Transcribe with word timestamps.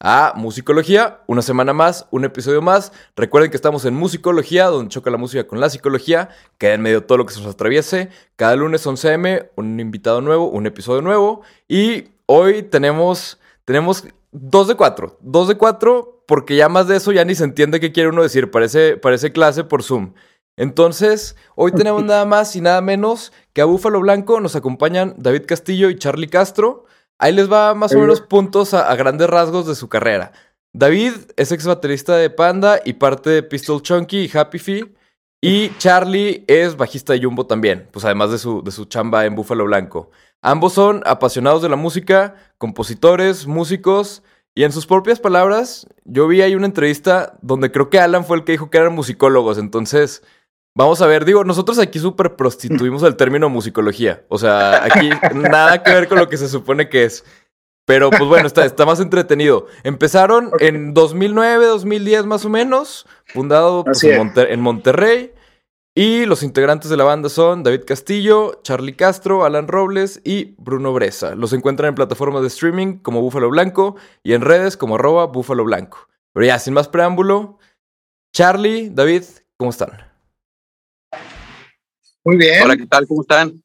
A 0.00 0.32
Musicología, 0.36 1.22
una 1.26 1.42
semana 1.42 1.72
más, 1.72 2.06
un 2.10 2.24
episodio 2.24 2.62
más. 2.62 2.92
Recuerden 3.16 3.50
que 3.50 3.56
estamos 3.56 3.84
en 3.84 3.94
Musicología, 3.94 4.66
donde 4.66 4.90
choca 4.90 5.10
la 5.10 5.16
música 5.16 5.46
con 5.46 5.60
la 5.60 5.70
psicología, 5.70 6.28
queda 6.56 6.74
en 6.74 6.82
medio 6.82 7.04
todo 7.04 7.18
lo 7.18 7.26
que 7.26 7.34
se 7.34 7.40
nos 7.40 7.54
atraviese. 7.54 8.10
Cada 8.36 8.54
lunes 8.56 8.86
11 8.86 9.12
m, 9.12 9.50
un 9.56 9.80
invitado 9.80 10.20
nuevo, 10.20 10.48
un 10.48 10.66
episodio 10.66 11.02
nuevo. 11.02 11.42
Y 11.66 12.08
hoy 12.26 12.62
tenemos, 12.62 13.40
tenemos 13.64 14.04
dos 14.30 14.68
de 14.68 14.76
cuatro, 14.76 15.18
dos 15.20 15.48
de 15.48 15.56
cuatro, 15.56 16.22
porque 16.26 16.56
ya 16.56 16.68
más 16.68 16.86
de 16.86 16.96
eso 16.96 17.10
ya 17.12 17.24
ni 17.24 17.34
se 17.34 17.44
entiende 17.44 17.80
qué 17.80 17.90
quiere 17.92 18.10
uno 18.10 18.22
decir, 18.22 18.50
parece, 18.50 18.96
parece 18.96 19.32
clase 19.32 19.64
por 19.64 19.82
Zoom. 19.82 20.12
Entonces, 20.56 21.36
hoy 21.54 21.72
tenemos 21.72 22.04
nada 22.04 22.24
más 22.24 22.54
y 22.54 22.60
nada 22.60 22.80
menos 22.80 23.32
que 23.52 23.62
a 23.62 23.64
Búfalo 23.64 24.00
Blanco 24.00 24.40
nos 24.40 24.54
acompañan 24.54 25.14
David 25.18 25.44
Castillo 25.46 25.90
y 25.90 25.96
Charlie 25.96 26.28
Castro. 26.28 26.84
Ahí 27.18 27.32
les 27.32 27.50
va 27.50 27.74
más 27.74 27.94
o 27.94 27.98
menos 27.98 28.20
puntos 28.20 28.74
a, 28.74 28.90
a 28.90 28.94
grandes 28.96 29.28
rasgos 29.28 29.66
de 29.66 29.74
su 29.74 29.88
carrera. 29.88 30.32
David 30.72 31.12
es 31.36 31.50
ex 31.50 31.66
baterista 31.66 32.16
de 32.16 32.30
Panda 32.30 32.80
y 32.84 32.94
parte 32.94 33.30
de 33.30 33.42
Pistol 33.42 33.82
Chunky 33.82 34.24
y 34.24 34.36
Happy 34.36 34.58
Feet. 34.58 34.86
Y 35.40 35.70
Charlie 35.78 36.44
es 36.48 36.76
bajista 36.76 37.12
de 37.12 37.22
Jumbo 37.22 37.46
también, 37.46 37.88
pues 37.92 38.04
además 38.04 38.32
de 38.32 38.38
su, 38.38 38.62
de 38.62 38.72
su 38.72 38.86
chamba 38.86 39.24
en 39.24 39.36
Búfalo 39.36 39.64
Blanco. 39.64 40.10
Ambos 40.42 40.72
son 40.72 41.02
apasionados 41.06 41.62
de 41.62 41.68
la 41.68 41.76
música, 41.76 42.34
compositores, 42.58 43.46
músicos. 43.46 44.22
Y 44.54 44.64
en 44.64 44.72
sus 44.72 44.86
propias 44.86 45.20
palabras, 45.20 45.86
yo 46.04 46.26
vi 46.26 46.42
ahí 46.42 46.56
una 46.56 46.66
entrevista 46.66 47.38
donde 47.42 47.70
creo 47.70 47.90
que 47.90 48.00
Alan 48.00 48.24
fue 48.24 48.36
el 48.36 48.44
que 48.44 48.52
dijo 48.52 48.70
que 48.70 48.78
eran 48.78 48.94
musicólogos. 48.94 49.58
Entonces, 49.58 50.22
Vamos 50.76 51.02
a 51.02 51.06
ver, 51.06 51.24
digo, 51.24 51.42
nosotros 51.44 51.78
aquí 51.78 51.98
súper 51.98 52.36
prostituimos 52.36 53.02
el 53.02 53.16
término 53.16 53.48
musicología. 53.48 54.24
O 54.28 54.38
sea, 54.38 54.84
aquí 54.84 55.10
nada 55.34 55.82
que 55.82 55.92
ver 55.92 56.08
con 56.08 56.18
lo 56.18 56.28
que 56.28 56.36
se 56.36 56.48
supone 56.48 56.88
que 56.88 57.04
es. 57.04 57.24
Pero 57.84 58.10
pues 58.10 58.24
bueno, 58.24 58.46
está, 58.46 58.64
está 58.64 58.84
más 58.86 59.00
entretenido. 59.00 59.66
Empezaron 59.82 60.50
en 60.60 60.92
2009, 60.94 61.66
2010 61.66 62.26
más 62.26 62.44
o 62.44 62.50
menos, 62.50 63.06
fundado 63.26 63.82
pues. 63.84 63.98
Monter- 64.18 64.50
en 64.52 64.60
Monterrey. 64.60 65.32
Y 65.96 66.26
los 66.26 66.44
integrantes 66.44 66.90
de 66.90 66.96
la 66.96 67.02
banda 67.02 67.28
son 67.28 67.64
David 67.64 67.82
Castillo, 67.84 68.60
Charlie 68.62 68.94
Castro, 68.94 69.44
Alan 69.44 69.66
Robles 69.66 70.20
y 70.22 70.54
Bruno 70.58 70.92
Bresa. 70.92 71.34
Los 71.34 71.52
encuentran 71.52 71.88
en 71.88 71.94
plataformas 71.96 72.42
de 72.42 72.48
streaming 72.48 72.98
como 72.98 73.20
Búfalo 73.20 73.50
Blanco 73.50 73.96
y 74.22 74.34
en 74.34 74.42
redes 74.42 74.76
como 74.76 74.94
arroba 74.94 75.26
Búfalo 75.26 75.64
Blanco. 75.64 76.06
Pero 76.34 76.46
ya, 76.46 76.60
sin 76.60 76.74
más 76.74 76.86
preámbulo, 76.86 77.58
Charlie, 78.32 78.90
David, 78.90 79.24
¿cómo 79.56 79.70
están? 79.70 80.07
Muy 82.28 82.36
bien. 82.36 82.62
Hola, 82.62 82.76
¿qué 82.76 82.84
tal? 82.84 83.06
¿Cómo 83.06 83.22
están? 83.22 83.64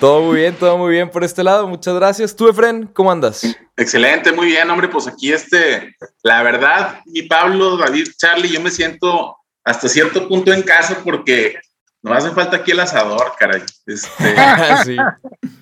Todo 0.00 0.22
muy 0.22 0.40
bien, 0.40 0.52
todo 0.56 0.76
muy 0.76 0.90
bien 0.90 1.08
por 1.08 1.22
este 1.22 1.44
lado. 1.44 1.68
Muchas 1.68 1.94
gracias. 1.94 2.34
¿Tú, 2.34 2.48
Efren, 2.48 2.88
cómo 2.88 3.12
andas? 3.12 3.56
Excelente, 3.76 4.32
muy 4.32 4.46
bien, 4.46 4.68
hombre. 4.68 4.88
Pues 4.88 5.06
aquí 5.06 5.32
este, 5.32 5.94
la 6.24 6.42
verdad, 6.42 6.98
mi 7.06 7.22
Pablo, 7.22 7.76
David, 7.76 8.08
Charlie, 8.16 8.48
yo 8.48 8.60
me 8.60 8.72
siento 8.72 9.36
hasta 9.62 9.88
cierto 9.88 10.26
punto 10.26 10.52
en 10.52 10.62
casa 10.62 11.02
porque 11.04 11.54
no 12.02 12.12
hace 12.12 12.32
falta 12.32 12.56
aquí 12.56 12.72
el 12.72 12.80
asador, 12.80 13.32
caray. 13.38 13.62
Este, 13.86 14.34
sí. 14.84 14.96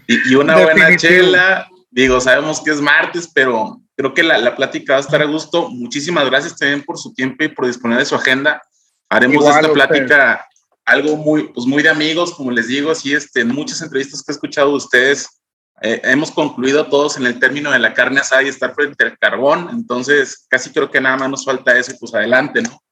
y, 0.07 0.33
y 0.33 0.35
una 0.37 0.57
buena 0.57 0.97
chela. 0.97 1.69
Digo, 1.91 2.19
sabemos 2.19 2.63
que 2.63 2.71
es 2.71 2.81
martes, 2.81 3.29
pero 3.35 3.79
creo 3.95 4.15
que 4.15 4.23
la, 4.23 4.39
la 4.39 4.57
plática 4.57 4.95
va 4.95 5.01
a 5.01 5.03
estar 5.03 5.21
a 5.21 5.27
gusto. 5.27 5.69
Muchísimas 5.69 6.25
gracias 6.31 6.57
también 6.57 6.83
por 6.83 6.97
su 6.97 7.13
tiempo 7.13 7.45
y 7.45 7.49
por 7.49 7.67
disponer 7.67 7.99
de 7.99 8.07
su 8.07 8.15
agenda. 8.15 8.63
Haremos 9.11 9.45
Igual 9.45 9.57
esta 9.57 9.73
plática 9.75 10.47
algo 10.91 11.17
muy, 11.17 11.49
pues 11.53 11.67
muy 11.67 11.83
de 11.83 11.89
amigos, 11.89 12.35
como 12.35 12.51
les 12.51 12.67
digo, 12.67 12.91
así 12.91 13.15
este, 13.15 13.41
en 13.43 13.49
muchas 13.49 13.81
entrevistas 13.81 14.23
que 14.23 14.33
he 14.33 14.35
escuchado 14.35 14.71
de 14.71 14.77
ustedes, 14.77 15.41
eh, 15.83 16.01
hemos 16.05 16.31
concluido 16.31 16.87
todos 16.89 17.17
en 17.17 17.27
el 17.27 17.39
término 17.39 17.71
de 17.71 17.79
la 17.79 17.95
carne 17.95 18.21
asada 18.21 18.43
y 18.43 18.49
estar 18.49 18.75
frente 18.75 19.05
al 19.05 19.17
carbón, 19.19 19.69
entonces 19.71 20.47
casi 20.49 20.71
creo 20.71 20.91
que 20.91 21.01
nada 21.01 21.17
más 21.17 21.31
nos 21.31 21.45
falta 21.45 21.79
eso 21.79 21.93
y 21.93 21.99
pues 21.99 22.13
adelante, 22.15 22.63
¿no? 22.63 22.83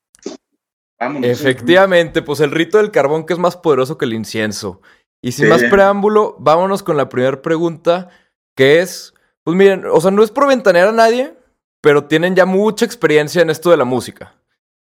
Vámonos. 0.98 1.28
Efectivamente, 1.28 2.22
pues 2.22 2.40
el 2.40 2.50
rito 2.50 2.78
del 2.78 2.90
carbón 2.90 3.26
que 3.26 3.32
es 3.32 3.38
más 3.38 3.56
poderoso 3.56 3.98
que 3.98 4.04
el 4.04 4.14
incienso. 4.14 4.80
Y 5.20 5.32
sin 5.32 5.46
Sí. 5.46 5.50
más 5.50 5.64
preámbulo, 5.64 6.36
vámonos 6.38 6.82
con 6.82 6.96
la 6.96 7.08
primera 7.08 7.42
pregunta, 7.42 8.08
que 8.56 8.80
es, 8.80 9.12
pues 9.44 9.56
miren, 9.56 9.84
o 9.86 10.00
sea, 10.00 10.10
no 10.10 10.22
es 10.22 10.30
por 10.30 10.46
ventanear 10.46 10.88
a 10.88 10.92
nadie, 10.92 11.34
pero 11.80 12.04
tienen 12.04 12.34
ya 12.34 12.46
mucha 12.46 12.84
experiencia 12.84 13.42
en 13.42 13.50
esto 13.50 13.70
de 13.70 13.76
la 13.76 13.84
música. 13.84 14.34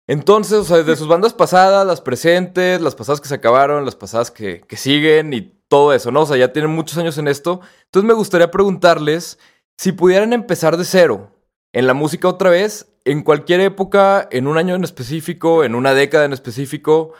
Entonces, 0.09 0.57
o 0.57 0.63
sea, 0.63 0.77
desde 0.77 0.95
sus 0.95 1.07
bandas 1.07 1.35
pasadas, 1.35 1.85
las 1.85 2.01
presentes, 2.01 2.81
las 2.81 2.95
pasadas 2.95 3.21
que 3.21 3.27
se 3.27 3.35
acabaron, 3.35 3.85
las 3.85 3.95
pasadas 3.95 4.31
que, 4.31 4.61
que 4.61 4.75
siguen 4.75 5.33
y 5.33 5.41
todo 5.67 5.93
eso, 5.93 6.09
¿no? 6.09 6.21
O 6.21 6.25
sea, 6.25 6.35
ya 6.35 6.51
tienen 6.51 6.71
muchos 6.71 6.97
años 6.97 7.19
en 7.19 7.27
esto. 7.27 7.61
Entonces 7.85 8.07
me 8.07 8.15
gustaría 8.15 8.49
preguntarles 8.49 9.37
si 9.77 9.91
pudieran 9.91 10.33
empezar 10.33 10.77
de 10.77 10.85
cero 10.85 11.31
en 11.73 11.85
la 11.85 11.93
música 11.93 12.27
otra 12.27 12.49
vez, 12.49 12.91
en 13.05 13.21
cualquier 13.21 13.61
época, 13.61 14.27
en 14.31 14.47
un 14.47 14.57
año 14.57 14.73
en 14.73 14.83
específico, 14.83 15.63
en 15.63 15.75
una 15.75 15.93
década 15.93 16.25
en 16.25 16.33
específico, 16.33 17.13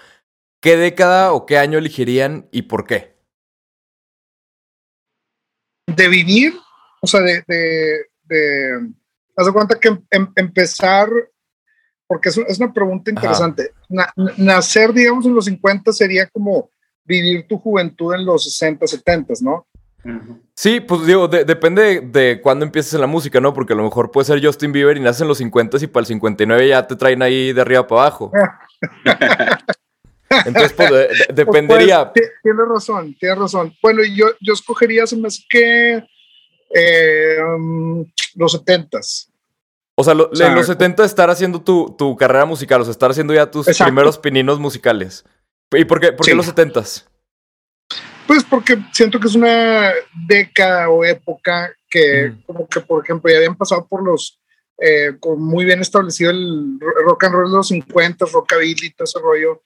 ¿qué 0.60 0.76
década 0.76 1.34
o 1.34 1.46
qué 1.46 1.60
año 1.60 1.78
elegirían 1.78 2.50
y 2.52 2.64
por 2.64 2.88
qué? 2.88 3.16
De 5.96 6.08
vivir, 6.08 6.56
o 7.02 7.06
sea, 7.06 7.20
de, 7.22 7.44
de, 7.48 8.06
de 8.24 8.90
haz 9.38 9.46
de 9.46 9.54
cuenta 9.54 9.80
que 9.80 9.90
em- 9.90 10.06
em- 10.10 10.34
empezar, 10.36 11.08
porque 12.10 12.30
es, 12.30 12.38
un- 12.38 12.46
es 12.48 12.58
una 12.60 12.74
pregunta 12.74 13.12
interesante. 13.12 13.72
Na- 13.88 14.12
nacer, 14.38 14.92
digamos, 14.92 15.26
en 15.28 15.36
los 15.36 15.46
50 15.46 15.94
sería 15.94 16.28
como 16.28 16.72
vivir 17.06 17.48
tu 17.48 17.58
juventud 17.60 18.14
en 18.16 18.26
los 18.26 18.44
60, 18.46 18.88
70, 18.88 19.36
¿no? 19.42 19.68
Sí, 20.56 20.80
pues 20.80 21.06
digo, 21.06 21.28
de- 21.28 21.46
depende 21.46 22.02
de 22.02 22.40
cuándo 22.42 22.66
empieces 22.66 22.94
en 22.96 23.02
la 23.02 23.08
música, 23.08 23.40
¿no? 23.40 23.54
Porque 23.54 23.74
a 23.74 23.76
lo 23.76 23.84
mejor 23.84 24.10
puede 24.10 24.26
ser 24.26 24.44
Justin 24.44 24.72
Bieber 24.72 24.98
y 24.98 25.02
nace 25.02 25.24
en 25.24 25.28
los 25.28 25.38
50 25.38 25.78
y 25.82 25.88
para 25.88 26.02
el 26.02 26.08
59 26.08 26.68
ya 26.68 26.88
te 26.88 26.96
traen 26.96 27.22
ahí 27.22 27.54
de 27.54 27.62
arriba 27.62 27.86
para 27.86 28.02
abajo. 28.02 28.32
Entonces, 30.46 30.74
pues, 30.74 30.90
de- 30.90 30.98
de- 30.98 31.28
dependería. 31.34 32.12
Pues, 32.12 32.26
ti- 32.26 32.32
tienes 32.44 32.66
razón, 32.68 33.16
tienes 33.20 33.38
razón. 33.38 33.74
Bueno, 33.82 34.02
yo, 34.04 34.28
yo 34.42 34.54
escogería, 34.54 35.06
se 35.06 35.18
me 35.18 35.28
hace 35.28 35.44
que 35.50 36.04
eh, 36.74 37.38
um, 37.56 38.06
los 38.36 38.54
70s. 38.64 39.29
O 40.00 40.04
sea, 40.06 40.14
lo- 40.14 40.30
o 40.32 40.36
sea, 40.36 40.48
en 40.48 40.56
los 40.56 40.66
70 40.68 41.04
estar 41.04 41.30
haciendo 41.30 41.62
tu, 41.62 41.94
tu 41.98 42.16
carrera 42.16 42.46
musical, 42.46 42.80
o 42.80 42.86
sea, 42.86 42.92
estar 42.92 43.12
haciendo 43.12 43.34
ya 43.34 43.52
tus 43.52 43.68
Exacto. 43.68 43.90
primeros 43.92 44.18
pininos 44.18 44.58
musicales. 44.58 45.26
¿Y 45.74 45.84
por 45.84 46.00
qué, 46.00 46.14
por 46.14 46.26
qué 46.26 46.32
Sí. 46.32 46.38
los 46.38 46.46
70s? 46.48 47.06
Pues 48.26 48.44
porque 48.46 48.78
siento 48.94 49.20
que 49.20 49.28
es 49.28 49.36
una 49.36 49.92
década 50.28 50.90
o 50.90 51.04
época 51.04 51.74
que, 51.90 52.30
Mm. 52.30 52.42
como 52.46 52.68
que, 52.68 52.80
por 52.80 53.04
ejemplo, 53.04 53.30
ya 53.30 53.38
habían 53.38 53.58
pasado 53.58 53.86
por 53.88 54.02
los, 54.04 54.40
eh, 54.78 55.18
con 55.20 55.42
muy 55.42 55.66
bien 55.66 55.82
establecido 55.82 56.32
el 56.32 56.78
ro- 56.80 56.94
rock 57.06 57.26
and 57.26 57.34
roll 57.36 57.52
de 57.52 57.58
los 57.58 57.68
50, 57.68 58.26
rockabilly, 58.32 58.92
todo 58.92 59.04
ese 59.04 59.20
rollo, 59.20 59.62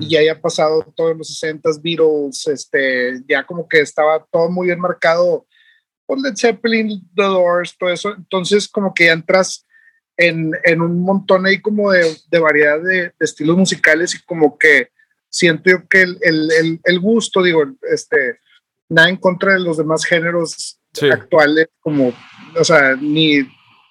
y 0.00 0.10
ya 0.10 0.18
había 0.18 0.38
pasado 0.38 0.84
todos 0.94 1.16
los 1.16 1.28
60s, 1.28 1.80
Beatles, 1.80 2.46
este, 2.48 3.22
ya 3.26 3.46
como 3.46 3.66
que 3.66 3.80
estaba 3.80 4.22
todo 4.30 4.50
muy 4.50 4.66
bien 4.66 4.80
marcado 4.80 5.46
por 6.04 6.20
Led 6.20 6.34
Zeppelin, 6.36 7.08
The 7.14 7.22
Doors, 7.22 7.74
todo 7.78 7.88
eso. 7.88 8.12
Entonces, 8.14 8.68
como 8.68 8.92
que 8.92 9.06
ya 9.06 9.12
entras 9.12 9.64
en, 10.18 10.50
en 10.64 10.82
un 10.82 11.00
montón 11.00 11.46
ahí 11.46 11.60
como 11.62 11.90
de, 11.92 12.14
de 12.30 12.38
variedad 12.38 12.78
de, 12.82 12.94
de 13.04 13.12
estilos 13.20 13.56
musicales 13.56 14.14
y 14.14 14.22
como 14.24 14.58
que 14.58 14.90
siento 15.30 15.70
yo 15.70 15.88
que 15.88 16.02
el, 16.02 16.18
el, 16.22 16.50
el, 16.50 16.80
el 16.84 17.00
gusto, 17.00 17.42
digo, 17.42 17.62
este, 17.90 18.40
nada 18.90 19.08
en 19.08 19.16
contra 19.16 19.54
de 19.54 19.60
los 19.60 19.78
demás 19.78 20.04
géneros 20.04 20.74
Sí. 20.94 21.08
actuales, 21.10 21.68
como, 21.80 22.12
o 22.58 22.64
sea, 22.64 22.96
ni, 22.96 23.40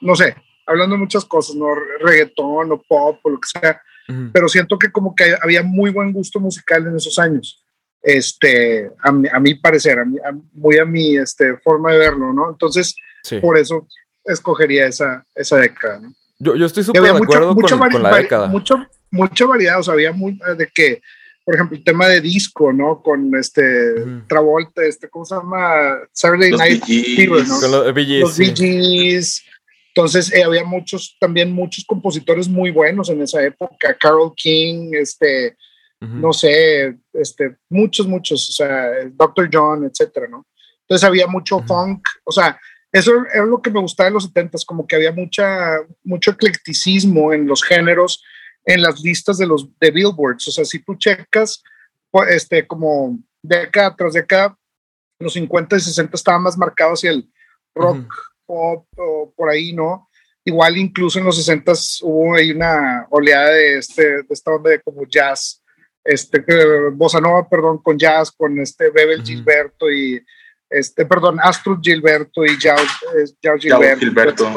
no 0.01 0.15
sé, 0.15 0.35
hablando 0.65 0.95
de 0.95 0.99
muchas 1.01 1.23
cosas, 1.23 1.55
¿no? 1.55 1.67
Reggaetón 2.01 2.71
o 2.71 2.81
pop 2.81 3.19
o 3.23 3.29
lo 3.29 3.39
que 3.39 3.47
sea, 3.59 3.81
Ujú. 4.09 4.31
pero 4.33 4.49
siento 4.49 4.77
que 4.79 4.91
como 4.91 5.15
que 5.15 5.35
había 5.41 5.61
muy 5.63 5.91
buen 5.91 6.11
gusto 6.11 6.39
musical 6.39 6.85
en 6.87 6.95
esos 6.97 7.17
años. 7.19 7.63
Este, 8.01 8.89
a 9.03 9.11
mi, 9.11 9.27
a 9.29 9.39
mi 9.39 9.53
parecer, 9.55 9.99
a 9.99 10.05
mi- 10.05 10.17
a- 10.19 10.35
muy 10.53 10.79
a 10.79 10.85
mi 10.85 11.15
este, 11.17 11.55
forma 11.57 11.91
de 11.93 11.99
verlo, 11.99 12.33
¿no? 12.33 12.49
Entonces, 12.49 12.95
Sí. 13.23 13.39
por 13.39 13.57
eso 13.57 13.87
escogería 14.25 14.87
esa, 14.87 15.23
esa 15.35 15.57
década, 15.57 15.99
¿no? 15.99 16.13
Yo, 16.39 16.55
yo 16.55 16.65
estoy 16.65 16.83
súper 16.83 17.01
de 17.01 17.13
mucho- 17.13 17.23
acuerdo 17.23 17.55
mucha 17.55 17.77
con, 17.77 17.89
con 17.91 18.03
la 18.03 18.15
década. 18.17 18.47
mucho- 18.47 18.85
mucha 19.11 19.45
variedad, 19.45 19.79
o 19.79 19.83
sea, 19.83 19.93
había 19.93 20.11
muy, 20.11 20.37
de 20.57 20.67
que, 20.73 21.01
por 21.45 21.55
ejemplo, 21.55 21.77
el 21.77 21.83
tema 21.83 22.07
de 22.07 22.21
disco, 22.21 22.71
¿no? 22.73 23.01
Con 23.01 23.33
este. 23.35 23.61
Travolta, 24.27 24.83
este, 24.83 25.09
¿cómo 25.09 25.25
se 25.25 25.35
llama? 25.35 25.97
Saturday 26.11 26.51
Los 26.51 26.59
Night. 26.59 26.83
Fever, 26.85 27.47
¿no? 27.47 27.59
Con 27.59 27.71
los 27.71 27.93
Gees, 27.95 28.21
los 28.21 28.33
sí. 28.35 28.53
Gees. 28.55 29.43
Entonces, 29.95 30.31
eh, 30.31 30.43
había 30.43 30.63
muchos, 30.63 31.15
también 31.19 31.51
muchos 31.51 31.83
compositores 31.85 32.47
muy 32.47 32.69
buenos 32.69 33.09
en 33.09 33.21
esa 33.21 33.41
época. 33.43 33.95
Carol 33.99 34.31
King, 34.35 34.91
este, 34.93 35.55
Ujú. 36.01 36.13
no 36.17 36.33
sé, 36.33 36.97
este, 37.13 37.55
muchos, 37.69 38.05
muchos, 38.07 38.47
o 38.49 38.51
sea, 38.51 38.89
Dr. 39.13 39.49
John, 39.51 39.85
etcétera, 39.85 40.27
¿no? 40.29 40.45
Entonces 40.81 41.03
había 41.03 41.25
mucho 41.25 41.59
funk, 41.65 42.05
o 42.25 42.31
sea, 42.31 42.59
eso 42.91 43.11
era 43.33 43.45
lo 43.45 43.61
que 43.61 43.69
me 43.69 43.81
gustaba 43.81 44.07
en 44.07 44.13
los 44.13 44.25
70 44.25 44.57
como 44.65 44.87
que 44.87 44.95
había 44.95 45.11
mucha, 45.11 45.77
mucho 46.03 46.31
eclecticismo 46.31 47.33
en 47.33 47.45
los 47.47 47.63
géneros, 47.63 48.23
en 48.65 48.81
las 48.81 49.01
listas 49.01 49.37
de 49.37 49.45
los 49.45 49.67
de 49.79 49.91
billboards. 49.91 50.47
O 50.47 50.51
sea, 50.51 50.65
si 50.65 50.79
tú 50.79 50.95
checas, 50.95 51.63
pues, 52.09 52.29
este, 52.35 52.65
como 52.65 53.17
década 53.41 53.95
tras 53.95 54.13
década, 54.13 54.57
los 55.19 55.33
50 55.33 55.75
y 55.75 55.79
60 55.79 56.15
estaban 56.15 56.43
más 56.43 56.57
marcados 56.57 56.99
hacia 56.99 57.11
el 57.11 57.29
rock, 57.75 58.07
pop, 58.45 58.85
o 58.97 59.33
por 59.35 59.49
ahí, 59.49 59.73
¿no? 59.73 60.09
Igual 60.45 60.77
incluso 60.77 61.19
en 61.19 61.25
los 61.25 61.35
60 61.35 61.73
hubo 62.03 62.35
ahí 62.35 62.51
una 62.51 63.05
oleada 63.09 63.49
de, 63.49 63.79
este, 63.79 64.03
de 64.03 64.27
esta 64.29 64.51
onda 64.51 64.69
de 64.69 64.81
como 64.81 65.05
jazz, 65.05 65.61
este, 66.03 66.43
eh, 66.47 66.89
bossa 66.93 67.19
nova, 67.19 67.49
perdón, 67.49 67.79
con 67.79 67.97
jazz, 67.97 68.31
con 68.31 68.57
este 68.59 68.89
Bebel 68.89 69.23
Gilberto 69.23 69.91
y 69.91 70.23
este, 70.69 71.05
perdón, 71.05 71.39
Astro 71.41 71.79
Gilberto 71.81 72.45
y 72.45 72.57
Jao, 72.59 72.77
Gilberto. 73.59 73.99
Gilberto. 73.99 74.51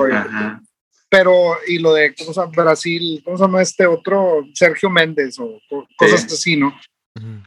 Pero, 1.08 1.56
y 1.66 1.78
lo 1.78 1.94
de, 1.94 2.14
¿cómo 2.14 2.32
se 2.32 2.40
llama? 2.40 2.52
Brasil, 2.54 3.20
¿cómo 3.24 3.36
se 3.36 3.42
llama 3.42 3.62
este 3.62 3.86
otro? 3.86 4.44
Sergio 4.54 4.88
Méndez 4.88 5.38
o 5.38 5.58
cosas 5.96 6.24
así, 6.24 6.56
¿no? 6.56 6.72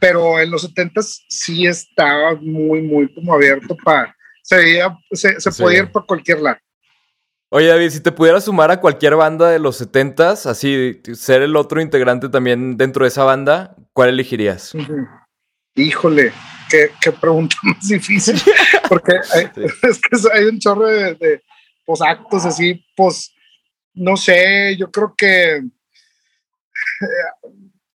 Pero 0.00 0.38
en 0.38 0.50
los 0.50 0.62
70 0.62 1.00
sí 1.28 1.66
estaba 1.66 2.34
muy, 2.36 2.82
muy 2.82 3.12
como 3.14 3.34
abierto 3.34 3.74
para, 3.82 4.14
se, 4.42 4.82
se, 5.12 5.40
se 5.40 5.62
podía 5.62 5.80
ir 5.80 5.92
para 5.92 6.04
cualquier 6.04 6.40
lado. 6.40 6.58
Oye, 7.50 7.68
David, 7.68 7.90
si 7.90 8.00
te 8.00 8.12
pudieras 8.12 8.44
sumar 8.44 8.70
a 8.70 8.80
cualquier 8.80 9.14
banda 9.14 9.48
de 9.48 9.60
los 9.60 9.80
70s, 9.80 10.46
así 10.46 11.00
ser 11.14 11.40
el 11.40 11.54
otro 11.56 11.80
integrante 11.80 12.28
también 12.28 12.76
dentro 12.76 13.04
de 13.04 13.08
esa 13.08 13.24
banda, 13.24 13.76
¿cuál 13.92 14.08
elegirías? 14.08 14.72
Híjole, 15.76 16.32
qué, 16.68 17.12
pregunta 17.12 17.56
más 17.62 17.88
difícil, 17.88 18.40
porque 18.88 19.12
es 19.82 20.00
que 20.00 20.16
hay 20.32 20.44
un 20.44 20.58
chorro 20.58 20.86
de, 20.86 21.14
de 21.14 21.42
pues, 21.84 22.00
actos 22.00 22.44
así, 22.44 22.84
pues, 22.96 23.32
no 23.94 24.16
sé, 24.16 24.76
yo 24.76 24.90
creo 24.90 25.14
que 25.16 25.56
eh, 25.56 25.68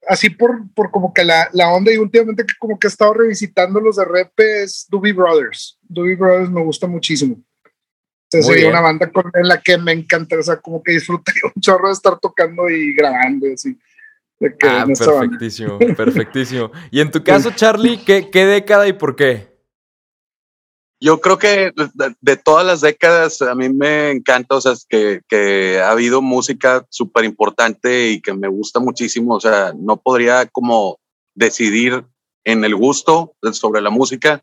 así 0.09 0.31
por, 0.31 0.73
por 0.75 0.91
como 0.91 1.13
que 1.13 1.25
la, 1.25 1.49
la, 1.53 1.73
onda 1.73 1.93
y 1.93 1.99
últimamente 1.99 2.45
que 2.45 2.55
como 2.59 2.79
que 2.79 2.87
he 2.87 2.91
estado 2.91 3.15
revisitando 3.15 3.81
los 3.81 3.97
de 3.97 4.05
rep 4.05 4.33
es 4.39 4.87
Doobie 4.89 5.13
Brothers. 5.13 5.79
Doobie 5.83 6.17
Brothers 6.17 6.51
me 6.51 6.63
gusta 6.63 6.87
muchísimo. 6.87 7.43
Entonces 8.31 8.55
sería 8.55 8.69
una 8.71 8.81
banda 8.83 9.11
con, 9.11 9.31
en 9.35 9.49
la 9.49 9.61
que 9.61 9.79
me 9.79 9.93
encanta, 9.93 10.39
o 10.39 10.43
sea, 10.43 10.57
como 10.57 10.83
que 10.83 10.93
disfrutaría 10.93 11.43
un 11.55 11.61
chorro 11.61 11.89
de 11.89 11.95
estar 11.95 12.19
tocando 12.19 12.69
y 12.69 12.93
grabando 12.95 13.47
así. 13.53 13.77
Ah, 14.41 14.87
perfectísimo, 14.87 15.79
perfectísimo. 15.79 16.71
Y 16.91 17.01
en 17.01 17.11
tu 17.11 17.23
caso, 17.23 17.51
Charlie, 17.51 17.99
¿qué, 17.99 18.31
¿qué 18.31 18.47
década 18.47 18.87
y 18.89 18.93
por 18.93 19.17
qué? 19.17 19.59
Yo 21.01 21.21
creo 21.21 21.39
que 21.39 21.73
de, 22.21 22.37
todas 22.37 22.67
las 22.67 22.81
décadas 22.81 23.41
a 23.41 23.55
mí 23.55 23.69
me 23.69 24.11
encanta, 24.11 24.57
o 24.57 24.61
sea, 24.61 24.73
que, 24.89 25.21
que 25.29 25.81
ha 25.81 25.93
habido 25.93 26.21
música 26.21 26.85
súper 26.91 27.25
importante 27.25 28.09
y 28.09 28.21
que 28.21 28.35
me 28.35 28.49
gusta 28.49 28.81
muchísimo, 28.81 29.37
o 29.37 29.41
sea, 29.41 29.73
no 29.79 29.97
podría 29.99 30.47
como 30.47 30.99
decidir 31.37 32.05
en 32.45 32.65
el 32.65 32.75
gusto 32.75 33.35
sobre 33.53 33.81
la 33.81 33.91
música, 33.91 34.43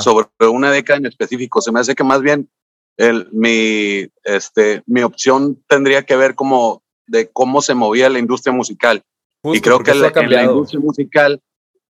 sobre 0.00 0.26
una 0.40 0.70
década 0.70 0.98
en 0.98 1.06
específico. 1.06 1.62
Se 1.62 1.72
me 1.72 1.80
hace 1.80 1.94
que 1.94 2.04
más 2.04 2.20
bien 2.20 2.50
el, 2.98 3.28
mi, 3.32 4.08
este, 4.24 4.82
mi 4.86 5.02
opción 5.02 5.62
tendría 5.68 6.04
que 6.04 6.16
ver 6.16 6.34
como 6.34 6.82
de 7.06 7.30
cómo 7.30 7.62
se 7.62 7.74
movía 7.74 8.10
la 8.10 8.18
industria 8.18 8.52
musical. 8.52 9.02
Y 9.54 9.60
creo 9.60 9.80
que 9.80 9.94
la, 9.94 10.10
la, 10.10 10.44
industria 10.44 10.80
musical 10.80 11.40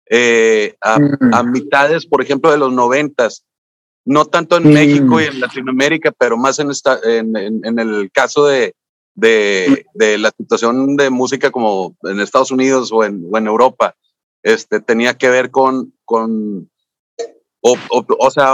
eh, 0.08 0.76
a, 0.80 0.98
mm. 0.98 1.34
a, 1.34 1.42
mitades, 1.42 2.06
por 2.06 2.22
ejemplo, 2.22 2.50
de 2.50 2.58
los 2.58 2.72
noventas, 2.72 3.44
no 4.04 4.24
tanto 4.24 4.56
en 4.56 4.72
México 4.72 5.20
y 5.20 5.24
en 5.24 5.40
Latinoamérica, 5.40 6.12
pero 6.12 6.36
más 6.36 6.58
en, 6.58 6.70
esta, 6.70 6.98
en, 7.02 7.36
en, 7.36 7.78
el 7.78 8.10
caso 8.12 8.46
de, 8.46 8.74
de, 9.14 9.84
de, 9.94 10.18
la 10.18 10.30
situación 10.30 10.96
de 10.96 11.10
música 11.10 11.50
como 11.50 11.96
en 12.04 12.20
Estados 12.20 12.52
Unidos 12.52 12.92
o 12.92 13.02
en, 13.02 13.26
o 13.30 13.36
en 13.36 13.48
Europa, 13.48 13.96
este, 14.44 14.80
tenía 14.80 15.14
que 15.14 15.28
ver 15.28 15.50
con, 15.50 15.92
con 16.04 16.70
o, 17.60 17.76
o, 17.90 18.30
sea, 18.30 18.52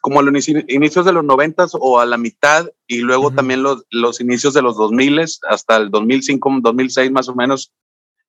como 0.00 0.20
a 0.20 0.22
los 0.22 0.48
inicios 0.48 1.04
de 1.04 1.12
los 1.12 1.24
noventas 1.24 1.72
o 1.74 1.98
a 1.98 2.06
la 2.06 2.18
mitad 2.18 2.70
y 2.86 2.98
luego 2.98 3.32
también 3.32 3.64
los, 3.64 3.84
los 3.90 4.20
inicios 4.20 4.54
de 4.54 4.62
los 4.62 4.76
2000 4.76 5.18
hasta 5.48 5.76
el 5.76 5.90
2005, 5.90 6.58
2006 6.62 7.10
más 7.10 7.28
o 7.28 7.34
menos. 7.34 7.72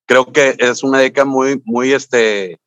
Creo 0.06 0.32
que 0.32 0.56
es 0.60 0.84
una 0.84 1.00
década 1.00 1.26
muy, 1.26 1.62
muy, 1.66 1.94
este, 1.94 2.60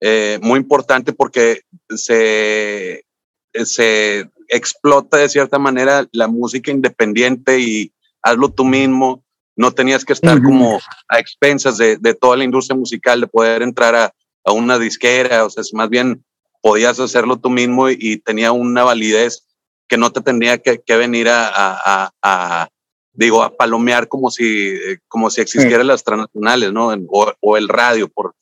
eh, 0.00 0.38
muy 0.42 0.58
importante 0.58 1.12
porque 1.12 1.62
se, 1.88 3.04
se 3.52 4.30
explota 4.48 5.18
de 5.18 5.28
cierta 5.28 5.58
manera 5.58 6.06
la 6.12 6.28
música 6.28 6.70
independiente 6.70 7.60
y 7.60 7.92
hazlo 8.22 8.50
tú 8.50 8.64
mismo. 8.64 9.24
No 9.56 9.72
tenías 9.72 10.04
que 10.04 10.12
estar 10.12 10.42
como 10.42 10.80
a 11.08 11.18
expensas 11.18 11.78
de, 11.78 11.96
de, 11.96 12.12
toda 12.14 12.36
la 12.36 12.44
industria 12.44 12.76
musical, 12.76 13.22
de 13.22 13.26
poder 13.26 13.62
entrar 13.62 13.94
a, 13.94 14.12
a 14.44 14.52
una 14.52 14.78
disquera, 14.78 15.44
o 15.44 15.50
sea, 15.50 15.62
es 15.62 15.72
más 15.72 15.88
bien 15.88 16.22
podías 16.66 16.98
hacerlo 16.98 17.36
tú 17.38 17.48
mismo 17.48 17.88
y, 17.88 18.18
tenía 18.18 18.50
una 18.50 18.82
validez 18.82 19.46
que 19.88 19.96
no 19.96 20.10
te 20.10 20.20
tendría 20.20 20.58
que, 20.58 20.80
que 20.84 20.96
venir 20.96 21.28
a, 21.28 21.48
a, 21.48 22.10
a, 22.20 22.68
digo, 23.16 23.42
a 23.42 23.56
palomear 23.56 24.08
como 24.08 24.30
si, 24.30 24.74
como 25.08 25.30
si 25.30 25.40
existieran 25.40 25.86
las 25.86 26.04
transnacionales, 26.04 26.72
¿no? 26.72 26.88
O, 27.08 27.32
o, 27.40 27.56
el 27.56 27.68
radio, 27.68 28.08
por, 28.08 28.34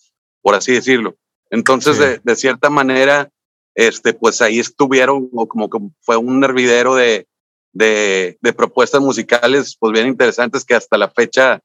por 0.43 0.55
así 0.55 0.73
decirlo. 0.73 1.17
Entonces, 1.51 1.99
de, 1.99 2.21
de, 2.23 2.37
cierta 2.37 2.71
manera, 2.71 3.31
este, 3.75 4.13
pues 4.13 4.43
ahí 4.43 4.59
estuvieron, 4.59 5.31
o 5.33 5.49
como 5.49 5.71
que 5.71 5.79
fue 6.01 6.17
un 6.17 6.43
hervidero 6.43 6.95
de, 6.95 7.27
de, 7.73 8.39
de, 8.41 8.53
propuestas 8.53 9.01
musicales, 9.01 9.77
pues 9.79 9.93
bien 9.93 10.09
interesantes 10.09 10.65
que 10.65 10.75
hasta 10.75 10.99
la 10.99 11.11
fecha 11.11 11.61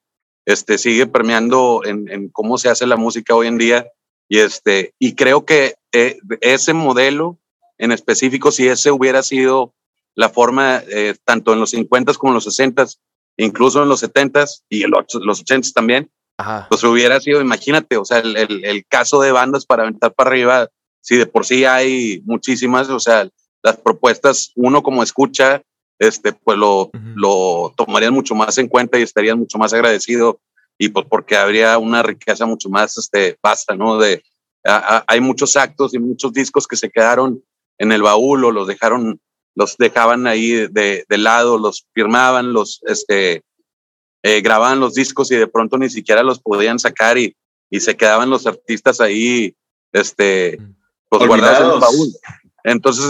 este, 0.46 0.78
sigue 0.78 1.08
permeando 1.08 1.82
en, 1.86 2.10
en, 2.10 2.30
cómo 2.30 2.58
se 2.58 2.70
hace 2.70 2.86
la 2.86 2.98
música 2.98 3.36
hoy 3.36 3.48
en 3.48 3.58
día. 3.58 3.88
Y, 4.28 4.40
este, 4.40 4.94
y 5.00 5.16
creo 5.16 5.46
que 5.46 5.76
eh, 5.92 6.20
ese 6.42 6.74
modelo 6.74 7.40
en 7.80 7.92
específico, 7.92 8.52
si 8.52 8.68
ese 8.68 8.92
hubiera 8.92 9.24
sido 9.24 9.74
la 10.16 10.30
forma, 10.30 10.82
eh, 10.90 11.16
tanto 11.24 11.54
en 11.54 11.60
los 11.60 11.72
50 11.72 12.14
como 12.14 12.32
en 12.32 12.36
los 12.36 12.44
60, 12.46 12.86
incluso 13.38 13.84
en 13.84 13.90
los 13.90 14.00
70 14.02 14.46
y 14.70 14.84
en 14.84 14.92
los 14.92 15.42
80 15.42 15.70
también, 15.74 16.12
pues 16.70 16.84
hubiera 16.84 17.20
sido, 17.20 17.42
imagínate, 17.42 17.98
o 17.98 18.06
sea, 18.06 18.20
el, 18.20 18.38
el, 18.38 18.64
el 18.64 18.86
caso 18.86 19.22
de 19.22 19.32
bandas 19.32 19.66
para 19.66 19.84
aventar 19.84 20.14
para 20.14 20.30
arriba 20.30 20.70
si 21.02 21.18
de 21.18 21.26
por 21.26 21.46
sí 21.46 21.66
hay 21.66 22.22
muchísimas, 22.26 22.90
o 22.90 23.00
sea, 23.00 23.28
las 23.64 23.78
propuestas, 23.78 24.52
uno 24.56 24.84
como 24.84 25.04
escucha, 25.04 25.62
este, 25.98 26.34
pues 26.34 26.58
lo, 26.58 26.92
lo 27.16 27.74
tomarían 27.76 28.14
mucho 28.14 28.36
más 28.36 28.58
en 28.58 28.68
cuenta 28.68 28.98
y 28.98 29.02
estarían 29.02 29.38
mucho 29.38 29.58
más 29.58 29.74
agradecido 29.74 30.40
y 30.78 30.90
pues 30.90 31.06
porque 31.10 31.36
habría 31.36 31.78
una 31.78 32.02
riqueza 32.02 32.46
mucho 32.46 32.70
más 32.70 32.98
este, 32.98 33.38
vasta, 33.44 33.76
¿no? 33.76 33.98
De, 33.98 34.24
hay 34.64 35.20
muchos 35.20 35.56
actos 35.58 35.94
y 35.94 36.00
muchos 36.00 36.32
discos 36.32 36.68
que 36.68 36.78
se 36.78 36.90
quedaron 36.90 37.44
en 37.78 37.92
el 37.92 38.02
baúl 38.02 38.46
o 38.46 38.52
los 38.52 38.68
dejaron, 38.68 39.20
los 39.60 39.76
dejaban 39.76 40.26
ahí 40.26 40.68
de, 40.72 41.04
de 41.10 41.18
lado, 41.18 41.58
los 41.58 41.86
firmaban, 41.94 42.54
los 42.54 42.80
este, 42.88 43.44
eh, 44.24 44.40
grababan 44.40 44.80
los 44.80 44.94
discos 44.94 45.30
y 45.32 45.36
de 45.36 45.48
pronto 45.48 45.78
ni 45.78 45.90
siquiera 45.90 46.24
los 46.24 46.40
podían 46.40 46.80
sacar 46.80 47.18
y, 47.18 47.36
y 47.70 47.82
se 47.82 47.98
quedaban 47.98 48.30
los 48.30 48.48
artistas 48.48 49.02
ahí, 49.02 49.54
este, 49.92 50.58
pues 51.10 51.28
guardados 51.28 51.68
en 51.68 51.74
el 51.74 51.80
baúl. 51.82 52.08
Entonces, 52.64 53.10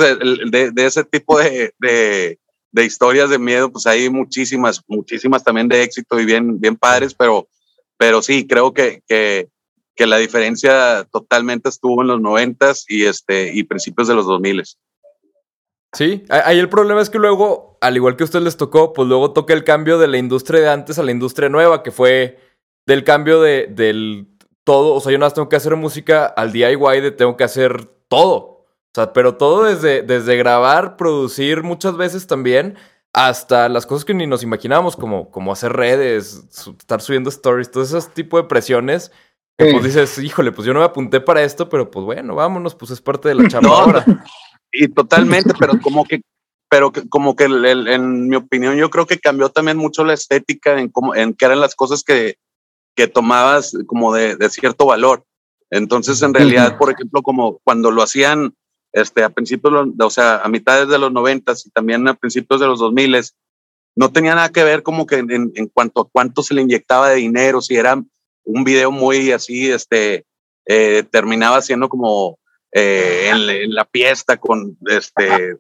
de, 0.50 0.72
de, 0.72 0.86
ese 0.88 1.04
tipo 1.04 1.38
de, 1.38 1.72
de, 1.78 2.40
de, 2.72 2.86
historias 2.86 3.30
de 3.30 3.38
miedo, 3.38 3.72
pues 3.72 3.86
hay 3.86 4.10
muchísimas, 4.10 4.82
muchísimas 4.88 5.44
también 5.44 5.68
de 5.68 5.84
éxito 5.84 6.20
y 6.20 6.26
bien, 6.26 6.60
bien 6.60 6.76
padres, 6.76 7.14
pero, 7.14 7.48
pero 7.96 8.24
sí, 8.24 8.48
creo 8.48 8.74
que, 8.74 9.04
que, 9.08 9.50
que 9.96 10.08
la 10.08 10.18
diferencia 10.18 11.08
totalmente 11.12 11.70
estuvo 11.70 12.02
en 12.02 12.08
los 12.08 12.20
noventas 12.20 12.86
y, 12.88 13.06
este, 13.06 13.54
y 13.54 13.62
principios 13.66 14.08
de 14.08 14.16
los 14.16 14.26
dos 14.26 14.42
miles. 14.42 14.80
Sí, 15.94 16.24
ahí 16.30 16.60
el 16.60 16.70
problema 16.70 17.02
es 17.02 17.10
que 17.10 17.18
luego, 17.18 17.78
al 17.82 17.96
igual 17.96 18.16
que 18.16 18.24
a 18.24 18.26
ustedes 18.26 18.46
les 18.46 18.58
tocó, 18.58 18.94
pues 18.94 19.08
luego 19.08 19.32
toca 19.34 19.54
el 19.54 19.64
cambio 19.64 19.98
de 19.98 20.08
la 20.08 20.18
industria 20.18 20.62
de 20.62 20.70
antes 20.70 21.00
a 21.00 21.04
la 21.04 21.12
industria 21.12 21.50
nueva, 21.50 21.82
que 21.82 21.92
fue 21.92 22.40
del 22.86 23.04
cambio 23.04 23.42
de, 23.42 23.68
del 23.68 24.28
todo, 24.64 24.94
o 24.94 25.00
sea, 25.00 25.12
yo 25.12 25.18
nada 25.18 25.28
más 25.28 25.34
tengo 25.34 25.50
que 25.50 25.56
hacer 25.56 25.76
música 25.76 26.26
al 26.26 26.52
DIY 26.52 27.02
de 27.02 27.12
tengo 27.12 27.36
que 27.38 27.44
hacer 27.44 27.86
todo. 28.08 28.38
O 28.92 28.92
sea, 28.94 29.14
pero 29.14 29.36
todo 29.36 29.64
desde, 29.64 30.04
desde 30.04 30.38
grabar, 30.38 30.96
producir 30.96 31.64
muchas 31.64 31.98
veces 31.98 32.28
también, 32.28 32.78
hasta 33.14 33.70
las 33.70 33.86
cosas 33.86 34.06
que 34.06 34.14
ni 34.14 34.28
nos 34.28 34.44
imaginábamos, 34.44 34.96
como, 34.96 35.32
como 35.32 35.52
hacer 35.52 35.74
redes, 35.74 36.46
estar 36.80 37.02
subiendo 37.02 37.30
stories, 37.30 37.72
todo 37.72 37.84
ese 37.84 38.00
tipo 38.14 38.38
de 38.38 38.44
presiones. 38.44 39.12
Que 39.58 39.72
pues 39.74 39.84
dices, 39.84 40.18
híjole, 40.20 40.54
pues 40.54 40.66
yo 40.66 40.74
no 40.74 40.80
me 40.80 40.86
apunté 40.86 41.20
para 41.20 41.44
esto, 41.44 41.68
pero 41.68 41.92
pues 41.92 42.06
bueno, 42.06 42.34
vámonos, 42.34 42.76
pues 42.76 42.92
es 42.92 43.02
parte 43.02 43.28
de 43.28 43.36
la 43.36 43.48
chamba 43.50 43.70
ahora. 43.70 44.06
Y 44.72 44.88
totalmente, 44.90 45.54
pero 45.60 45.80
como 45.82 46.06
que, 46.06 46.22
pero 46.70 46.92
como 47.10 47.36
que 47.36 47.46
en 47.46 48.28
mi 48.30 48.36
opinión, 48.36 48.76
yo 48.76 48.90
creo 48.90 49.06
que 49.08 49.20
cambió 49.20 49.50
también 49.50 49.78
mucho 49.78 50.04
la 50.04 50.14
estética 50.14 50.80
en 50.80 50.90
cómo, 50.90 51.16
en 51.16 51.34
qué 51.34 51.46
eran 51.46 51.60
las 51.60 51.76
cosas 51.76 52.04
que, 52.04 52.38
que 52.96 53.08
tomabas 53.08 53.76
como 53.88 54.14
de, 54.14 54.36
de, 54.36 54.50
cierto 54.50 54.86
valor. 54.86 55.24
Entonces, 55.72 56.22
en 56.22 56.34
realidad, 56.34 56.78
por 56.78 56.92
ejemplo, 56.92 57.22
como 57.22 57.60
cuando 57.64 57.92
lo 57.92 58.02
hacían 58.04 58.54
este, 58.92 59.24
a 59.24 59.30
principios, 59.30 59.88
o 60.00 60.10
sea, 60.10 60.38
a 60.38 60.50
mitades 60.50 60.88
de 60.88 60.98
los 61.00 61.12
noventas 61.12 61.66
y 61.66 61.70
también 61.72 62.08
a 62.08 62.16
principios 62.16 62.60
de 62.60 62.68
los 62.68 62.80
2000 62.80 63.16
no 63.96 64.12
tenía 64.12 64.36
nada 64.36 64.50
que 64.50 64.64
ver 64.64 64.84
como 64.84 65.06
que 65.06 65.16
en, 65.18 65.32
en- 65.32 65.52
en 65.56 65.68
cuanto 65.68 66.02
a 66.02 66.10
cuánto 66.10 66.42
se 66.44 66.54
le 66.54 66.62
inyectaba 66.62 67.10
de 67.10 67.18
dinero, 67.18 67.62
si 67.62 67.76
era 67.76 68.02
un 68.44 68.64
video 68.64 68.92
muy 68.92 69.32
así, 69.32 69.70
este, 69.70 70.26
eh, 70.66 71.04
terminaba 71.12 71.62
siendo 71.62 71.90
como 71.90 72.40
eh, 72.72 73.30
en, 73.30 73.48
la- 73.48 73.54
en 73.54 73.74
la 73.74 73.86
fiesta 73.86 74.38
con, 74.38 74.78
este, 74.88 75.56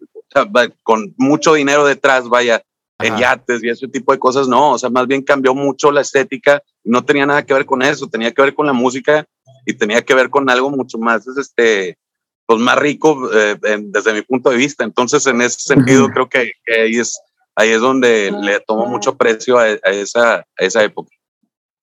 con 0.83 1.13
mucho 1.17 1.53
dinero 1.53 1.85
detrás, 1.85 2.27
vaya, 2.29 2.61
en 3.01 3.13
Ajá. 3.13 3.19
yates 3.21 3.63
y 3.63 3.69
ese 3.69 3.87
tipo 3.87 4.11
de 4.11 4.19
cosas, 4.19 4.47
no, 4.47 4.71
o 4.73 4.77
sea, 4.77 4.89
más 4.89 5.07
bien 5.07 5.21
cambió 5.23 5.55
mucho 5.55 5.91
la 5.91 6.01
estética, 6.01 6.61
no 6.83 7.03
tenía 7.05 7.25
nada 7.25 7.45
que 7.45 7.53
ver 7.53 7.65
con 7.65 7.81
eso, 7.81 8.07
tenía 8.09 8.31
que 8.33 8.41
ver 8.41 8.53
con 8.53 8.65
la 8.67 8.73
música 8.73 9.25
y 9.65 9.73
tenía 9.73 10.01
que 10.01 10.13
ver 10.13 10.29
con 10.29 10.49
algo 10.49 10.69
mucho 10.69 10.97
más, 10.97 11.25
este, 11.27 11.97
pues 12.45 12.59
más 12.59 12.77
rico 12.77 13.29
eh, 13.33 13.57
en- 13.63 13.91
desde 13.91 14.13
mi 14.13 14.21
punto 14.21 14.49
de 14.49 14.57
vista. 14.57 14.83
Entonces, 14.83 15.25
en 15.27 15.41
ese 15.41 15.59
sentido, 15.61 16.09
creo 16.09 16.27
que, 16.27 16.51
que 16.65 16.81
ahí 16.81 16.95
es 16.97 17.19
ahí 17.55 17.71
es 17.71 17.81
donde 17.81 18.31
le 18.41 18.59
tomo 18.61 18.85
mucho 18.85 19.17
precio 19.17 19.57
a, 19.57 19.63
a 19.63 19.89
esa, 19.91 20.35
a 20.37 20.45
esa 20.59 20.81
época. 20.83 21.09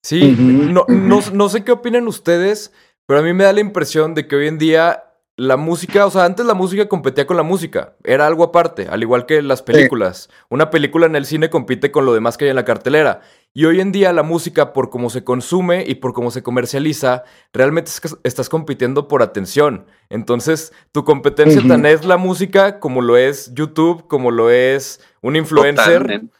Sí, 0.02 0.34
no, 0.38 0.86
no, 0.88 1.20
no 1.32 1.48
sé 1.48 1.64
qué 1.64 1.72
opinan 1.72 2.06
ustedes, 2.08 2.72
pero 3.06 3.20
a 3.20 3.22
mí 3.22 3.32
me 3.32 3.44
da 3.44 3.52
la 3.52 3.60
impresión 3.60 4.14
de 4.14 4.26
que 4.26 4.36
hoy 4.36 4.46
en 4.48 4.56
día 4.58 5.04
la 5.38 5.58
música, 5.58 6.06
o 6.06 6.10
sea, 6.10 6.24
antes 6.24 6.46
la 6.46 6.54
música 6.54 6.88
competía 6.88 7.26
con 7.26 7.36
la 7.36 7.42
música, 7.42 7.94
era 8.04 8.26
algo 8.26 8.42
aparte, 8.42 8.88
al 8.88 9.02
igual 9.02 9.26
que 9.26 9.42
las 9.42 9.62
películas. 9.62 10.30
Una 10.48 10.70
película 10.70 11.04
en 11.04 11.14
el 11.14 11.26
cine 11.26 11.50
compite 11.50 11.90
con 11.90 12.06
lo 12.06 12.14
demás 12.14 12.38
que 12.38 12.46
hay 12.46 12.50
en 12.50 12.56
la 12.56 12.64
cartelera. 12.64 13.20
Y 13.52 13.66
hoy 13.66 13.80
en 13.80 13.92
día 13.92 14.14
la 14.14 14.22
música, 14.22 14.72
por 14.72 14.88
cómo 14.88 15.10
se 15.10 15.24
consume 15.24 15.84
y 15.86 15.96
por 15.96 16.14
cómo 16.14 16.30
se 16.30 16.42
comercializa, 16.42 17.24
realmente 17.52 17.90
es 17.90 18.00
que 18.00 18.08
estás 18.24 18.48
compitiendo 18.48 19.08
por 19.08 19.22
atención. 19.22 19.84
Entonces, 20.08 20.72
tu 20.92 21.04
competencia 21.04 21.62
tan 21.68 21.84
es 21.84 22.06
la 22.06 22.16
música 22.16 22.80
como 22.80 23.02
lo 23.02 23.18
es 23.18 23.52
YouTube, 23.54 24.06
como 24.08 24.30
lo 24.30 24.48
es 24.48 25.00
un 25.20 25.36
influencer. 25.36 26.00
Totalmente. 26.02 26.36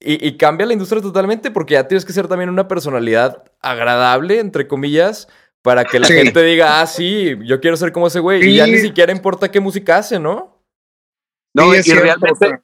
Y, 0.00 0.26
y 0.26 0.36
cambia 0.38 0.66
la 0.66 0.72
industria 0.72 1.02
totalmente 1.02 1.50
porque 1.50 1.74
ya 1.74 1.86
tienes 1.86 2.04
que 2.04 2.12
ser 2.12 2.26
también 2.26 2.50
una 2.50 2.66
personalidad 2.66 3.44
agradable, 3.60 4.40
entre 4.40 4.66
comillas, 4.66 5.28
para 5.62 5.84
que 5.84 5.98
la 6.00 6.06
Sí. 6.06 6.14
gente 6.14 6.42
diga, 6.42 6.80
ah, 6.80 6.86
sí, 6.86 7.36
yo 7.44 7.60
quiero 7.60 7.76
ser 7.76 7.92
como 7.92 8.06
ese 8.06 8.20
güey. 8.20 8.48
Y 8.48 8.56
ya 8.56 8.64
Sí. 8.66 8.72
ni 8.72 8.78
siquiera 8.78 9.12
importa 9.12 9.50
qué 9.50 9.60
música 9.60 9.98
hace, 9.98 10.18
¿no? 10.18 10.62
No, 11.54 11.72
Sí, 11.74 11.90
y, 11.90 11.94
realmente, 11.94 12.60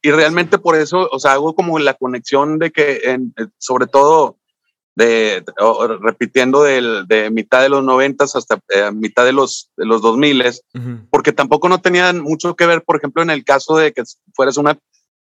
y 0.00 0.10
realmente 0.10 0.58
por 0.58 0.76
eso, 0.76 1.08
o 1.12 1.18
sea, 1.18 1.32
hago 1.32 1.54
como 1.54 1.78
la 1.78 1.94
conexión 1.94 2.58
de 2.58 2.70
que, 2.70 3.00
en, 3.04 3.32
eh, 3.38 3.46
sobre 3.58 3.86
todo, 3.86 4.38
de, 4.94 5.42
o- 5.58 5.86
repitiendo 5.86 6.62
del- 6.64 7.06
de 7.06 7.30
mitad 7.30 7.62
de 7.62 7.70
los 7.70 7.82
noventas 7.82 8.36
hasta 8.36 8.60
eh, 8.68 8.90
mitad 8.92 9.24
de 9.24 9.32
los, 9.32 9.70
de 9.76 9.86
los 9.86 10.02
dos 10.02 10.18
miles, 10.18 10.62
porque 11.10 11.32
tampoco 11.32 11.68
no 11.70 11.80
tenían 11.80 12.20
mucho 12.20 12.54
que 12.56 12.66
ver, 12.66 12.82
por 12.82 12.96
ejemplo, 12.96 13.22
en 13.22 13.30
el 13.30 13.42
caso 13.44 13.76
de 13.76 13.92
que 13.92 14.02
fueras 14.34 14.58
una, 14.58 14.78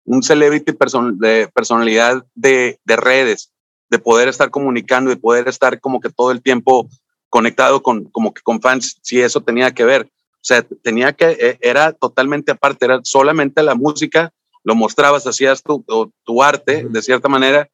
un 0.05 0.23
celebrity 0.23 0.71
person- 0.71 1.17
de 1.17 1.49
personalidad 1.53 2.25
de, 2.33 2.79
de 2.83 2.95
redes, 2.95 3.51
de 3.91 3.99
poder 3.99 4.27
estar 4.27 4.49
comunicando, 4.49 5.09
de 5.11 5.17
poder 5.17 5.47
estar 5.47 5.79
como 5.79 5.99
que 5.99 6.09
todo 6.09 6.31
el 6.31 6.41
tiempo 6.41 6.89
conectado 7.29 7.81
con, 7.83 8.05
como 8.05 8.33
que 8.33 8.41
con 8.41 8.61
fans, 8.61 8.97
si 9.01 9.21
eso 9.21 9.41
tenía 9.41 9.71
que 9.71 9.85
ver. 9.85 10.03
O 10.35 10.41
sea, 10.49 10.63
tenía 10.83 11.13
que, 11.13 11.31
eh, 11.39 11.57
era 11.61 11.91
totalmente 11.93 12.51
aparte, 12.51 12.85
era 12.85 12.99
solamente 13.03 13.61
la 13.61 13.75
música, 13.75 14.31
lo 14.63 14.75
mostrabas, 14.75 15.27
hacías 15.27 15.61
tu, 15.63 15.83
tu, 16.23 16.43
arte 16.43 16.85
de 16.89 17.01
cierta 17.01 17.27
manera 17.29 17.69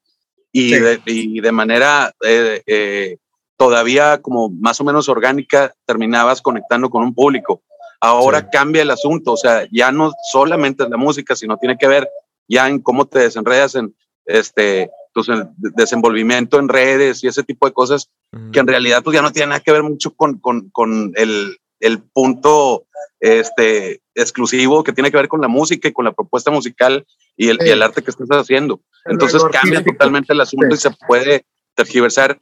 y, 0.51 0.69
Sí. 0.69 0.79
de, 0.79 1.01
y 1.05 1.41
de 1.41 1.51
manera 1.51 2.13
eh, 2.25 2.62
eh, 2.65 3.17
todavía 3.57 4.21
como 4.21 4.50
más 4.50 4.79
o 4.81 4.83
menos 4.83 5.07
orgánica 5.09 5.74
terminabas 5.85 6.41
conectando 6.41 6.89
con 6.89 7.03
un 7.03 7.13
público. 7.13 7.63
Ahora 8.01 8.41
Sí. 8.41 8.47
cambia 8.51 8.81
el 8.81 8.91
asunto, 8.91 9.33
o 9.33 9.38
sea, 9.38 9.67
ya 9.71 9.91
no 9.91 10.12
solamente 10.31 10.83
es 10.83 10.89
la 10.89 10.97
música, 10.97 11.35
sino 11.35 11.57
tiene 11.57 11.77
que 11.77 11.88
ver 11.88 12.09
ya 12.47 12.67
en 12.67 12.79
cómo 12.79 13.05
te 13.07 13.19
desenredas 13.19 13.75
en 13.75 13.95
este 14.25 14.89
tu 15.13 15.21
sen- 15.21 15.53
desenvolvimiento 15.55 16.59
en 16.59 16.67
redes 16.67 17.24
y 17.24 17.27
ese 17.27 17.43
tipo 17.43 17.65
de 17.67 17.74
cosas 17.74 18.09
que 18.51 18.59
en 18.59 18.67
realidad 18.67 19.03
pues 19.03 19.15
ya 19.15 19.21
no 19.21 19.31
tiene 19.31 19.47
nada 19.49 19.59
que 19.61 19.71
ver 19.71 19.83
mucho 19.83 20.13
con, 20.13 20.39
con, 20.39 20.69
con 20.69 21.13
el, 21.15 21.57
el 21.79 22.01
punto 22.01 22.85
este, 23.19 24.01
exclusivo 24.13 24.83
que 24.83 24.93
tiene 24.93 25.09
que 25.11 25.17
ver 25.17 25.27
con 25.27 25.41
la 25.41 25.47
música 25.47 25.87
y 25.87 25.93
con 25.93 26.05
la 26.05 26.11
propuesta 26.13 26.51
musical 26.51 27.05
y 27.37 27.49
el, 27.49 27.57
y 27.65 27.69
el 27.69 27.77
Sí. 27.79 27.83
arte 27.83 28.01
que 28.03 28.11
estás 28.11 28.27
haciendo. 28.29 28.81
El- 29.05 29.13
Entonces 29.13 29.43
cambia 29.51 29.83
totalmente 29.83 30.33
el 30.33 30.41
asunto 30.41 30.75
Sí. 30.75 30.87
y 30.87 30.91
se 30.91 30.97
puede 31.07 31.45
tergiversar 31.75 32.37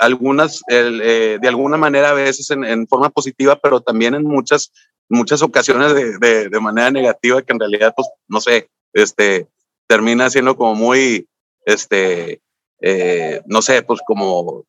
algunas, 0.00 0.60
el, 0.68 1.00
eh, 1.02 1.38
de 1.40 1.48
alguna 1.48 1.76
manera 1.78 2.10
a 2.10 2.14
veces 2.14 2.50
en, 2.50 2.64
en 2.64 2.86
forma 2.86 3.08
positiva, 3.10 3.58
pero 3.62 3.80
también 3.80 4.14
en 4.14 4.24
muchas, 4.24 4.70
muchas 5.08 5.40
ocasiones 5.42 5.94
de, 5.94 6.18
de, 6.18 6.48
de 6.50 6.60
manera 6.60 6.90
negativa 6.90 7.40
que 7.42 7.52
en 7.54 7.60
realidad, 7.60 7.94
pues, 7.96 8.06
no 8.28 8.40
sé, 8.40 8.68
este, 8.92 9.46
termina 9.86 10.28
siendo 10.28 10.56
como 10.56 10.74
muy, 10.74 11.26
este, 11.64 12.42
eh, 12.82 13.40
no 13.46 13.62
sé, 13.62 13.82
pues 13.82 14.00
como, 14.06 14.64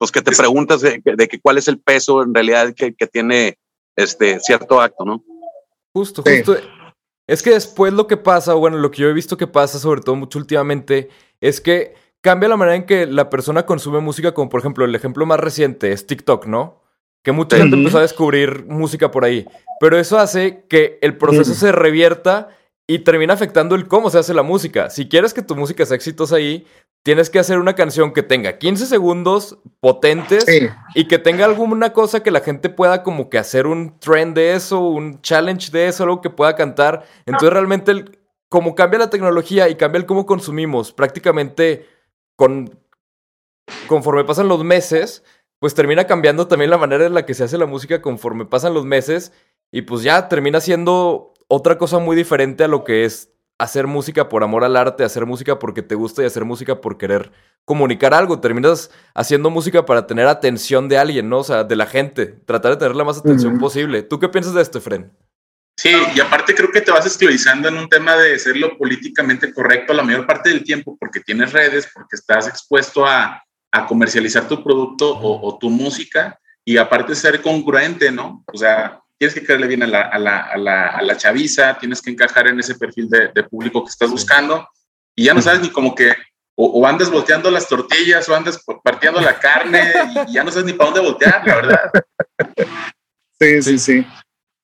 pues 0.00 0.10
que 0.10 0.22
te 0.22 0.32
preguntas 0.32 0.80
de, 0.80 1.02
de 1.04 1.28
que 1.28 1.38
cuál 1.40 1.58
es 1.58 1.68
el 1.68 1.78
peso 1.78 2.22
en 2.22 2.32
realidad 2.34 2.72
que, 2.74 2.94
que 2.94 3.06
tiene 3.06 3.58
este 3.96 4.40
cierto 4.40 4.80
acto, 4.80 5.04
¿no? 5.04 5.22
Justo, 5.94 6.22
Sí. 6.24 6.38
justo. 6.38 6.56
Es 7.28 7.42
que 7.42 7.50
después 7.50 7.92
lo 7.92 8.06
que 8.06 8.16
pasa, 8.16 8.56
o 8.56 8.58
bueno, 8.58 8.78
lo 8.78 8.90
que 8.90 9.02
yo 9.02 9.08
he 9.08 9.12
visto 9.12 9.36
que 9.36 9.46
pasa, 9.46 9.78
sobre 9.78 10.00
todo 10.00 10.16
mucho 10.16 10.38
últimamente, 10.38 11.10
es 11.40 11.60
que 11.60 11.94
cambia 12.22 12.48
la 12.48 12.56
manera 12.56 12.76
en 12.76 12.86
que 12.86 13.06
la 13.06 13.28
persona 13.30 13.66
consume 13.66 14.00
música, 14.00 14.32
como 14.34 14.48
por 14.48 14.60
ejemplo, 14.60 14.84
el 14.86 14.94
ejemplo 14.94 15.26
más 15.26 15.38
reciente 15.38 15.92
es 15.92 16.06
TikTok, 16.06 16.46
¿no? 16.46 16.82
Que 17.22 17.32
mucha 17.32 17.56
Sí. 17.56 17.62
gente 17.62 17.76
empezó 17.76 17.98
a 17.98 18.02
descubrir 18.02 18.64
música 18.66 19.10
por 19.10 19.24
ahí. 19.24 19.46
Pero 19.78 19.98
eso 19.98 20.18
hace 20.18 20.64
que 20.68 20.98
el 21.02 21.18
proceso 21.18 21.52
se 21.54 21.70
revierta 21.72 22.48
y 22.88 23.00
termina 23.00 23.34
afectando 23.34 23.74
el 23.76 23.86
cómo 23.86 24.10
se 24.10 24.18
hace 24.18 24.34
la 24.34 24.42
música. 24.42 24.90
Si 24.90 25.08
quieres 25.08 25.32
que 25.34 25.42
tu 25.42 25.54
música 25.54 25.84
sea 25.86 25.96
exitosa 25.96 26.36
ahí, 26.36 26.66
tienes 27.02 27.30
que 27.30 27.38
hacer 27.38 27.58
una 27.58 27.74
canción 27.74 28.12
que 28.12 28.22
tenga 28.22 28.58
15 28.58 28.86
segundos 28.86 29.58
potentes 29.80 30.44
sí. 30.44 30.68
y 30.94 31.08
que 31.08 31.18
tenga 31.18 31.44
alguna 31.46 31.92
cosa 31.92 32.22
que 32.22 32.30
la 32.30 32.40
gente 32.40 32.68
pueda 32.68 33.02
como 33.02 33.30
que 33.30 33.38
hacer 33.38 33.66
un 33.66 33.98
trend 33.98 34.34
de 34.36 34.54
eso, 34.54 34.80
un 34.80 35.20
challenge 35.22 35.70
de 35.70 35.88
eso, 35.88 36.04
algo 36.04 36.20
que 36.20 36.30
pueda 36.30 36.56
cantar. 36.56 37.04
Entonces 37.26 37.50
realmente 37.52 37.90
el- 37.92 38.18
como 38.50 38.74
cambia 38.74 38.98
la 38.98 39.10
tecnología 39.10 39.68
y 39.68 39.76
cambia 39.76 39.98
el 39.98 40.06
cómo 40.06 40.26
consumimos, 40.26 40.92
prácticamente 40.92 41.86
con 42.36 42.78
conforme 43.86 44.24
pasan 44.24 44.48
los 44.48 44.64
meses, 44.64 45.22
pues 45.60 45.74
termina 45.74 46.06
cambiando 46.06 46.48
también 46.48 46.70
la 46.70 46.78
manera 46.78 47.06
en 47.06 47.14
la 47.14 47.24
que 47.24 47.34
se 47.34 47.44
hace 47.44 47.58
la 47.58 47.66
música 47.66 48.02
conforme 48.02 48.46
pasan 48.46 48.74
los 48.74 48.84
meses 48.84 49.32
y 49.70 49.82
pues 49.82 50.02
ya 50.02 50.28
termina 50.28 50.60
siendo 50.60 51.34
otra 51.48 51.78
cosa 51.78 51.98
muy 51.98 52.16
diferente 52.16 52.64
a 52.64 52.68
lo 52.68 52.82
que 52.84 53.04
es 53.04 53.30
hacer 53.60 53.86
música 53.86 54.30
por 54.30 54.42
amor 54.42 54.64
al 54.64 54.74
arte, 54.74 55.04
hacer 55.04 55.26
música 55.26 55.58
porque 55.58 55.82
te 55.82 55.94
gusta 55.94 56.22
y 56.22 56.26
hacer 56.26 56.46
música 56.46 56.80
por 56.80 56.96
querer 56.96 57.30
comunicar 57.66 58.14
algo. 58.14 58.40
Terminas 58.40 58.90
haciendo 59.14 59.50
música 59.50 59.84
para 59.84 60.06
tener 60.06 60.26
atención 60.26 60.88
de 60.88 60.96
alguien, 60.96 61.28
¿no? 61.28 61.40
O 61.40 61.44
sea, 61.44 61.62
de 61.62 61.76
la 61.76 61.84
gente. 61.84 62.26
Tratar 62.26 62.72
de 62.72 62.76
tener 62.78 62.96
la 62.96 63.04
más 63.04 63.18
atención 63.18 63.58
posible. 63.58 64.02
¿Tú 64.02 64.18
qué 64.18 64.30
piensas 64.30 64.54
de 64.54 64.62
esto, 64.62 64.78
Efren? 64.78 65.12
Sí, 65.76 65.92
y 66.14 66.20
aparte 66.20 66.54
creo 66.54 66.70
que 66.70 66.80
te 66.80 66.90
vas 66.90 67.04
esclavizando 67.04 67.68
en 67.68 67.76
un 67.76 67.88
tema 67.88 68.16
de 68.16 68.38
ser 68.38 68.56
lo 68.56 68.78
políticamente 68.78 69.52
correcto 69.52 69.92
la 69.92 70.02
mayor 70.02 70.26
parte 70.26 70.48
del 70.48 70.64
tiempo 70.64 70.96
porque 70.98 71.20
tienes 71.20 71.52
redes, 71.52 71.88
porque 71.92 72.16
estás 72.16 72.48
expuesto 72.48 73.06
a, 73.06 73.42
a 73.70 73.86
comercializar 73.86 74.48
tu 74.48 74.64
producto 74.64 75.10
o, 75.10 75.46
o 75.46 75.58
tu 75.58 75.68
música 75.68 76.40
y 76.64 76.78
aparte 76.78 77.14
ser 77.14 77.42
congruente, 77.42 78.10
¿no? 78.10 78.42
O 78.50 78.56
sea, 78.56 79.00
tienes 79.20 79.34
que 79.34 79.44
caerle 79.44 79.66
bien 79.66 79.82
a 79.82 79.86
la, 79.86 80.00
a 80.00 80.18
la, 80.18 80.38
a 80.38 80.56
la, 80.56 80.86
a 80.86 81.02
la 81.02 81.14
chaviza, 81.14 81.76
tienes 81.78 82.00
que 82.00 82.10
encajar 82.10 82.48
en 82.48 82.58
ese 82.58 82.76
perfil 82.76 83.10
de, 83.10 83.28
de 83.28 83.42
público 83.42 83.84
que 83.84 83.90
estás 83.90 84.10
buscando 84.10 84.66
y 85.14 85.24
ya 85.24 85.34
no 85.34 85.42
sabes 85.42 85.60
ni 85.60 85.68
como 85.68 85.94
que 85.94 86.14
o, 86.54 86.64
o 86.64 86.86
andas 86.86 87.10
volteando 87.10 87.50
las 87.50 87.68
tortillas 87.68 88.26
o 88.30 88.34
andas 88.34 88.64
partiendo 88.82 89.20
la 89.20 89.38
carne 89.38 89.92
y 90.26 90.32
ya 90.32 90.42
no 90.42 90.50
sabes 90.50 90.64
ni 90.64 90.72
para 90.72 90.90
dónde 90.90 91.06
voltear, 91.06 91.46
la 91.46 91.54
verdad. 91.56 91.90
Sí, 93.38 93.62
sí, 93.62 93.78
sí. 93.78 94.06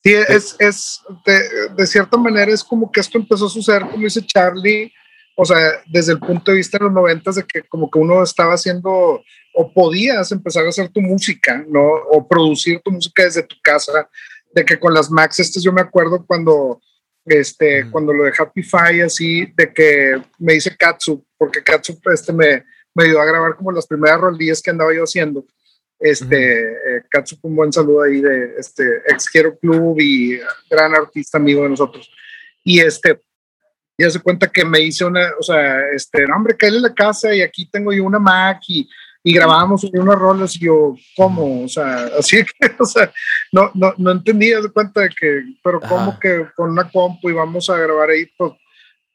Sí, 0.02 0.14
es, 0.14 0.56
es 0.58 1.02
de, 1.26 1.68
de, 1.76 1.86
cierta 1.86 2.16
manera 2.16 2.50
es 2.50 2.64
como 2.64 2.90
que 2.90 3.00
esto 3.00 3.18
empezó 3.18 3.46
a 3.46 3.50
suceder, 3.50 3.82
como 3.82 4.04
dice 4.04 4.24
Charlie, 4.24 4.90
o 5.34 5.44
sea, 5.44 5.58
desde 5.84 6.12
el 6.12 6.18
punto 6.18 6.50
de 6.50 6.56
vista 6.56 6.78
de 6.78 6.84
los 6.84 6.92
noventas, 6.94 7.34
de 7.34 7.44
que 7.44 7.62
como 7.64 7.90
que 7.90 7.98
uno 7.98 8.22
estaba 8.22 8.54
haciendo 8.54 9.22
o 9.52 9.72
podías 9.72 10.30
empezar 10.32 10.64
a 10.64 10.68
hacer 10.68 10.88
tu 10.90 11.00
música, 11.00 11.64
¿no? 11.68 11.82
O 12.10 12.26
producir 12.26 12.80
tu 12.82 12.90
música 12.90 13.24
desde 13.24 13.42
tu 13.42 13.56
casa, 13.62 14.08
de 14.56 14.64
que 14.64 14.80
con 14.80 14.94
las 14.94 15.10
Max, 15.10 15.38
este 15.38 15.60
yo 15.60 15.70
me 15.70 15.82
acuerdo 15.82 16.24
cuando, 16.24 16.80
este, 17.26 17.84
mm. 17.84 17.90
cuando 17.90 18.14
lo 18.14 18.24
de 18.24 18.32
Happy 18.36 18.62
Five, 18.62 19.02
así, 19.02 19.52
de 19.54 19.70
que 19.70 20.22
me 20.38 20.54
hice 20.54 20.74
Katsu, 20.74 21.22
porque 21.36 21.62
Katsu 21.62 22.00
este, 22.10 22.32
me, 22.32 22.64
me 22.94 23.04
ayudó 23.04 23.20
a 23.20 23.26
grabar 23.26 23.54
como 23.54 23.70
las 23.70 23.86
primeras 23.86 24.18
rolillas 24.18 24.62
que 24.62 24.70
andaba 24.70 24.94
yo 24.94 25.04
haciendo. 25.04 25.44
Este 25.98 26.72
eh, 26.72 27.02
Katsup, 27.10 27.44
un 27.44 27.56
buen 27.56 27.70
saludo 27.70 28.02
ahí 28.02 28.22
de 28.22 28.54
este 28.58 29.02
ex 29.08 29.28
Quiero 29.28 29.58
Club 29.58 29.98
y 30.00 30.38
gran 30.70 30.94
artista 30.94 31.36
amigo 31.36 31.62
de 31.62 31.70
nosotros. 31.70 32.10
Y 32.64 32.80
este 32.80 33.20
ya 33.98 34.10
se 34.10 34.20
cuenta 34.20 34.48
que 34.48 34.62
me 34.62 34.80
hice 34.80 35.06
una 35.06 35.30
o 35.38 35.42
sea 35.42 35.88
este 35.94 36.26
no, 36.26 36.36
hombre 36.36 36.54
cae 36.54 36.68
en 36.68 36.82
la 36.82 36.92
casa 36.92 37.34
y 37.34 37.40
aquí 37.40 37.66
tengo 37.70 37.94
yo 37.94 38.04
una 38.04 38.18
Mac 38.18 38.60
y, 38.68 38.86
y 39.26 39.32
grabábamos 39.32 39.82
unas 39.82 40.16
rolas 40.16 40.54
y 40.54 40.60
yo, 40.60 40.94
¿cómo? 41.16 41.64
O 41.64 41.68
sea, 41.68 42.08
así 42.18 42.44
que, 42.44 42.70
o 42.78 42.84
sea, 42.84 43.12
no, 43.50 43.72
no, 43.74 43.92
no 43.98 44.12
entendía 44.12 44.60
de 44.60 44.68
cuenta 44.68 45.00
de 45.00 45.08
que, 45.08 45.42
pero 45.64 45.80
¿cómo 45.80 46.16
que 46.20 46.46
con 46.54 46.70
una 46.70 46.88
compu 46.88 47.30
íbamos 47.30 47.68
a 47.68 47.76
grabar 47.76 48.10
ahí? 48.10 48.26
Pues, 48.38 48.52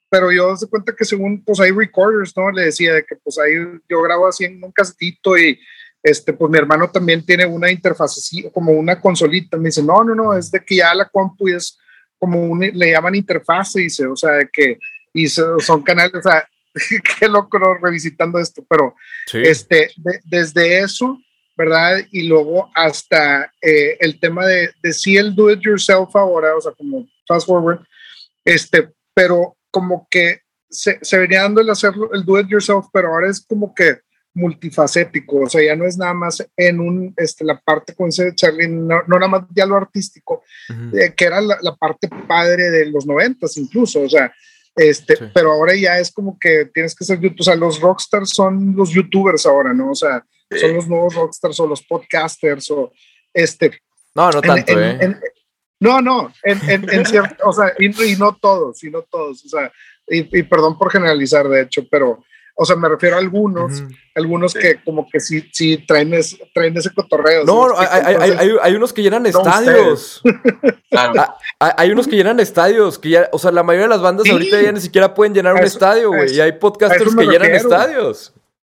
pero 0.10 0.30
yo 0.30 0.54
se 0.58 0.68
cuenta 0.68 0.94
que 0.94 1.06
según, 1.06 1.42
pues 1.46 1.62
hay 1.62 1.72
recorders, 1.72 2.36
¿no? 2.36 2.52
Le 2.52 2.64
decía 2.64 2.96
de 2.96 3.06
que 3.06 3.16
pues 3.24 3.40
ahí 3.40 3.54
yo 3.88 4.02
grabo 4.02 4.28
así 4.28 4.44
en 4.44 4.62
un 4.62 4.74
casetito 4.74 5.38
y 5.38 5.58
este, 6.04 6.34
pues 6.34 6.52
mi 6.52 6.58
hermano 6.58 6.92
también 6.92 7.26
tiene 7.26 7.46
una 7.46 7.72
interfaz 7.72 8.18
así, 8.18 8.46
como 8.54 8.74
una 8.74 9.00
consolita. 9.00 9.56
Me 9.56 9.70
dice, 9.70 9.82
no, 9.82 10.04
no, 10.04 10.14
no, 10.14 10.34
es 10.34 10.52
de 10.52 10.60
que 10.60 10.76
ya 10.76 10.94
la 10.94 11.08
compu 11.08 11.48
es 11.48 11.80
como 12.20 12.42
un, 12.42 12.60
le 12.60 12.92
llaman 12.92 13.16
interfaz, 13.16 13.76
dice, 13.76 14.08
o 14.08 14.18
sea, 14.18 14.46
que 14.52 14.78
y 15.14 15.28
son 15.28 15.84
canales, 15.84 16.16
o 16.16 16.22
sea, 16.22 16.46
qué 17.20 17.28
loco 17.28 17.58
revisitando 17.82 18.40
esto, 18.40 18.66
pero 18.70 18.96
este, 19.34 19.92
desde 20.24 20.80
eso, 20.80 21.20
¿verdad? 21.58 22.00
Y 22.12 22.24
luego 22.24 22.72
hasta 22.74 23.52
eh, 23.62 23.98
el 24.00 24.20
tema 24.20 24.46
de, 24.46 24.72
de 24.82 24.94
sí 24.94 25.18
el 25.18 25.36
do 25.36 25.52
it 25.52 25.62
yourself 25.62 26.16
ahora, 26.16 26.56
o 26.56 26.62
sea, 26.62 26.72
como 26.72 27.08
fast 27.28 27.48
forward, 27.48 27.82
este, 28.46 28.90
pero 29.14 29.58
como 29.70 30.08
que 30.10 30.42
se, 30.70 31.00
se 31.02 31.18
venía 31.18 31.42
dando 31.42 31.62
el 31.62 31.70
hacerlo, 31.70 32.12
el 32.14 32.26
do 32.26 32.40
it 32.40 32.48
yourself, 32.48 32.88
pero 32.92 33.10
ahora 33.10 33.30
es 33.30 33.46
como 33.46 33.74
que 33.74 34.00
multifacético, 34.34 35.42
o 35.42 35.50
sea, 35.50 35.62
ya 35.62 35.76
no 35.76 35.86
es 35.86 35.98
nada 35.98 36.14
más 36.14 36.46
en 36.56 36.80
un, 36.80 37.14
este, 37.18 37.44
la 37.44 37.60
parte, 37.60 37.94
con 37.94 38.08
ese 38.08 38.34
Charlie, 38.34 38.70
no, 38.70 39.02
no, 39.06 39.20
nada 39.20 39.28
más 39.28 39.44
ya 39.54 39.66
lo 39.66 39.76
artístico, 39.76 40.44
eh, 40.94 41.14
que 41.16 41.26
era 41.26 41.42
la, 41.42 41.58
la, 41.62 41.76
parte 41.76 42.08
padre 42.28 42.72
de 42.72 42.86
los 42.86 43.06
noventas 43.06 43.58
incluso, 43.58 44.02
o 44.02 44.10
sea, 44.10 44.34
este, 44.90 45.16
pero 45.34 45.52
ahora 45.52 45.76
ya 45.76 46.00
es 46.00 46.12
como 46.12 46.38
que 46.40 46.66
tienes 46.74 46.96
que 46.96 47.06
ser 47.06 47.20
YouTube, 47.20 47.42
o 47.42 47.44
sea, 47.44 47.56
los 47.56 47.80
rockstars 47.80 48.30
son 48.30 48.76
los 48.76 48.92
youtubers 48.92 49.46
ahora, 49.46 49.74
¿no? 49.74 49.92
O 49.92 49.96
sea, 49.96 50.26
son 50.60 50.76
los 50.76 50.88
nuevos 50.88 51.16
rockstars 51.16 51.60
o 51.60 51.68
los 51.68 51.82
podcasters 51.84 52.72
o 52.72 52.92
este. 53.34 53.80
No, 54.16 54.30
no 54.30 54.42
tanto, 54.42 54.80
¿eh? 54.80 55.18
no, 55.80 56.02
no, 56.02 56.34
en, 56.44 56.90
en, 56.90 57.06
cierto, 57.06 57.48
o 57.48 57.54
sea, 57.54 57.74
y, 57.80 57.90
no 58.18 58.36
todos, 58.36 58.84
y 58.84 58.90
no 58.90 59.04
todos, 59.04 59.46
o 59.46 59.50
sea, 59.50 59.72
y, 60.08 60.40
y 60.40 60.44
perdón 60.44 60.78
por 60.78 60.92
generalizar, 60.92 61.48
de 61.48 61.62
hecho, 61.62 61.88
pero 61.90 62.24
o 62.56 62.66
sea, 62.66 62.76
me 62.76 62.90
refiero 62.90 63.16
a 63.16 63.20
algunos, 63.20 63.84
algunos 64.16 64.54
que 64.54 64.82
como 64.84 65.08
que 65.10 65.20
sí, 65.20 65.50
sí 65.52 65.84
traen, 65.88 66.12
traen 66.54 66.78
ese 66.78 66.94
cotorreo. 66.94 67.44
No, 67.46 67.78
hay, 67.78 68.16
hay, 68.16 68.56
hay, 68.62 68.76
unos 68.76 68.94
que 68.94 69.02
llenan 69.02 69.26
estadios. 69.26 70.22
Ah, 70.94 71.38
hay, 71.78 71.90
unos 71.92 72.06
que 72.06 72.18
llenan 72.18 72.42
estadios, 72.42 73.00
que 73.00 73.12
ya, 73.12 73.30
o 73.32 73.40
sea, 73.40 73.52
la 73.52 73.64
mayoría 73.64 73.86
de 73.86 73.94
las 73.94 74.02
bandas 74.02 74.30
ahorita 74.30 74.62
ya 74.62 74.74
ni 74.74 74.82
siquiera 74.82 75.14
pueden 75.14 75.34
llenar 75.34 75.54
un 75.54 75.64
estadio, 75.64 76.10
güey. 76.10 76.36
Y 76.36 76.42
hay 76.42 76.52
podcasters 76.54 77.16
que 77.16 77.26
llenan 77.26 77.52
estadios. 77.56 78.34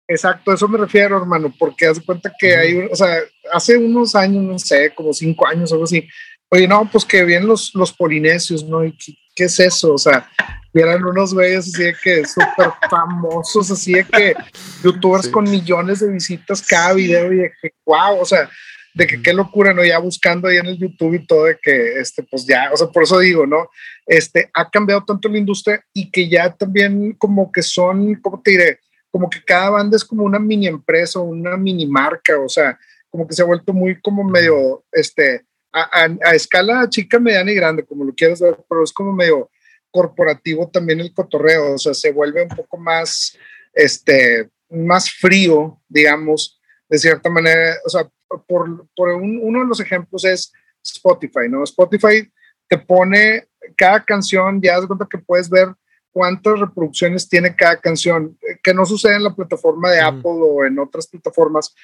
Exacto, 0.07 0.53
eso 0.53 0.69
me 0.69 0.79
refiero, 0.79 1.17
hermano, 1.17 1.53
porque 1.59 1.87
haz 1.87 1.99
cuenta 1.99 2.31
que 2.39 2.55
hay, 2.55 2.77
o 2.91 2.95
sea, 2.95 3.17
hace 3.53 3.77
unos 3.77 4.15
años, 4.15 4.45
no 4.45 4.59
sé, 4.59 4.93
como 4.95 5.13
cinco 5.13 5.47
años 5.47 5.73
o 5.73 5.75
algo 5.75 5.85
así, 5.85 6.07
oye, 6.51 6.69
no, 6.69 6.89
pues 6.91 7.05
que 7.05 7.25
vienen 7.25 7.49
los, 7.49 7.75
los 7.75 7.93
polinesios, 7.93 8.65
¿no? 8.65 8.85
¿Y 8.85 8.97
qué, 9.35 9.45
es 9.45 9.61
eso? 9.61 9.95
O 9.95 9.99
sea, 9.99 10.29
eran 10.73 11.05
unos 11.05 11.35
güeyes 11.35 11.69
así 11.69 11.85
de 11.85 11.95
que 12.03 12.25
súper 12.25 12.73
famosos, 12.91 13.71
así 13.71 13.95
de 13.95 14.05
que 14.05 14.35
youtubers 14.83 15.29
con 15.29 15.45
millones 15.45 16.01
de 16.01 16.11
visitas 16.11 16.63
cada 16.63 16.95
video 16.95 17.33
y 17.33 17.37
de 17.37 17.53
que 17.61 17.73
wow, 17.85 18.21
o 18.21 18.25
sea, 18.25 18.49
de 18.95 19.07
que 19.09 19.21
qué 19.21 19.33
locura, 19.33 19.75
¿no? 19.75 19.85
Ya 19.85 19.99
buscando 19.99 20.49
ahí 20.49 20.57
en 20.57 20.67
el 20.67 20.79
YouTube 20.79 21.15
y 21.15 21.27
todo 21.27 21.45
de 21.45 21.59
que, 21.61 21.99
este, 21.99 22.23
pues 22.23 22.47
ya, 22.47 22.71
o 22.73 22.77
sea, 22.77 22.87
por 22.87 23.03
eso 23.03 23.19
digo, 23.19 23.45
¿no? 23.45 23.69
Este, 24.07 24.51
ha 24.55 24.71
cambiado 24.71 25.05
tanto 25.05 25.29
la 25.29 25.39
industria 25.39 25.85
y 25.93 26.11
que 26.11 26.29
ya 26.29 26.55
también 26.55 27.13
como 27.15 27.51
que 27.51 27.63
son, 27.63 28.15
¿cómo 28.17 28.41
te 28.41 28.53
diré? 28.53 28.79
Como 29.11 29.29
que 29.29 29.43
cada 29.45 29.71
banda 29.71 29.97
es 29.97 30.05
como 30.05 30.25
una 30.25 30.39
mini 30.39 30.69
empresa, 30.69 31.19
una 31.19 31.57
mini 31.57 31.87
marca, 31.87 32.39
o 32.39 32.49
sea, 32.49 32.79
como 33.11 33.27
que 33.27 33.35
se 33.35 33.43
ha 33.43 33.47
vuelto 33.47 33.73
muy 33.73 34.01
como 34.01 34.23
medio, 34.23 34.85
este, 34.93 35.45
a, 35.75 36.09
a 36.23 36.35
escala 36.35 36.89
chica, 36.89 37.19
mediana 37.19 37.51
y 37.51 37.55
grande, 37.55 37.85
como 37.85 38.05
lo 38.05 38.15
quieras 38.15 38.41
ver, 38.41 38.57
pero 38.69 38.85
es 38.85 38.93
como 38.93 39.13
medio 39.13 39.51
corporativo 39.91 40.69
también 40.69 41.01
el 41.01 41.13
cotorreo, 41.13 41.75
o 41.75 41.79
sea, 41.79 41.95
se 41.95 42.13
vuelve 42.13 42.43
un 42.43 42.49
poco 42.49 42.77
más, 42.77 43.37
este, 43.73 44.51
más 44.69 45.11
frío, 45.11 45.81
digamos, 45.89 46.61
de 46.89 46.99
cierta 46.99 47.31
manera, 47.31 47.77
o 47.85 47.89
sea, 47.89 48.09
por, 48.47 48.89
por 48.97 49.09
uno 49.11 49.61
de 49.61 49.67
los 49.67 49.81
ejemplos 49.81 50.25
es 50.25 50.53
Spotify, 50.83 51.49
¿no? 51.49 51.63
Spotify 51.63 52.29
te 52.69 52.79
pone 52.79 53.49
cada 53.77 54.05
canción, 54.05 54.61
ya 54.61 54.77
das 54.77 54.87
cuenta 54.87 55.07
que 55.09 55.19
puedes 55.19 55.49
ver 55.49 55.69
cuántas 56.11 56.59
reproducciones 56.59 57.29
tiene 57.29 57.55
cada 57.55 57.81
canción, 57.81 58.37
que 58.63 58.75
no 58.75 58.85
sucede 58.85 59.17
en 59.17 59.25
la 59.25 59.35
plataforma 59.35 59.91
de 59.91 60.01
Apple 60.01 60.23
o 60.25 60.65
en 60.65 60.79
otras 60.79 61.07
plataformas, 61.07 61.75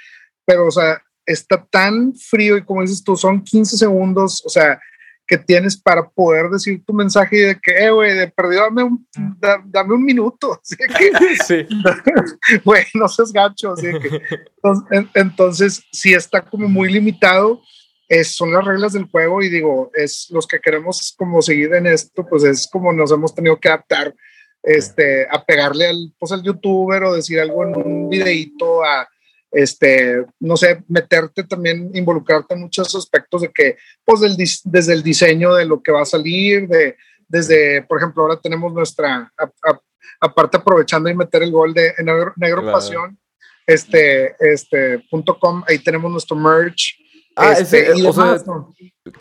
pero, 0.45 0.67
o 0.67 0.71
sea, 0.71 1.03
está 1.33 1.65
tan 1.65 2.15
frío 2.15 2.57
y 2.57 2.65
como 2.65 2.83
dices 2.83 3.03
tú, 3.03 3.17
son 3.17 3.43
15 3.43 3.77
segundos, 3.77 4.43
o 4.45 4.49
sea, 4.49 4.81
que 5.31 5.39
tienes 5.39 5.81
para 5.81 6.09
poder 6.09 6.51
decir 6.51 6.83
tu 6.85 6.93
mensaje 6.93 7.37
y 7.37 7.41
de 7.41 7.61
que, 7.61 7.71
eh, 7.71 7.91
güey, 7.93 8.15
de 8.15 8.27
perdido 8.27 8.63
dame 8.63 8.83
un, 8.83 9.07
dame 9.67 9.95
un 9.95 10.05
minuto. 10.05 10.61
Así 10.63 10.77
que, 10.77 11.37
sí. 11.47 11.67
Güey, 12.65 12.85
no 12.95 13.09
seas 13.09 13.33
gacho. 13.33 13.75
Así 13.75 13.87
que, 14.01 14.23
entonces, 15.15 15.85
si 15.93 16.13
está 16.13 16.43
como 16.43 16.69
muy 16.69 16.93
limitado. 16.93 17.63
Es, 18.09 18.35
son 18.35 18.53
las 18.53 18.65
reglas 18.65 18.93
del 18.93 19.05
juego 19.05 19.41
y 19.41 19.49
digo, 19.49 19.93
es 19.95 20.27
los 20.31 20.45
que 20.49 20.59
queremos 20.59 21.15
como 21.17 21.41
seguir 21.43 21.73
en 21.75 21.87
esto, 21.87 22.27
pues 22.29 22.43
es 22.43 22.69
como 22.69 22.93
nos 22.93 23.13
hemos 23.13 23.33
tenido 23.33 23.61
que 23.61 23.69
adaptar, 23.69 24.13
este, 24.65 25.29
a 25.31 25.45
pegarle 25.45 25.87
al, 25.87 26.13
pues 26.19 26.33
al 26.33 26.43
youtuber 26.43 27.05
o 27.05 27.15
decir 27.15 27.39
algo 27.39 27.63
en 27.63 27.77
un 27.77 28.09
videito 28.09 28.83
a, 28.83 29.09
este, 29.51 30.25
no 30.39 30.57
sé, 30.57 30.83
meterte 30.89 31.45
también, 31.45 31.91
involucrarte 31.95 32.55
en 32.55 32.61
muchos 32.61 32.95
aspectos 32.95 33.43
de 33.43 33.51
que, 33.53 33.77
pues, 34.05 34.21
desde 34.65 34.93
el 34.93 35.03
diseño 35.03 35.55
de 35.55 35.65
lo 35.65 35.83
que 35.83 35.93
va 35.93 36.03
a 36.03 36.07
salir, 36.07 36.69
de, 36.69 36.97
desde, 37.29 37.83
por 37.83 37.99
ejemplo, 37.99 38.23
ahora 38.23 38.41
tenemos 38.41 38.73
nuestra, 38.73 39.33
aparte 40.21 40.57
aprovechando 40.57 41.09
y 41.09 41.15
meter 41.15 41.43
el 41.43 41.53
gol 41.53 41.75
de 41.75 41.93
Negro, 42.37 42.73
Pasión, 42.73 43.19
este, 43.67 44.35
este, 44.41 45.05
punto 45.11 45.39
com, 45.39 45.63
ahí 45.69 45.79
tenemos 45.79 46.11
nuestro 46.11 46.37
merch. 46.37 46.97
Ah, 47.37 47.53
este, 47.53 47.93
ese, 47.93 48.07
o 48.07 48.13
sea, 48.13 48.37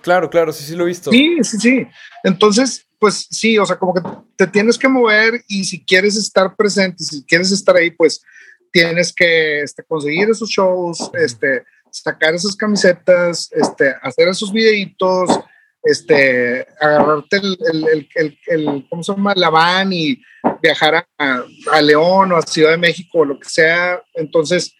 claro, 0.01 0.29
claro, 0.29 0.51
sí, 0.51 0.63
sí 0.63 0.75
lo 0.75 0.85
he 0.85 0.87
visto. 0.87 1.11
Sí, 1.11 1.37
sí, 1.43 1.57
sí. 1.59 1.87
Entonces, 2.23 2.87
pues 2.97 3.27
sí, 3.29 3.57
o 3.57 3.65
sea, 3.65 3.77
como 3.77 3.93
que 3.93 4.01
te 4.35 4.47
tienes 4.47 4.77
que 4.77 4.89
mover 4.89 5.43
y 5.47 5.63
si 5.63 5.85
quieres 5.85 6.17
estar 6.17 6.55
presente 6.55 7.03
si 7.03 7.23
quieres 7.23 7.51
estar 7.51 7.75
ahí, 7.75 7.91
pues 7.91 8.21
tienes 8.71 9.13
que 9.13 9.61
este, 9.61 9.83
conseguir 9.83 10.29
esos 10.29 10.49
shows, 10.49 11.09
este, 11.13 11.63
sacar 11.91 12.33
esas 12.33 12.55
camisetas, 12.55 13.49
este, 13.51 13.93
hacer 14.01 14.27
esos 14.27 14.51
videitos, 14.51 15.39
este, 15.83 16.67
agarrarte 16.79 17.37
el, 17.37 17.57
el, 17.71 18.09
el, 18.15 18.39
el, 18.47 18.87
¿cómo 18.89 19.03
se 19.03 19.13
llama? 19.13 19.33
La 19.35 19.49
van 19.49 19.93
y 19.93 20.21
viajar 20.61 21.07
a, 21.17 21.43
a, 21.71 21.81
León 21.81 22.31
o 22.31 22.37
a 22.37 22.41
Ciudad 22.41 22.71
de 22.71 22.77
México 22.77 23.19
o 23.19 23.25
lo 23.25 23.39
que 23.39 23.49
sea. 23.49 24.01
Entonces, 24.13 24.75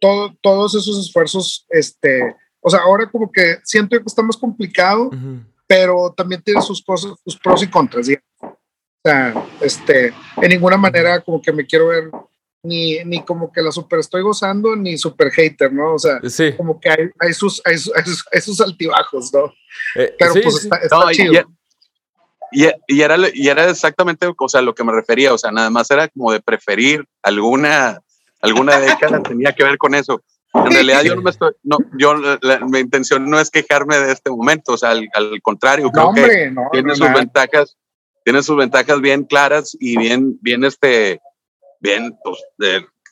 todo, 0.00 0.34
todos 0.40 0.74
esos 0.74 0.98
esfuerzos, 0.98 1.66
este, 1.70 2.34
o 2.60 2.70
sea, 2.70 2.80
ahora 2.80 3.10
como 3.10 3.30
que 3.30 3.58
siento 3.64 3.96
que 3.98 4.04
está 4.06 4.22
más 4.22 4.36
complicado, 4.36 5.10
pero 5.66 6.12
también 6.16 6.42
tiene 6.42 6.62
sus 6.62 6.82
cosas, 6.82 7.12
sus 7.24 7.38
pros 7.38 7.62
y 7.62 7.68
contras. 7.68 8.08
O 8.08 9.00
sea, 9.04 9.46
este, 9.60 10.12
en 10.36 10.48
ninguna 10.48 10.76
manera 10.76 11.20
como 11.20 11.40
que 11.40 11.52
me 11.52 11.66
quiero 11.66 11.88
ver 11.88 12.10
ni, 12.62 13.04
ni 13.04 13.24
como 13.24 13.52
que 13.52 13.62
la 13.62 13.72
super 13.72 14.00
estoy 14.00 14.22
gozando, 14.22 14.74
ni 14.74 14.98
super 14.98 15.30
hater, 15.30 15.72
¿no? 15.72 15.94
O 15.94 15.98
sea, 15.98 16.20
como 16.56 16.80
que 16.80 16.90
hay, 16.90 17.10
hay, 17.20 17.32
sus, 17.32 17.62
hay, 17.64 17.78
sus 18.40 18.60
altibajos, 18.60 19.32
¿no? 19.32 19.52
Eh, 19.94 20.14
Pero 20.18 20.32
pues 20.34 20.64
está, 20.64 20.80
chido. 21.12 21.44
Y, 22.50 22.66
y, 22.86 23.02
era, 23.02 23.16
y 23.34 23.48
era 23.48 23.68
exactamente 23.68 24.26
o 24.36 24.48
sea, 24.48 24.62
lo 24.62 24.74
que 24.74 24.82
me 24.82 24.92
refería, 24.92 25.34
o 25.34 25.38
sea, 25.38 25.50
nada 25.50 25.70
más 25.70 25.90
era 25.90 26.08
como 26.08 26.32
de 26.32 26.40
preferir 26.40 27.04
alguna, 27.22 28.00
alguna 28.40 28.78
década, 28.78 29.22
tenía 29.22 29.52
que 29.52 29.64
ver 29.64 29.76
con 29.76 29.94
eso. 29.94 30.22
En 30.54 30.72
realidad 30.72 31.02
yo 31.02 31.14
no 31.14 31.22
me 31.22 31.30
estoy, 31.30 31.52
no, 31.62 31.76
yo, 31.98 32.14
mi 32.68 32.78
intención 32.78 33.28
no 33.28 33.38
es 33.38 33.50
quejarme 33.50 33.98
de 33.98 34.12
este 34.12 34.30
momento, 34.30 34.72
o 34.72 34.78
sea, 34.78 34.90
al, 34.90 35.06
al 35.12 35.42
contrario, 35.42 35.90
creo 35.90 36.14
que 36.14 36.54
tiene 36.72 36.96
sus 36.96 37.12
ventajas, 37.12 37.76
tiene 38.24 38.42
sus 38.42 38.56
ventajas 38.56 39.00
bien 39.02 39.24
claras 39.24 39.76
y 39.78 39.98
bien, 39.98 40.38
bien 40.40 40.64
este, 40.64 41.20
bien, 41.80 42.16
pues, 42.22 42.38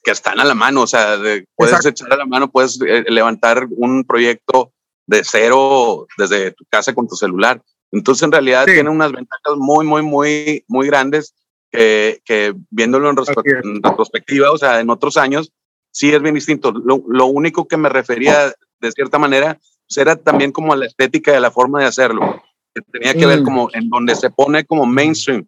que 0.06 0.12
están 0.12 0.38
a 0.38 0.44
la 0.44 0.54
mano, 0.54 0.82
o 0.82 0.86
sea, 0.86 1.18
puedes 1.56 1.84
echar 1.84 2.12
a 2.12 2.16
la 2.16 2.26
mano, 2.26 2.50
puedes 2.50 2.80
eh, 2.86 3.04
levantar 3.08 3.66
un 3.70 4.04
proyecto 4.04 4.72
de 5.06 5.22
cero 5.24 6.06
desde 6.16 6.52
tu 6.52 6.64
casa 6.70 6.94
con 6.94 7.08
tu 7.08 7.16
celular. 7.16 7.60
Entonces, 7.92 8.22
en 8.22 8.32
realidad, 8.32 8.64
tiene 8.66 8.90
unas 8.90 9.12
ventajas 9.12 9.54
muy, 9.56 9.84
muy, 9.84 10.02
muy, 10.02 10.64
muy 10.68 10.86
grandes 10.86 11.34
que, 11.70 12.20
que 12.24 12.54
viéndolo 12.70 13.10
en, 13.10 13.16
retrospectiva, 13.16 14.50
o 14.50 14.58
sea, 14.58 14.80
en 14.80 14.90
otros 14.90 15.16
años, 15.16 15.52
sí 15.90 16.12
es 16.12 16.22
bien 16.22 16.34
distinto. 16.34 16.72
Lo, 16.72 17.02
lo 17.08 17.26
único 17.26 17.66
que 17.66 17.76
me 17.76 17.88
refería, 17.88 18.52
de 18.80 18.92
cierta 18.92 19.18
manera, 19.18 19.58
pues 19.88 19.96
era 19.98 20.16
también 20.16 20.52
como 20.52 20.74
la 20.74 20.86
estética 20.86 21.32
de 21.32 21.40
la 21.40 21.50
forma 21.50 21.80
de 21.80 21.86
hacerlo. 21.86 22.42
Que 22.74 22.82
tenía 22.82 23.14
que 23.14 23.26
ver 23.26 23.40
mm. 23.40 23.44
como 23.44 23.70
en 23.72 23.88
donde 23.88 24.14
se 24.14 24.30
pone 24.30 24.64
como 24.64 24.86
mainstream, 24.86 25.46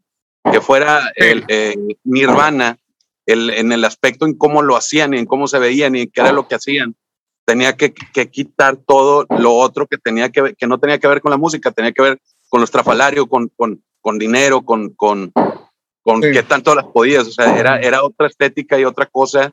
que 0.51 0.61
fuera 0.61 1.13
el 1.17 1.45
eh, 1.49 1.77
Nirvana, 2.05 2.79
el, 3.29 3.51
en 3.51 3.73
el 3.73 3.85
aspecto 3.85 4.25
en 4.25 4.35
cómo 4.37 4.63
lo 4.63 4.75
hacían 4.75 5.13
y 5.13 5.19
en 5.19 5.27
cómo 5.27 5.47
se 5.49 5.59
veían 5.59 5.95
y 5.95 6.07
qué 6.09 6.23
era 6.23 6.33
lo 6.33 6.49
que 6.49 6.55
hacían. 6.55 6.97
Tenía 7.45 7.77
que, 7.77 7.93
que 7.93 8.31
quitar 8.31 8.77
todo 8.79 9.27
lo 9.39 9.55
otro 9.55 9.87
que, 9.87 9.99
tenía 9.99 10.31
que, 10.31 10.55
que 10.57 10.67
no 10.67 10.79
tenía 10.81 10.99
que 10.99 11.09
ver 11.09 11.21
con 11.21 11.31
la 11.31 11.37
música, 11.37 11.71
tenía 11.71 11.93
que 11.93 12.03
ver 12.03 12.19
con 12.49 12.61
lo 12.61 12.65
estrafalario, 12.65 13.27
con, 13.27 13.49
con, 13.55 13.83
con 14.01 14.19
dinero, 14.19 14.63
con, 14.65 14.91
con, 14.95 15.33
con 16.03 16.23
Sí. 16.23 16.31
qué 16.33 16.43
tanto 16.43 16.75
las 16.75 16.87
podías. 16.87 17.27
O 17.27 17.31
sea, 17.31 17.59
era, 17.59 17.79
era 17.81 18.03
otra 18.03 18.27
estética 18.29 18.79
y 18.79 18.85
otra 18.85 19.05
cosa. 19.07 19.51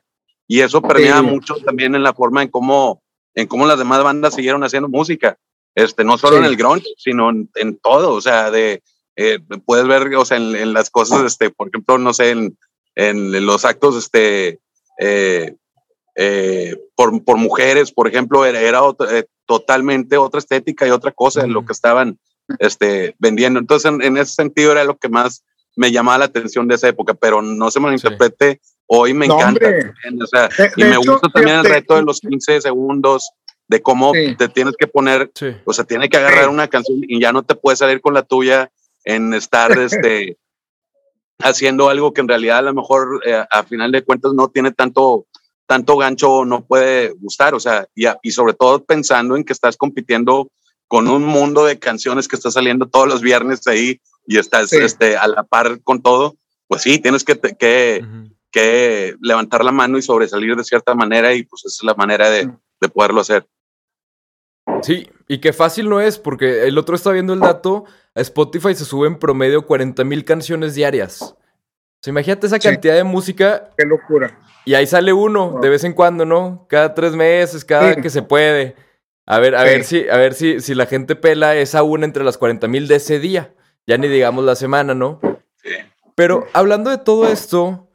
Y 0.48 0.60
eso 0.60 0.80
permeaba 0.80 1.20
Sí. 1.20 1.26
mucho 1.26 1.56
también 1.56 1.94
en 1.94 2.02
la 2.02 2.14
forma 2.14 2.42
en 2.42 2.48
cómo, 2.48 3.02
en 3.34 3.46
cómo 3.46 3.66
las 3.66 3.78
demás 3.78 4.02
bandas 4.02 4.34
siguieron 4.34 4.64
haciendo 4.64 4.88
música. 4.88 5.36
Este, 5.74 6.02
no 6.02 6.16
solo 6.16 6.36
Sí. 6.36 6.38
en 6.38 6.44
el 6.46 6.56
grunge, 6.56 6.88
sino 6.96 7.28
en, 7.28 7.50
en 7.56 7.76
todo. 7.78 8.14
O 8.14 8.20
sea, 8.22 8.50
de, 8.50 8.82
eh, 9.16 9.38
puedes 9.66 9.86
ver, 9.86 10.14
o 10.16 10.24
sea, 10.24 10.38
en, 10.38 10.56
en 10.56 10.72
las 10.72 10.88
cosas, 10.88 11.24
este, 11.24 11.50
por 11.50 11.68
ejemplo, 11.68 11.98
no 11.98 12.14
sé, 12.14 12.30
en, 12.30 12.56
en 12.96 13.44
los 13.46 13.64
actos, 13.64 13.96
este, 13.96 14.58
eh, 14.98 15.54
eh, 16.16 16.76
por, 16.94 17.22
por 17.24 17.36
mujeres, 17.36 17.92
por 17.92 18.08
ejemplo, 18.08 18.44
era, 18.44 18.60
era 18.60 18.82
otra- 18.82 19.18
eh, 19.18 19.26
totalmente 19.46 20.16
otra 20.16 20.40
estética 20.40 20.86
y 20.86 20.90
otra 20.90 21.12
cosa 21.12 21.42
en 21.42 21.52
lo 21.52 21.64
que 21.64 21.72
estaban 21.72 22.18
este, 22.58 23.14
vendiendo. 23.18 23.60
Entonces, 23.60 23.90
en, 23.92 24.02
en 24.02 24.16
ese 24.16 24.32
sentido 24.32 24.72
era 24.72 24.84
lo 24.84 24.96
que 24.96 25.08
más 25.08 25.44
me 25.76 25.92
llamaba 25.92 26.18
la 26.18 26.24
atención 26.24 26.66
de 26.68 26.76
esa 26.76 26.88
época, 26.88 27.12
pero 27.14 27.42
no 27.42 27.70
se 27.70 27.80
malinterprete, 27.80 28.60
hoy 28.86 29.12
me 29.12 29.28
No, 29.28 29.36
encanta. 29.38 29.66
o 30.22 30.26
sea, 30.26 30.48
De- 30.48 30.72
y 30.76 30.82
de 30.84 30.88
me 30.90 30.96
hecho, 30.96 31.12
gusta 31.12 31.28
también 31.28 31.58
el 31.58 31.64
reto 31.66 31.96
de 31.96 32.02
los 32.02 32.20
15 32.20 32.60
segundos, 32.62 33.30
de 33.68 33.82
cómo 33.82 34.12
Sí. 34.14 34.36
te 34.36 34.48
tienes 34.48 34.74
que 34.78 34.86
poner 34.86 35.30
Sí. 35.34 35.48
o 35.64 35.72
sea, 35.72 35.84
tiene 35.84 36.08
que 36.08 36.16
agarrar 36.16 36.44
Sí. 36.44 36.50
una 36.50 36.68
canción 36.68 36.98
y 37.02 37.20
ya 37.20 37.32
no 37.32 37.42
te 37.42 37.56
puedes 37.56 37.80
salir 37.80 38.00
con 38.00 38.14
la 38.14 38.22
tuya 38.22 38.70
en 39.04 39.34
estar 39.34 39.70
este, 39.80 40.38
haciendo 41.38 41.88
algo 41.88 42.12
que 42.12 42.20
en 42.20 42.28
realidad 42.28 42.58
a 42.58 42.62
lo 42.62 42.74
mejor 42.74 43.20
eh, 43.26 43.44
a 43.50 43.62
final 43.62 43.92
de 43.92 44.02
cuentas 44.04 44.32
no 44.34 44.48
tiene 44.48 44.72
tanto, 44.72 45.26
tanto 45.66 45.96
gancho 45.96 46.30
o 46.32 46.44
no 46.44 46.64
puede 46.64 47.10
gustar. 47.20 47.54
O 47.54 47.60
sea, 47.60 47.86
y, 47.94 48.06
a- 48.06 48.18
y 48.22 48.30
sobre 48.32 48.54
todo 48.54 48.84
pensando 48.84 49.36
en 49.36 49.44
que 49.44 49.52
estás 49.52 49.76
compitiendo 49.76 50.50
con 50.88 51.08
un 51.08 51.24
mundo 51.24 51.64
de 51.64 51.78
canciones 51.78 52.28
que 52.28 52.36
está 52.36 52.50
saliendo 52.50 52.86
todos 52.86 53.08
los 53.08 53.20
viernes 53.20 53.66
ahí 53.66 54.00
y 54.26 54.38
estás 54.38 54.70
Sí. 54.70 54.76
este, 54.78 55.16
a 55.16 55.26
la 55.28 55.42
par 55.42 55.80
con 55.82 56.00
todo. 56.02 56.36
Pues 56.68 56.82
sí, 56.82 56.98
tienes 56.98 57.22
que, 57.24 57.38
que, 57.38 58.04
que 58.50 59.14
levantar 59.20 59.64
la 59.64 59.72
mano 59.72 59.98
y 59.98 60.02
sobresalir 60.02 60.56
de 60.56 60.64
cierta 60.64 60.94
manera 60.94 61.34
y 61.34 61.42
pues 61.44 61.64
esa 61.64 61.76
es 61.80 61.84
la 61.84 61.94
manera 61.94 62.30
de, 62.30 62.50
de 62.80 62.88
poderlo 62.88 63.20
hacer. 63.20 63.46
Sí, 64.82 65.08
y 65.28 65.38
que 65.38 65.52
fácil 65.52 65.88
no 65.88 66.00
es, 66.00 66.18
porque 66.18 66.64
el 66.66 66.78
otro 66.78 66.94
está 66.96 67.10
viendo 67.12 67.32
el 67.32 67.40
dato, 67.40 67.84
a 68.14 68.20
Spotify 68.20 68.74
se 68.74 68.84
suben 68.84 69.14
en 69.14 69.18
promedio 69.18 69.66
40 69.66 70.04
mil 70.04 70.24
canciones 70.24 70.74
diarias. 70.74 71.20
O 71.22 71.36
sea, 72.02 72.10
imagínate 72.10 72.46
esa 72.46 72.56
Sí. 72.60 72.68
cantidad 72.68 72.94
de 72.94 73.04
música 73.04 73.70
Qué 73.76 73.84
locura. 73.86 74.38
y 74.64 74.74
ahí 74.74 74.86
sale 74.86 75.12
uno 75.12 75.50
Wow. 75.52 75.60
de 75.60 75.68
vez 75.70 75.84
en 75.84 75.92
cuando, 75.92 76.24
¿no? 76.24 76.66
Cada 76.68 76.94
tres 76.94 77.12
meses, 77.14 77.64
cada 77.64 77.94
Sí. 77.94 78.00
que 78.00 78.10
se 78.10 78.22
puede. 78.22 78.76
A 79.26 79.38
ver, 79.40 79.54
a 79.56 79.62
Sí. 79.62 79.66
ver 79.66 79.84
si, 79.84 80.08
a 80.08 80.16
ver 80.16 80.34
si, 80.34 80.60
si 80.60 80.74
la 80.74 80.86
gente 80.86 81.16
pela 81.16 81.56
esa 81.56 81.82
una 81.82 82.04
entre 82.04 82.22
las 82.22 82.38
40 82.38 82.68
mil 82.68 82.86
de 82.86 82.96
ese 82.96 83.18
día. 83.18 83.52
Ya 83.86 83.98
ni 83.98 84.08
digamos 84.08 84.44
la 84.44 84.54
semana, 84.56 84.94
¿no? 84.94 85.20
Sí. 85.62 85.70
Pero 86.14 86.46
hablando 86.52 86.90
de 86.90 86.98
todo 86.98 87.28
esto, 87.28 87.88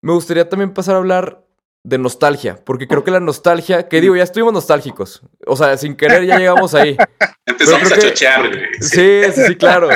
me 0.00 0.12
gustaría 0.12 0.48
también 0.48 0.72
pasar 0.74 0.94
a 0.94 0.98
hablar 0.98 1.44
de 1.86 1.98
nostalgia, 1.98 2.58
porque 2.64 2.88
creo 2.88 3.04
que 3.04 3.12
la 3.12 3.20
nostalgia, 3.20 3.86
que 3.86 4.00
digo, 4.00 4.16
ya 4.16 4.24
estuvimos 4.24 4.52
nostálgicos. 4.52 5.22
O 5.46 5.54
sea, 5.54 5.76
sin 5.76 5.94
querer 5.94 6.26
ya 6.26 6.36
llegamos 6.36 6.74
ahí. 6.74 6.96
Empezamos 7.46 7.92
a 7.92 7.94
que- 7.94 8.00
chochear, 8.00 8.48
güey. 8.48 8.60
Sí, 8.80 9.22
sí, 9.32 9.42
sí, 9.46 9.56
claro. 9.56 9.88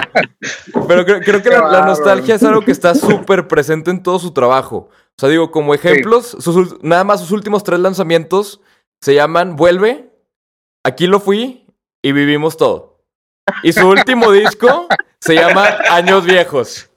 Pero 0.86 1.04
creo, 1.04 1.20
creo 1.20 1.42
que 1.42 1.50
la, 1.50 1.84
nostalgia 1.84 2.36
es 2.36 2.42
algo 2.44 2.60
que 2.62 2.70
está 2.70 2.94
súper 2.94 3.48
presente 3.48 3.90
en 3.90 4.04
todo 4.04 4.20
su 4.20 4.32
trabajo. 4.32 4.88
O 4.92 5.18
sea, 5.18 5.28
digo, 5.28 5.50
como 5.50 5.74
ejemplos, 5.74 6.36
sus 6.38 6.80
nada 6.82 7.02
más 7.02 7.20
sus 7.20 7.32
últimos 7.32 7.64
tres 7.64 7.80
lanzamientos 7.80 8.60
se 9.00 9.14
llaman 9.14 9.56
Vuelve, 9.56 10.10
Aquí 10.84 11.06
lo 11.06 11.20
fui 11.20 11.66
y 12.02 12.12
vivimos 12.12 12.56
todo. 12.56 13.04
Y 13.62 13.72
su 13.72 13.86
último 13.86 14.32
disco 14.32 14.86
se 15.20 15.34
llama 15.34 15.66
Años 15.90 16.24
Viejos. 16.24 16.89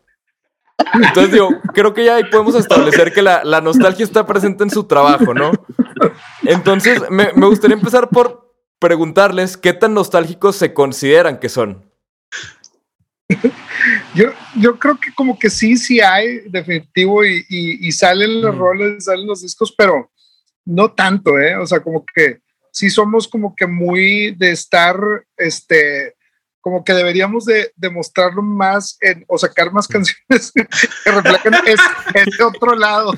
Entonces 0.94 1.32
digo, 1.32 1.50
creo 1.74 1.94
que 1.94 2.06
ya 2.06 2.16
ahí 2.16 2.24
podemos 2.26 2.56
establecer 2.56 3.14
que 3.14 3.22
la, 3.22 3.44
la 3.44 3.62
nostalgia 3.62 4.04
está 4.04 4.26
presente 4.26 4.64
en 4.64 4.70
su 4.70 4.84
trabajo, 4.86 5.34
¿no? 5.34 5.52
Entonces, 6.44 7.02
me, 7.10 7.32
me 7.36 7.48
gustaría 7.48 7.76
empezar 7.78 8.10
por 8.10 8.52
preguntarles 8.80 9.56
qué 9.56 9.74
tan 9.74 9.94
nostálgicos 9.94 10.56
se 10.56 10.74
consideran 10.74 11.40
que 11.40 11.50
son. 11.50 11.84
Yo, 14.14 14.26
yo 14.58 14.78
creo 14.78 15.00
que 15.00 15.14
como 15.14 15.38
que 15.40 15.50
sí, 15.50 15.78
sí 15.78 16.00
hay, 16.00 16.40
definitivo, 16.50 17.26
y, 17.26 17.46
y, 17.50 17.88
y 17.88 17.92
salen 17.92 18.42
los 18.42 18.56
Mm. 18.56 18.60
roles, 18.60 19.06
salen 19.06 19.28
los 19.28 19.42
discos, 19.42 19.74
pero 19.78 20.12
no 20.66 20.92
tanto, 20.92 21.40
¿eh? 21.40 21.56
O 21.58 21.66
sea, 21.66 21.82
como 21.82 22.06
que 22.06 22.40
sí 22.72 22.90
somos 22.90 23.28
como 23.28 23.56
que 23.56 23.68
muy 23.68 24.32
de 24.36 24.52
estar, 24.52 24.98
este, 25.38 26.16
como 26.64 26.86
que 26.86 26.94
deberíamos 26.94 27.44
de 27.44 27.74
demostrarlo 27.76 28.42
más 28.42 28.98
en, 29.02 29.26
o 29.28 29.38
sacar 29.38 29.74
más 29.74 29.86
canciones 29.86 30.52
que 31.04 31.12
reflejen 31.12 31.54
es, 31.66 31.80
ese 32.14 32.42
otro 32.44 32.74
lado. 32.74 33.14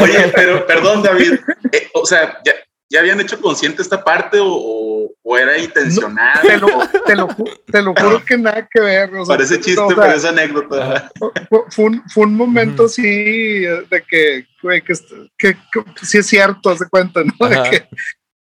Oye, 0.00 0.32
pero 0.34 0.66
perdón, 0.66 1.02
David. 1.02 1.34
eh, 1.72 1.90
o 1.92 2.06
sea, 2.06 2.38
¿ya, 2.42 2.54
ya 2.88 3.00
habían 3.00 3.20
hecho 3.20 3.38
consciente 3.38 3.82
esta 3.82 4.02
parte 4.02 4.40
o, 4.40 4.46
o- 4.48 5.12
o 5.22 5.36
era 5.36 5.58
intencional? 5.58 6.40
Te 6.40 6.56
lo, 6.56 6.68
te 7.04 7.14
lo, 7.16 7.28
ju- 7.28 7.60
te 7.70 7.82
lo 7.82 7.94
juro 7.94 8.24
que 8.26 8.38
nada 8.38 8.66
que 8.72 8.80
ver. 8.80 9.14
o 9.14 9.26
sea, 9.26 9.36
Parece 9.36 9.60
chiste, 9.60 9.78
o 9.80 9.88
sea, 9.88 9.96
parece 9.96 10.28
anécdota. 10.28 11.10
fue, 11.50 11.62
fue 11.68 11.84
un, 11.84 12.02
fue 12.08 12.24
un 12.24 12.34
momento 12.34 12.84
Ujú. 12.84 12.90
así 12.92 13.02
eh, 13.04 13.84
de 13.90 14.02
que, 14.08 14.46
güey, 14.62 14.80
que, 14.82 14.92
est- 14.94 15.12
que, 15.36 15.52
que 15.54 16.06
sí 16.06 16.16
es 16.16 16.26
cierto, 16.28 16.70
haz 16.70 16.78
de 16.78 16.88
cuenta, 16.88 17.20
¿no? 17.24 17.46
De 17.48 17.60
que, 17.70 17.88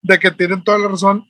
de 0.03 0.19
que 0.21 0.31
tienen 0.31 0.63
toda 0.63 0.79
la 0.79 0.87
razón. 0.89 1.25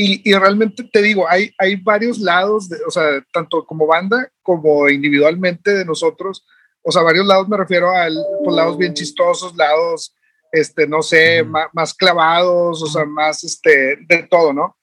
Y, 0.00 0.30
y 0.30 0.32
realmente 0.34 0.84
te 0.84 1.02
digo, 1.02 1.28
hay, 1.28 1.50
hay 1.58 1.74
varios 1.74 2.20
lados, 2.20 2.68
de, 2.68 2.76
o 2.86 2.90
sea, 2.90 3.20
tanto 3.32 3.66
como 3.66 3.84
banda 3.84 4.30
como 4.42 4.88
individualmente 4.88 5.74
de 5.74 5.84
nosotros. 5.84 6.46
O 6.82 6.92
sea, 6.92 7.02
varios 7.02 7.26
lados 7.26 7.48
me 7.48 7.56
refiero 7.56 7.90
a 7.90 8.06
pues, 8.44 8.56
lados 8.56 8.78
bien 8.78 8.94
chistosos, 8.94 9.56
lados, 9.56 10.14
este, 10.52 10.86
no 10.86 11.02
sé, 11.02 11.42
ma- 11.42 11.68
más, 11.72 11.92
clavados, 11.94 12.80
o 12.80 12.86
sea, 12.86 13.04
más, 13.06 13.42
este, 13.42 13.96
de 14.08 14.22
todo, 14.30 14.52
¿no? 14.52 14.76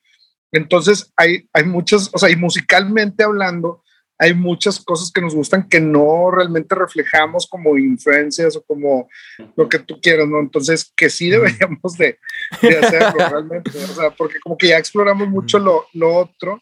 Entonces, 0.51 1.09
hay, 1.15 1.49
hay 1.53 1.63
muchas, 1.63 2.09
o 2.13 2.17
sea, 2.17 2.29
y 2.29 2.35
musicalmente 2.35 3.23
hablando, 3.23 3.84
hay 4.17 4.33
muchas 4.33 4.79
cosas 4.79 5.11
que 5.11 5.21
nos 5.21 5.35
gustan 5.35 5.67
que 5.67 5.79
no 5.81 6.31
realmente 6.31 6.73
reflejamos 6.75 7.47
como 7.47 7.77
influencias 7.77 8.55
o 8.55 8.63
como 8.63 9.09
lo 9.57 9.67
que 9.67 9.79
tú 9.79 9.99
quieras, 10.01 10.27
¿no? 10.27 10.39
Entonces, 10.39 10.91
que 10.95 11.09
sí 11.09 11.29
deberíamos 11.29 11.97
de, 11.97 12.17
de 12.61 12.77
hacerlo 12.77 13.17
realmente, 13.29 13.71
o 13.71 13.93
sea, 13.93 14.09
porque 14.11 14.39
como 14.39 14.57
que 14.57 14.69
ya 14.69 14.77
exploramos 14.77 15.27
mucho 15.27 15.59
lo, 15.59 15.85
lo 15.93 16.15
otro 16.15 16.61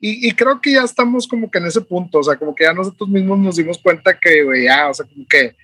y, 0.00 0.28
y 0.28 0.32
creo 0.32 0.60
que 0.60 0.72
ya 0.72 0.82
estamos 0.82 1.26
como 1.28 1.50
que 1.50 1.58
en 1.58 1.66
ese 1.66 1.80
punto, 1.80 2.18
o 2.18 2.22
sea, 2.22 2.36
como 2.36 2.54
que 2.54 2.64
ya 2.64 2.72
nosotros 2.74 3.08
mismos 3.08 3.38
nos 3.38 3.56
dimos 3.56 3.78
cuenta 3.78 4.18
que, 4.18 4.44
ya, 4.64 4.88
o 4.90 4.94
sea, 4.94 5.06
como 5.06 5.26
que, 5.28 5.54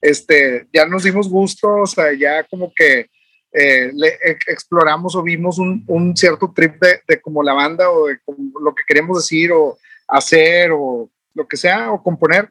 este, 0.00 0.66
ya 0.72 0.86
nos 0.86 1.02
dimos 1.02 1.28
gusto, 1.28 1.68
o 1.68 1.86
sea, 1.86 2.12
ya 2.14 2.44
como 2.44 2.72
que 2.74 3.10
eh, 3.52 3.90
le, 3.92 4.16
ex- 4.22 4.48
exploramos 4.48 5.14
o 5.16 5.22
vimos 5.22 5.58
un, 5.58 5.84
un 5.86 6.16
cierto 6.16 6.52
trip 6.54 6.80
de, 6.80 7.00
de 7.06 7.20
como 7.20 7.42
la 7.42 7.52
banda 7.52 7.90
o 7.90 8.06
de 8.06 8.18
como 8.24 8.58
lo 8.60 8.74
que 8.74 8.84
queríamos 8.86 9.18
decir 9.18 9.52
o 9.52 9.76
hacer 10.10 10.70
o 10.72 11.10
lo 11.34 11.46
que 11.46 11.56
sea 11.56 11.92
o 11.92 12.02
componer 12.02 12.50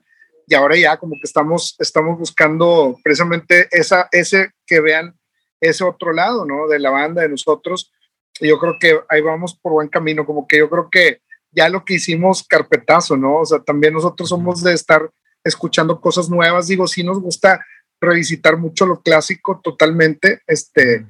y 0.50 0.56
ahora 0.56 0.76
ya 0.76 0.98
como 0.98 1.14
que 1.14 1.26
estamos 1.26 1.76
estamos 1.80 2.18
buscando 2.18 2.98
precisamente 3.04 3.68
esa 3.72 4.10
ese 4.12 4.52
que 4.66 4.82
vean 4.82 5.16
ese 5.62 5.84
otro 5.84 6.12
lado 6.12 6.44
no 6.44 6.68
de 6.68 6.80
la 6.80 6.90
banda 6.90 7.22
de 7.22 7.30
nosotros. 7.30 7.92
Y 8.40 8.48
yo 8.48 8.58
creo 8.58 8.78
que 8.80 9.00
ahí 9.10 9.22
vamos 9.22 9.56
por 9.56 9.74
buen 9.74 9.90
camino 9.90 10.26
como 10.26 10.48
que 10.48 10.58
yo 10.58 10.70
creo 10.70 10.90
que 10.90 11.22
ya 11.52 11.70
lo 11.70 11.86
que 11.86 11.96
hicimos 11.96 12.44
carpetazo 12.44 13.16
no 13.16 13.38
o 13.38 13.46
sea 13.46 13.60
también 13.60 13.94
nosotros 13.94 14.30
somos 14.30 14.64
de 14.64 14.74
estar 14.74 15.12
escuchando 15.44 16.02
cosas 16.02 16.30
nuevas. 16.30 16.68
Digo 16.68 16.88
sí 16.88 17.04
nos 17.04 17.22
gusta 17.22 17.64
revisitar 18.02 18.58
mucho 18.58 18.88
lo 18.88 19.02
clásico 19.02 19.62
totalmente 19.64 20.42
este 20.48 21.06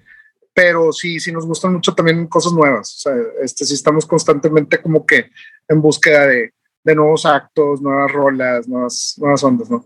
pero 0.53 0.91
sí, 0.91 1.21
sí 1.21 1.31
nos 1.31 1.45
gustan 1.45 1.71
mucho 1.71 1.95
también 1.95 2.27
cosas 2.27 2.51
nuevas. 2.51 2.93
O 2.97 2.99
sea, 2.99 3.13
este, 3.41 3.63
sí 3.63 3.75
estamos 3.75 4.05
constantemente 4.05 4.81
como 4.81 5.05
que 5.05 5.29
en 5.69 5.81
búsqueda 5.81 6.27
de, 6.27 6.51
de 6.83 6.95
nuevos 6.95 7.25
actos, 7.25 7.81
nuevas 7.81 8.11
rolas, 8.11 8.67
nuevas, 8.67 9.15
nuevas 9.17 9.43
ondas, 9.43 9.69
¿no? 9.69 9.85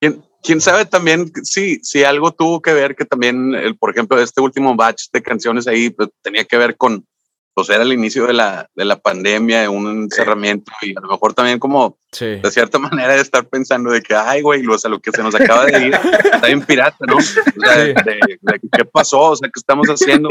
¿Quién, 0.00 0.22
quién 0.42 0.60
sabe 0.60 0.84
también 0.84 1.32
si, 1.42 1.80
si 1.82 2.04
algo 2.04 2.30
tuvo 2.32 2.60
que 2.60 2.72
ver 2.74 2.94
que 2.94 3.04
también, 3.04 3.54
el, 3.54 3.76
por 3.76 3.90
ejemplo, 3.90 4.20
este 4.20 4.40
último 4.40 4.76
batch 4.76 5.04
de 5.12 5.22
canciones 5.22 5.66
ahí 5.66 5.90
pues, 5.90 6.10
tenía 6.22 6.44
que 6.44 6.58
ver 6.58 6.76
con, 6.76 7.06
pues 7.54 7.70
era 7.70 7.82
el 7.84 7.92
inicio 7.92 8.26
de 8.26 8.34
la, 8.34 8.68
de 8.74 8.84
la 8.84 9.00
pandemia, 9.00 9.70
un 9.70 10.02
encerramiento 10.04 10.70
y 10.82 10.90
a 10.96 11.00
lo 11.00 11.08
mejor 11.08 11.32
también 11.34 11.58
como 11.58 11.96
Sí. 12.12 12.26
de 12.42 12.50
cierta 12.50 12.78
manera 12.80 13.14
de 13.14 13.22
estar 13.22 13.48
pensando 13.48 13.90
de 13.90 14.02
que, 14.02 14.14
ay, 14.14 14.42
güey, 14.42 14.66
o 14.66 14.76
sea, 14.78 14.90
lo 14.90 15.00
que 15.00 15.10
se 15.10 15.22
nos 15.22 15.34
acaba 15.34 15.64
de 15.66 15.86
ir 15.86 15.94
está 15.94 16.46
bien 16.46 16.62
pirata, 16.62 17.06
¿no? 17.06 17.16
O 17.16 17.20
sea, 17.20 17.40
Sí. 17.40 17.92
de, 18.04 18.38
de 18.40 18.60
qué 18.70 18.84
pasó, 18.84 19.20
o 19.30 19.36
sea, 19.36 19.48
qué 19.48 19.58
estamos 19.58 19.86
haciendo. 19.88 20.28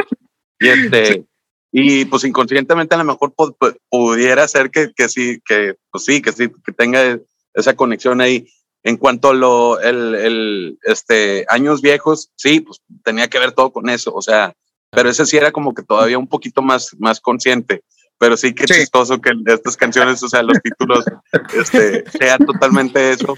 Y 0.60 0.68
este, 0.68 1.26
y 1.74 2.06
pues 2.06 2.24
inconscientemente 2.24 2.96
a 2.96 3.00
lo 3.00 3.04
mejor 3.04 3.34
pu- 3.34 3.58
pu- 3.58 3.76
pudiera 3.90 4.48
ser 4.48 4.70
que, 4.72 4.94
que 4.96 5.10
sí, 5.10 5.42
que 5.46 5.76
pues 5.92 6.06
sí, 6.06 6.22
que 6.22 6.32
sí, 6.32 6.48
que 6.64 6.72
tenga 6.72 7.20
esa 7.56 7.76
conexión 7.76 8.22
ahí. 8.22 8.48
en 8.86 8.98
cuanto 8.98 9.30
a 9.30 9.34
lo, 9.34 9.80
el, 9.80 10.14
el, 10.16 10.78
este, 10.84 11.46
años 11.50 11.82
viejos, 11.82 12.30
sí, 12.36 12.60
pues 12.60 12.82
tenía 13.04 13.28
que 13.30 13.40
ver 13.40 13.54
todo 13.54 13.72
con 13.72 13.90
eso, 13.90 14.14
o 14.14 14.22
sea, 14.22 14.54
pero 14.92 15.10
ese 15.10 15.26
sí 15.26 15.38
era 15.38 15.52
como 15.52 15.74
que 15.74 15.84
todavía 15.84 16.18
un 16.20 16.28
poquito 16.28 16.62
más, 16.62 16.96
más 17.00 17.20
consciente. 17.20 17.82
Pero 18.20 18.38
sí 18.38 18.54
que 18.54 18.66
chistoso 18.66 19.20
que 19.20 19.32
estas 19.48 19.76
canciones, 19.76 20.22
o 20.22 20.30
sea, 20.30 20.44
los 20.44 20.60
títulos, 20.62 21.04
este, 21.58 22.04
sean 22.12 22.40
totalmente 22.46 23.12
eso. 23.12 23.36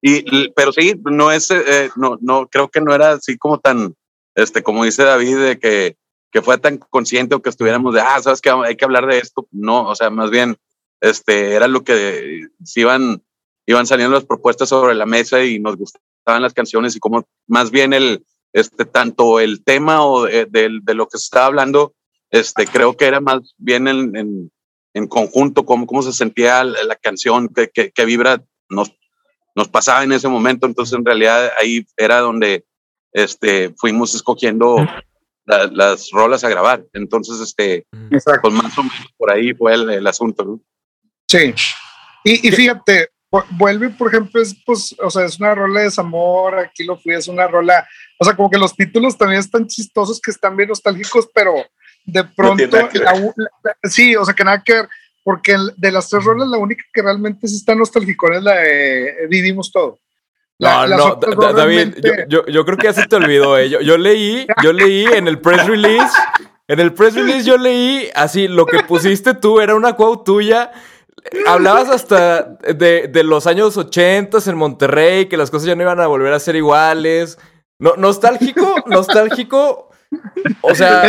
Y, 0.00 0.48
pero 0.54 0.72
sí, 0.72 0.94
no 1.04 1.30
es, 1.32 1.50
eh, 1.50 1.90
no, 1.96 2.16
no, 2.20 2.46
creo 2.48 2.68
que 2.68 2.80
no 2.80 2.94
era 2.94 3.12
así 3.12 3.36
como 3.36 3.58
tan, 3.60 3.94
este, 4.34 4.62
como 4.62 4.84
dice 4.84 5.02
David, 5.04 5.38
de 5.38 5.58
que, 5.58 5.96
que 6.34 6.42
fue 6.42 6.58
tan 6.58 6.78
consciente 6.78 7.36
o 7.36 7.40
que 7.40 7.48
estuviéramos 7.48 7.94
de, 7.94 8.00
ah, 8.00 8.20
sabes 8.20 8.40
que 8.40 8.50
hay 8.50 8.74
que 8.74 8.84
hablar 8.84 9.06
de 9.06 9.18
esto. 9.18 9.46
No, 9.52 9.86
o 9.88 9.94
sea, 9.94 10.10
más 10.10 10.30
bien, 10.30 10.56
este, 11.00 11.54
era 11.54 11.68
lo 11.68 11.84
que 11.84 12.48
si 12.64 12.80
iban, 12.80 13.22
iban 13.66 13.86
saliendo 13.86 14.16
las 14.16 14.24
propuestas 14.24 14.68
sobre 14.68 14.96
la 14.96 15.06
mesa 15.06 15.44
y 15.44 15.60
nos 15.60 15.76
gustaban 15.76 16.42
las 16.42 16.52
canciones 16.52 16.96
y 16.96 16.98
como 16.98 17.24
más 17.46 17.70
bien 17.70 17.92
el, 17.92 18.26
este, 18.52 18.84
tanto 18.84 19.38
el 19.38 19.62
tema 19.62 20.04
o 20.04 20.24
de, 20.24 20.46
de, 20.50 20.94
lo 20.94 21.06
que 21.06 21.18
se 21.18 21.26
estaba 21.26 21.46
hablando, 21.46 21.94
este, 22.30 22.66
creo 22.66 22.96
que 22.96 23.04
era 23.04 23.20
más 23.20 23.54
bien 23.56 23.86
en, 23.86 24.16
en, 24.16 24.52
en 24.92 25.06
conjunto, 25.06 25.64
cómo, 25.64 25.86
cómo 25.86 26.02
se 26.02 26.12
sentía 26.12 26.64
la, 26.64 26.96
canción, 26.96 27.46
qué, 27.46 27.70
qué, 27.72 27.92
qué, 27.92 28.04
vibra 28.04 28.42
nos, 28.68 28.92
nos 29.54 29.68
pasaba 29.68 30.02
en 30.02 30.10
ese 30.10 30.26
momento. 30.26 30.66
Entonces, 30.66 30.98
en 30.98 31.04
realidad, 31.04 31.52
ahí 31.60 31.86
era 31.96 32.18
donde 32.18 32.64
este, 33.12 33.72
fuimos 33.76 34.16
escogiendo 34.16 34.78
las 35.46 36.10
rolas 36.10 36.44
a 36.44 36.48
grabar. 36.48 36.84
Entonces, 36.92 37.40
este, 37.40 37.86
pues 38.10 38.54
más 38.54 38.76
o 38.78 38.82
menos 38.82 39.12
por 39.16 39.30
ahí 39.30 39.52
fue 39.54 39.74
el, 39.74 39.90
el 39.90 40.06
asunto. 40.06 40.44
¿no? 40.44 40.60
Sí. 41.28 41.54
Y, 42.24 42.48
y, 42.48 42.52
fíjate, 42.52 43.10
vuelve, 43.50 43.90
por 43.90 44.08
ejemplo, 44.08 44.40
es, 44.40 44.56
pues, 44.64 44.94
o 44.98 45.10
sea, 45.10 45.24
es 45.24 45.38
una 45.38 45.54
rola 45.54 45.80
de 45.80 45.86
desamor, 45.86 46.58
aquí 46.58 46.84
lo 46.84 46.96
fui, 46.96 47.14
es 47.14 47.28
una 47.28 47.46
rola, 47.46 47.86
o 48.18 48.24
sea, 48.24 48.34
como 48.34 48.50
que 48.50 48.58
los 48.58 48.74
títulos 48.74 49.18
también 49.18 49.40
están 49.40 49.66
chistosos, 49.66 50.20
que 50.20 50.30
están 50.30 50.56
bien 50.56 50.68
nostálgicos, 50.68 51.28
pero 51.34 51.54
de 52.04 52.24
pronto, 52.24 52.78
sí, 53.82 54.14
o 54.16 54.24
sea, 54.24 54.34
que 54.34 54.44
nada 54.44 54.62
que 54.62 54.74
ver, 54.74 54.88
porque 55.22 55.56
de 55.76 55.92
las 55.92 56.08
tres 56.08 56.24
rolas 56.24 56.48
la 56.48 56.58
única 56.58 56.84
que 56.92 57.02
realmente 57.02 57.48
sí 57.48 57.56
está 57.56 57.74
nostálgico 57.74 58.30
es 58.32 58.42
la 58.42 58.54
de 58.56 59.26
Vivimos 59.28 59.72
Todo. 59.72 59.98
No, 60.58 60.86
no, 60.86 61.52
David, 61.52 61.96
yo, 62.28 62.46
yo, 62.46 62.64
creo 62.64 62.78
que 62.78 62.86
ya 62.86 62.92
se 62.92 63.06
te 63.06 63.16
olvidó. 63.16 63.58
Eh. 63.58 63.68
Yo, 63.68 63.80
yo, 63.80 63.98
leí, 63.98 64.46
yo 64.62 64.72
leí 64.72 65.04
en 65.04 65.28
el 65.28 65.40
press 65.40 65.66
release, 65.66 66.14
en 66.68 66.80
el 66.80 66.92
press 66.92 67.14
release 67.14 67.44
yo 67.44 67.58
leí 67.58 68.08
así, 68.14 68.48
lo 68.48 68.66
que 68.66 68.82
pusiste 68.84 69.34
tú 69.34 69.60
era 69.60 69.74
una 69.74 69.94
quote 69.94 70.24
tuya. 70.24 70.72
Hablabas 71.46 71.88
hasta 71.88 72.42
de, 72.42 73.08
de 73.08 73.24
los 73.24 73.46
años 73.46 73.76
80 73.76 74.38
en 74.46 74.56
Monterrey, 74.56 75.26
que 75.26 75.36
las 75.36 75.50
cosas 75.50 75.66
ya 75.66 75.74
no 75.74 75.82
iban 75.82 76.00
a 76.00 76.06
volver 76.06 76.32
a 76.32 76.38
ser 76.38 76.54
iguales. 76.56 77.38
No, 77.78 77.96
nostálgico, 77.96 78.76
nostálgico, 78.86 79.90
o 80.60 80.74
sea, 80.74 81.02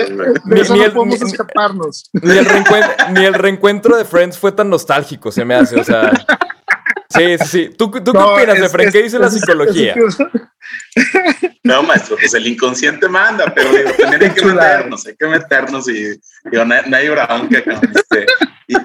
ni, 0.45 0.59
el, 0.59 1.13
escaparnos. 1.13 2.09
Ni, 2.13 3.25
el 3.25 3.33
reencuentro, 3.33 3.97
de 3.97 4.05
Friends 4.05 4.37
fue 4.37 4.51
tan 4.51 4.69
nostálgico, 4.69 5.31
se 5.31 5.45
me 5.45 5.55
hace. 5.55 5.79
O 5.79 5.83
sea, 5.83 6.11
sí, 7.15 7.37
sí, 7.39 7.47
sí. 7.47 7.69
¿Tú, 7.77 7.89
tú 7.91 8.11
qué 8.11 8.17
opinas? 8.17 8.73
¿Qué 8.91 9.03
dice 9.03 9.19
la 9.19 9.29
psicología? 9.29 9.95
no, 11.63 11.83
maestro, 11.83 12.17
pues 12.17 12.33
el 12.33 12.47
inconsciente 12.47 13.07
manda, 13.07 13.53
pero 13.53 13.71
digo, 13.71 13.89
hay 14.21 14.29
que 14.31 14.45
meternos, 14.45 15.05
hay 15.05 15.15
que 15.15 15.27
meternos 15.27 15.87
y 15.89 16.19
digo, 16.51 16.65
no, 16.65 16.95
hay 16.95 17.09
bronca. 17.09 17.57
Este, 17.57 18.25
y, 18.67 18.75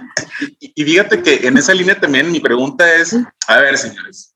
y, 0.60 0.72
y 0.74 0.84
fíjate 0.84 1.22
que 1.22 1.46
en 1.46 1.56
esa 1.58 1.74
línea 1.74 1.98
también 1.98 2.30
mi 2.30 2.40
pregunta 2.40 2.94
es, 2.94 3.16
a 3.46 3.60
ver, 3.60 3.78
señores, 3.78 4.34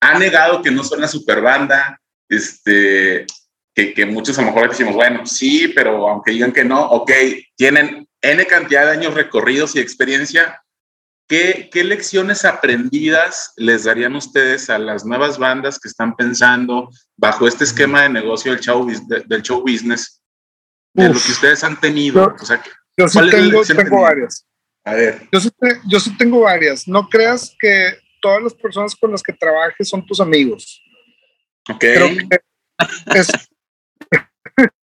ha 0.00 0.18
negado 0.18 0.62
que 0.62 0.70
no 0.70 0.82
son 0.82 1.00
la 1.00 1.08
super 1.08 1.40
banda, 1.40 2.00
este, 2.28 3.26
que, 3.74 4.06
muchos 4.06 4.38
a 4.38 4.42
lo 4.42 4.48
mejor 4.48 4.70
decimos, 4.70 4.94
bueno, 4.94 5.26
sí, 5.26 5.68
pero 5.74 6.08
aunque 6.08 6.32
digan 6.32 6.52
que 6.52 6.64
no, 6.64 6.80
ok, 6.82 7.10
tienen 7.56 8.06
N 8.22 8.46
cantidad 8.46 8.84
de 8.86 8.92
años 8.92 9.14
recorridos 9.14 9.74
y 9.74 9.80
experiencia. 9.80 10.62
¿Qué, 11.30 11.70
¿Qué, 11.72 11.84
lecciones 11.84 12.44
aprendidas 12.44 13.52
les 13.56 13.84
darían 13.84 14.16
ustedes 14.16 14.68
a 14.68 14.80
las 14.80 15.04
nuevas 15.04 15.38
bandas 15.38 15.78
que 15.78 15.86
están 15.86 16.16
pensando 16.16 16.90
bajo 17.16 17.46
este 17.46 17.62
esquema 17.62 18.02
de 18.02 18.08
negocio 18.08 18.50
del 18.50 18.60
show, 18.60 18.84
del 19.26 19.42
show 19.42 19.60
business, 19.60 20.20
de 20.92 21.06
lo 21.06 21.14
que 21.14 21.30
ustedes 21.30 21.62
han 21.62 21.78
tenido? 21.78 22.36
Yo, 22.36 22.42
o 22.42 22.44
sea, 22.44 22.60
yo 22.96 23.08
sí 23.08 23.20
tengo, 23.30 23.62
tengo 23.62 24.00
varias. 24.00 24.44
A 24.84 24.94
ver. 24.94 25.28
Yo 25.30 25.40
sí, 25.40 25.50
yo 25.86 26.00
sí 26.00 26.16
tengo 26.16 26.40
varias. 26.40 26.88
No 26.88 27.08
creas 27.08 27.54
que 27.60 27.96
todas 28.20 28.42
las 28.42 28.54
personas 28.54 28.96
con 28.96 29.12
las 29.12 29.22
que 29.22 29.32
trabajes 29.32 29.88
son 29.88 30.04
tus 30.04 30.18
amigos. 30.18 30.82
Ok. 31.70 31.78
Creo 31.78 32.08
que 32.08 32.40
es, 33.14 33.28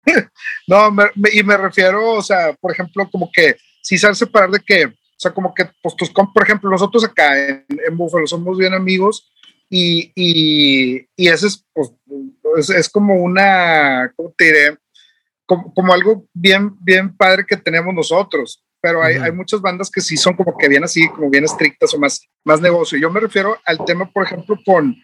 no, 0.67 0.95
y 1.33 1.43
me 1.43 1.57
refiero, 1.57 2.13
o 2.13 2.23
sea, 2.23 2.53
por 2.53 2.71
ejemplo, 2.71 3.09
como 3.11 3.31
que 3.33 3.57
si 3.83 3.97
sabes 3.97 4.19
separar 4.19 4.51
de 4.51 4.61
que, 4.61 4.93
sea, 5.25 5.33
como 5.33 5.55
que, 5.55 5.69
pues 5.83 5.97
tus, 5.97 6.11
por 6.11 6.43
ejemplo, 6.43 6.71
nosotros 6.71 7.05
acá 7.05 7.49
en, 7.49 7.67
en 7.69 7.97
Buffalo 7.97 8.27
somos 8.27 8.59
bien 8.59 8.75
amigos 8.75 9.33
y, 9.69 10.13
y, 10.15 11.07
y 11.17 11.29
ese 11.29 11.49
es, 11.49 11.65
pues, 11.73 12.71
es, 12.71 12.89
como 12.89 13.17
una, 13.17 14.13
¿cómo 14.17 14.33
te 14.37 14.45
diré? 14.45 14.79
Como, 15.47 15.75
como, 15.75 15.93
algo 15.93 16.27
bien, 16.33 16.77
bien 16.81 17.17
padre 17.17 17.45
que 17.47 17.57
tenemos 17.57 17.95
nosotros. 17.95 18.63
Pero 18.81 19.03
hay, 19.03 19.17
hay, 19.17 19.33
muchas 19.33 19.63
bandas 19.63 19.91
que 19.91 20.03
sí 20.03 20.17
son 20.17 20.35
como 20.35 20.57
que 20.59 20.69
bien 20.69 20.85
así, 20.85 21.09
como 21.09 21.31
bien 21.31 21.45
estrictas 21.45 21.95
o 21.95 21.99
más, 21.99 22.21
más 22.45 22.61
negocio. 22.61 22.99
Yo 22.99 23.11
me 23.11 23.21
refiero 23.21 23.59
al 23.65 23.83
tema, 23.87 24.11
por 24.11 24.25
ejemplo, 24.25 24.59
con, 24.65 24.95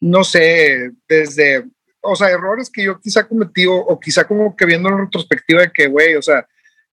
no 0.00 0.22
sé, 0.22 0.90
desde 1.08 1.64
o 2.02 2.16
sea, 2.16 2.30
errores 2.30 2.68
que 2.70 2.84
yo 2.84 3.00
quizá 3.00 3.26
cometí 3.26 3.64
o, 3.66 3.98
quizá 4.00 4.24
como 4.24 4.54
que 4.56 4.66
viendo 4.66 4.88
en 4.88 4.98
retrospectiva 4.98 5.62
de 5.62 5.70
que, 5.72 5.86
güey, 5.86 6.16
o 6.16 6.22
sea, 6.22 6.46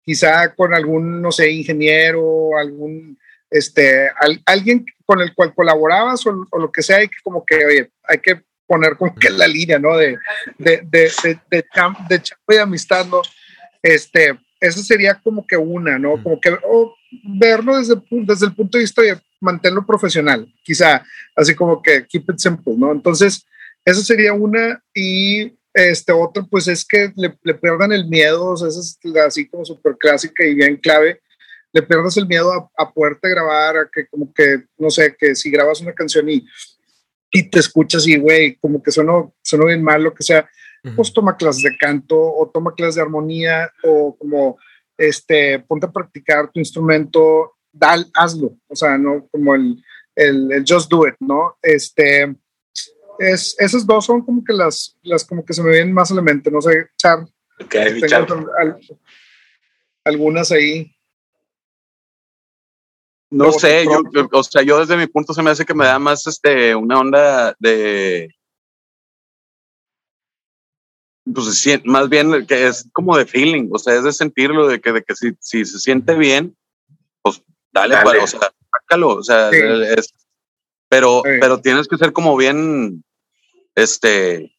quizá 0.06 0.54
con 0.54 0.72
algún, 0.72 1.20
no 1.20 1.32
sé, 1.32 1.50
ingeniero, 1.50 2.56
algún, 2.56 3.18
este, 3.50 4.08
alguien 4.46 4.86
con 5.04 5.20
el 5.20 5.34
cual 5.34 5.52
colaborabas 5.52 6.24
o, 6.26 6.32
lo 6.32 6.70
que 6.70 6.82
sea, 6.82 6.98
hay 6.98 7.08
que 7.08 7.18
como 7.24 7.44
que, 7.44 7.66
oye, 7.66 7.90
hay 8.04 8.18
que 8.18 8.40
poner 8.68 8.96
como 8.96 9.14
que 9.16 9.30
la 9.30 9.48
línea, 9.48 9.80
¿no? 9.80 9.96
De, 9.96 10.16
de, 10.58 10.82
de, 10.84 11.10
de, 11.22 11.38
de, 11.50 11.64
champ, 11.74 11.98
de 12.08 12.22
y 12.48 12.56
amistad, 12.56 13.04
¿no? 13.06 13.20
Este, 13.82 14.38
eso 14.60 14.80
sería 14.82 15.20
como 15.22 15.44
que 15.44 15.56
una, 15.56 15.98
¿no? 15.98 16.22
Como 16.22 16.40
que 16.40 16.56
verlo 17.24 17.76
desde, 17.76 17.96
desde 18.10 18.46
el 18.46 18.54
punto 18.54 18.78
de 18.78 18.84
vista 18.84 19.02
de 19.02 19.20
mantenerlo 19.40 19.84
profesional, 19.84 20.46
quizá, 20.62 21.04
así 21.34 21.54
como 21.54 21.82
que 21.82 22.06
keep 22.06 22.30
it 22.30 22.38
simple, 22.38 22.74
¿no? 22.76 22.92
Entonces, 22.92 23.44
esa 23.84 24.02
sería 24.02 24.32
una. 24.32 24.82
Y 24.94 25.52
este 25.76 26.10
otra, 26.10 26.42
pues 26.50 26.68
es 26.68 26.86
que 26.86 27.12
le, 27.16 27.36
le 27.42 27.54
pierdan 27.54 27.92
el 27.92 28.08
miedo, 28.08 28.46
o 28.46 28.56
sea, 28.56 28.68
esa 28.68 28.80
es 28.80 28.98
así 29.26 29.46
como 29.46 29.62
súper 29.62 29.96
clásica 29.98 30.44
y 30.44 30.54
bien 30.54 30.76
clave. 30.76 31.20
Le 31.70 31.82
pierdas 31.82 32.16
el 32.16 32.26
miedo 32.26 32.50
a, 32.50 32.70
a 32.82 32.90
poderte 32.90 33.28
grabar, 33.28 33.76
a 33.76 33.90
que 33.92 34.06
como 34.06 34.32
que, 34.32 34.64
no 34.78 34.88
sé, 34.88 35.14
que 35.18 35.34
si 35.34 35.50
grabas 35.50 35.82
una 35.82 35.92
canción 35.92 36.30
y, 36.30 36.46
y 37.30 37.50
te 37.50 37.58
escuchas 37.58 38.06
y, 38.06 38.16
güey, 38.16 38.56
como 38.56 38.82
que 38.82 38.90
suena, 38.90 39.12
suena 39.42 39.66
bien 39.66 39.82
mal, 39.82 40.02
lo 40.02 40.14
que 40.14 40.22
sea, 40.22 40.48
pues 40.94 41.12
toma 41.12 41.36
clases 41.36 41.64
de 41.64 41.76
canto 41.76 42.16
o 42.16 42.48
toma 42.48 42.74
clases 42.74 42.94
de 42.94 43.02
armonía 43.02 43.70
o 43.82 44.16
como, 44.16 44.56
este, 44.96 45.58
ponte 45.58 45.86
a 45.86 45.92
practicar 45.92 46.50
tu 46.50 46.60
instrumento, 46.60 47.56
dal, 47.70 48.06
hazlo, 48.14 48.56
o 48.68 48.76
sea, 48.76 48.96
no 48.96 49.28
como 49.30 49.54
el, 49.54 49.84
el, 50.14 50.52
el 50.52 50.64
just 50.66 50.90
do 50.90 51.06
it, 51.06 51.16
¿no? 51.20 51.58
Este, 51.60 52.34
es, 53.18 53.56
esas 53.58 53.86
dos 53.86 54.04
son 54.04 54.24
como 54.24 54.44
que 54.44 54.52
las, 54.52 54.96
las 55.02 55.24
como 55.24 55.44
que 55.44 55.52
se 55.52 55.62
me 55.62 55.70
vienen 55.70 55.92
más 55.92 56.10
a 56.10 56.14
la 56.14 56.22
mente, 56.22 56.50
no 56.50 56.60
sé, 56.60 56.88
Char. 56.96 57.26
Okay, 57.64 58.00
tengo 58.00 58.50
al, 58.58 58.78
algunas 60.04 60.52
ahí. 60.52 60.92
No 63.30 63.50
sé, 63.52 63.84
yo, 63.84 64.02
o 64.32 64.42
sea, 64.42 64.62
yo 64.62 64.78
desde 64.78 64.96
mi 64.96 65.06
punto 65.06 65.34
se 65.34 65.42
me 65.42 65.50
hace 65.50 65.64
que 65.64 65.74
me 65.74 65.84
da 65.84 65.98
más 65.98 66.26
este 66.26 66.74
una 66.74 67.00
onda 67.00 67.56
de 67.58 68.28
pues 71.34 71.82
más 71.84 72.08
bien 72.08 72.46
que 72.46 72.68
es 72.68 72.88
como 72.92 73.16
de 73.16 73.26
feeling, 73.26 73.68
o 73.72 73.78
sea, 73.78 73.96
es 73.96 74.04
de 74.04 74.12
sentirlo, 74.12 74.68
de 74.68 74.80
que, 74.80 74.92
de 74.92 75.02
que 75.02 75.14
si, 75.16 75.32
si 75.40 75.64
se 75.64 75.80
siente 75.80 76.14
bien, 76.14 76.56
pues 77.20 77.42
dale, 77.72 77.96
dale. 77.96 78.20
o 78.20 78.26
sea, 78.26 78.40
sácalo, 78.70 79.08
o 79.08 79.22
sea, 79.22 79.50
sí. 79.50 79.56
es, 79.96 80.12
pero, 80.88 81.22
sí. 81.24 81.30
pero 81.40 81.60
tienes 81.60 81.88
que 81.88 81.96
ser 81.96 82.12
como 82.12 82.36
bien, 82.36 83.04
este, 83.74 84.56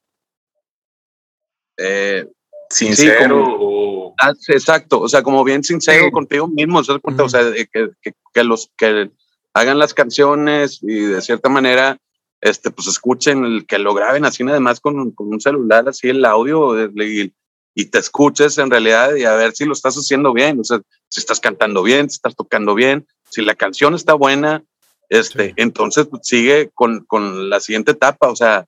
eh, 1.77 2.27
sincero. 2.69 3.15
Sí, 3.15 3.29
como, 3.29 4.15
ah, 4.21 4.33
exacto, 4.49 5.01
o 5.01 5.09
sea, 5.09 5.23
como 5.23 5.43
bien 5.43 5.63
sincero 5.63 6.05
sí. 6.05 6.11
contigo 6.11 6.47
mismo, 6.47 6.83
¿sabes? 6.83 7.01
Uh 7.03 7.11
-huh. 7.11 7.25
o 7.25 7.29
sea, 7.29 7.41
que, 7.53 7.91
que, 8.01 8.13
que, 8.33 8.43
los 8.43 8.71
que 8.77 9.11
hagan 9.53 9.79
las 9.79 9.93
canciones 9.93 10.79
y 10.81 10.99
de 10.99 11.21
cierta 11.21 11.49
manera, 11.49 11.97
este, 12.41 12.71
pues 12.71 12.87
escuchen, 12.87 13.43
el, 13.43 13.65
que 13.65 13.79
lo 13.79 13.93
graben 13.93 14.25
así, 14.25 14.43
además 14.43 14.79
con, 14.79 15.11
con 15.11 15.27
un 15.27 15.41
celular, 15.41 15.87
así 15.87 16.09
el 16.09 16.23
audio 16.25 16.79
y, 16.85 17.33
y, 17.73 17.85
te 17.85 17.99
escuches 17.99 18.57
en 18.57 18.69
realidad 18.69 19.15
y 19.15 19.23
a 19.23 19.33
ver 19.33 19.53
si 19.53 19.65
lo 19.65 19.73
estás 19.73 19.95
haciendo 19.95 20.33
bien, 20.33 20.59
o 20.59 20.63
sea, 20.63 20.79
si 21.09 21.19
estás 21.19 21.39
cantando 21.39 21.81
bien, 21.83 22.09
si 22.09 22.15
estás 22.15 22.35
tocando 22.35 22.75
bien, 22.75 23.07
si 23.29 23.41
la 23.41 23.55
canción 23.55 23.95
está 23.95 24.13
buena, 24.13 24.63
Este, 25.09 25.47
Sí. 25.49 25.53
entonces 25.57 26.07
pues, 26.07 26.21
sigue 26.25 26.69
con, 26.73 27.05
con 27.05 27.49
la 27.49 27.59
siguiente 27.59 27.91
etapa, 27.91 28.27
o 28.29 28.35
sea, 28.35 28.65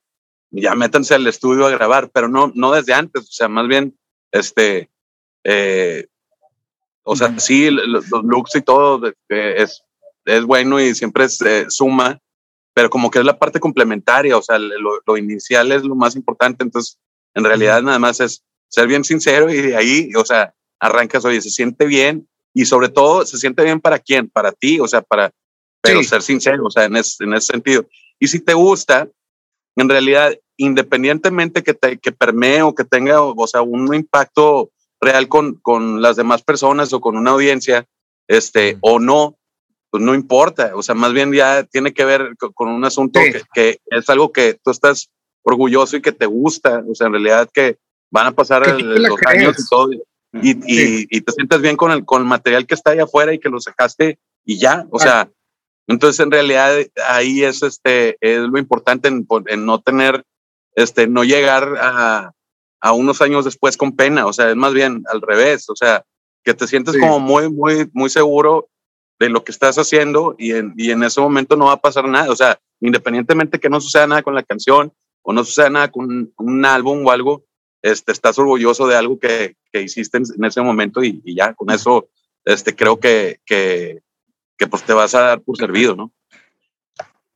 ya 0.51 0.73
métanse 0.75 1.13
al 1.15 1.27
estudio 1.27 1.65
a 1.65 1.69
grabar, 1.71 2.09
pero 2.13 2.27
no, 2.29 2.51
no 2.55 2.71
desde 2.71 2.93
antes, 2.93 3.23
o 3.23 3.31
sea, 3.31 3.47
más 3.49 3.67
bien, 3.67 3.95
este, 4.31 4.89
eh, 5.43 6.07
o 7.03 7.15
sea, 7.15 7.37
sí, 7.39 7.69
lo- 7.69 7.85
los, 7.85 8.05
looks 8.23 8.55
y 8.55 8.61
todo 8.61 9.05
eh, 9.29 9.55
es, 9.57 9.83
es 10.25 10.43
bueno 10.45 10.79
y 10.79 10.95
siempre 10.95 11.25
es, 11.25 11.41
eh, 11.41 11.65
suma, 11.69 12.19
pero 12.73 12.89
como 12.89 13.11
que 13.11 13.19
es 13.19 13.25
la 13.25 13.37
parte 13.37 13.59
complementaria, 13.59 14.37
o 14.37 14.41
sea, 14.41 14.57
lo, 14.59 15.01
lo 15.05 15.17
inicial 15.17 15.71
es 15.71 15.83
lo 15.83 15.95
más 15.95 16.15
importante, 16.15 16.63
entonces, 16.63 16.97
en 17.35 17.43
realidad 17.43 17.81
nada 17.83 17.99
más 17.99 18.19
es 18.21 18.43
ser 18.69 18.87
bien 18.87 19.03
sincero 19.03 19.49
y 19.51 19.61
de 19.61 19.75
ahí, 19.75 20.11
o 20.15 20.23
sea, 20.25 20.53
arrancas, 20.79 21.25
oye, 21.25 21.41
se 21.41 21.49
siente 21.49 21.85
bien 21.85 22.27
y 22.53 22.65
sobre 22.65 22.89
todo 22.89 23.25
se 23.25 23.37
siente 23.37 23.63
bien 23.63 23.79
para 23.81 23.99
quién, 23.99 24.29
para 24.29 24.51
ti, 24.51 24.79
o 24.79 24.87
sea, 24.87 25.01
para, 25.01 25.31
pero 25.81 25.99
Sí. 26.01 26.09
ser 26.09 26.21
sincero, 26.21 26.65
o 26.65 26.71
sea, 26.71 26.85
en, 26.85 26.95
es- 26.97 27.19
en 27.21 27.33
ese 27.33 27.47
sentido. 27.53 27.85
Y 28.19 28.27
si 28.27 28.39
te 28.39 28.53
gusta, 28.53 29.07
en 29.75 29.89
realidad, 29.89 30.33
independientemente 30.57 31.63
que, 31.63 31.73
te, 31.73 31.97
que 31.97 32.11
permee 32.11 32.61
o 32.61 32.73
que 32.75 32.83
tenga, 32.83 33.21
o, 33.21 33.33
o 33.35 33.47
sea, 33.47 33.61
un 33.61 33.93
impacto 33.93 34.71
real 35.01 35.27
con, 35.27 35.55
con 35.55 36.01
las 36.01 36.15
demás 36.15 36.41
personas 36.43 36.91
o 36.93 36.99
con 37.01 37.17
una 37.17 37.31
audiencia, 37.31 37.85
este, 38.27 38.75
Mm. 38.75 38.79
o 38.81 38.99
no, 38.99 39.35
pues 39.91 40.03
no 40.03 40.13
importa, 40.13 40.71
o 40.75 40.83
sea, 40.83 40.93
más 40.95 41.13
bien 41.13 41.31
ya 41.33 41.63
tiene 41.63 41.93
que 41.93 42.05
ver 42.05 42.35
co- 42.37 42.51
con, 42.51 42.69
un 42.69 42.85
asunto 42.85 43.19
Sí. 43.21 43.31
que, 43.31 43.41
que 43.53 43.79
es 43.87 44.09
algo 44.09 44.31
que 44.31 44.57
tú 44.63 44.71
estás 44.71 45.09
orgulloso 45.43 45.97
y 45.97 46.01
que 46.01 46.11
te 46.11 46.25
gusta, 46.27 46.83
o 46.87 46.93
sea, 46.93 47.07
en 47.07 47.13
realidad 47.13 47.49
que 47.51 47.77
van 48.11 48.27
a 48.27 48.31
pasar 48.31 48.67
el- 48.67 49.01
los 49.03 49.19
años 49.25 49.55
y 49.57 49.69
todo, 49.69 49.89
y, 49.93 50.01
y, 50.43 50.53
Sí. 50.77 51.07
y 51.09 51.21
te 51.21 51.31
sientes 51.31 51.61
bien 51.61 51.75
con 51.77 51.91
el, 51.91 52.05
con 52.05 52.21
el 52.21 52.27
material 52.27 52.67
que 52.67 52.75
está 52.75 52.91
allá 52.91 53.03
afuera 53.05 53.33
y 53.33 53.39
que 53.39 53.49
lo 53.49 53.59
sacaste 53.59 54.19
y 54.45 54.59
ya, 54.59 54.85
o 54.91 54.97
Ah. 54.99 55.03
sea, 55.03 55.31
entonces 55.89 56.19
en 56.19 56.31
realidad 56.31 56.77
ahí 57.07 57.43
es 57.43 57.63
este, 57.63 58.17
es 58.21 58.39
lo 58.39 58.57
importante 58.59 59.07
en, 59.09 59.27
en 59.47 59.65
no 59.65 59.81
tener, 59.81 60.23
este, 60.75 61.07
no 61.07 61.23
llegar 61.23 61.75
a, 61.81 62.31
a 62.79 62.93
unos 62.93 63.21
años 63.21 63.43
después 63.43 63.75
con 63.75 63.95
pena, 63.95 64.25
o 64.27 64.31
sea, 64.33 64.49
es 64.51 64.55
más 64.55 64.73
bien 64.73 65.03
al 65.11 65.21
revés, 65.21 65.69
o 65.69 65.75
sea, 65.75 66.05
que 66.43 66.53
te 66.53 66.67
sientes 66.67 66.93
Sí. 66.93 66.99
como 66.99 67.19
muy, 67.19 67.49
muy, 67.49 67.89
muy 67.91 68.09
seguro 68.09 68.69
de 69.19 69.29
lo 69.29 69.43
que 69.43 69.51
estás 69.51 69.77
haciendo 69.77 70.35
y 70.37 70.53
en, 70.53 70.73
y 70.77 70.91
en 70.91 71.03
ese 71.03 71.19
momento 71.19 71.55
no 71.57 71.65
va 71.65 71.73
a 71.73 71.81
pasar 71.81 72.07
nada, 72.07 72.31
o 72.31 72.35
sea, 72.35 72.59
independientemente 72.79 73.59
que 73.59 73.69
no 73.69 73.81
suceda 73.81 74.07
nada 74.07 74.23
con 74.23 74.35
la 74.35 74.43
canción 74.43 74.93
o 75.23 75.33
no 75.33 75.43
suceda 75.43 75.69
nada 75.69 75.91
con 75.91 76.05
un, 76.05 76.33
un 76.37 76.65
álbum 76.65 77.05
o 77.05 77.11
algo, 77.11 77.43
este, 77.81 78.11
estás 78.11 78.37
orgulloso 78.37 78.87
de 78.87 78.95
algo 78.95 79.17
que, 79.19 79.55
que 79.71 79.81
hiciste 79.81 80.17
en, 80.17 80.23
en 80.37 80.45
ese 80.45 80.61
momento 80.61 81.03
y, 81.03 81.21
y 81.25 81.35
ya, 81.35 81.53
con 81.55 81.71
eso, 81.71 82.09
este, 82.45 82.75
creo 82.75 82.99
que, 82.99 83.39
que, 83.45 84.01
que 84.59 84.67
pues 84.67 84.83
te 84.83 84.93
vas 84.93 85.15
a 85.15 85.21
dar 85.21 85.41
por 85.41 85.57
servido, 85.57 85.95
¿no? 85.95 86.11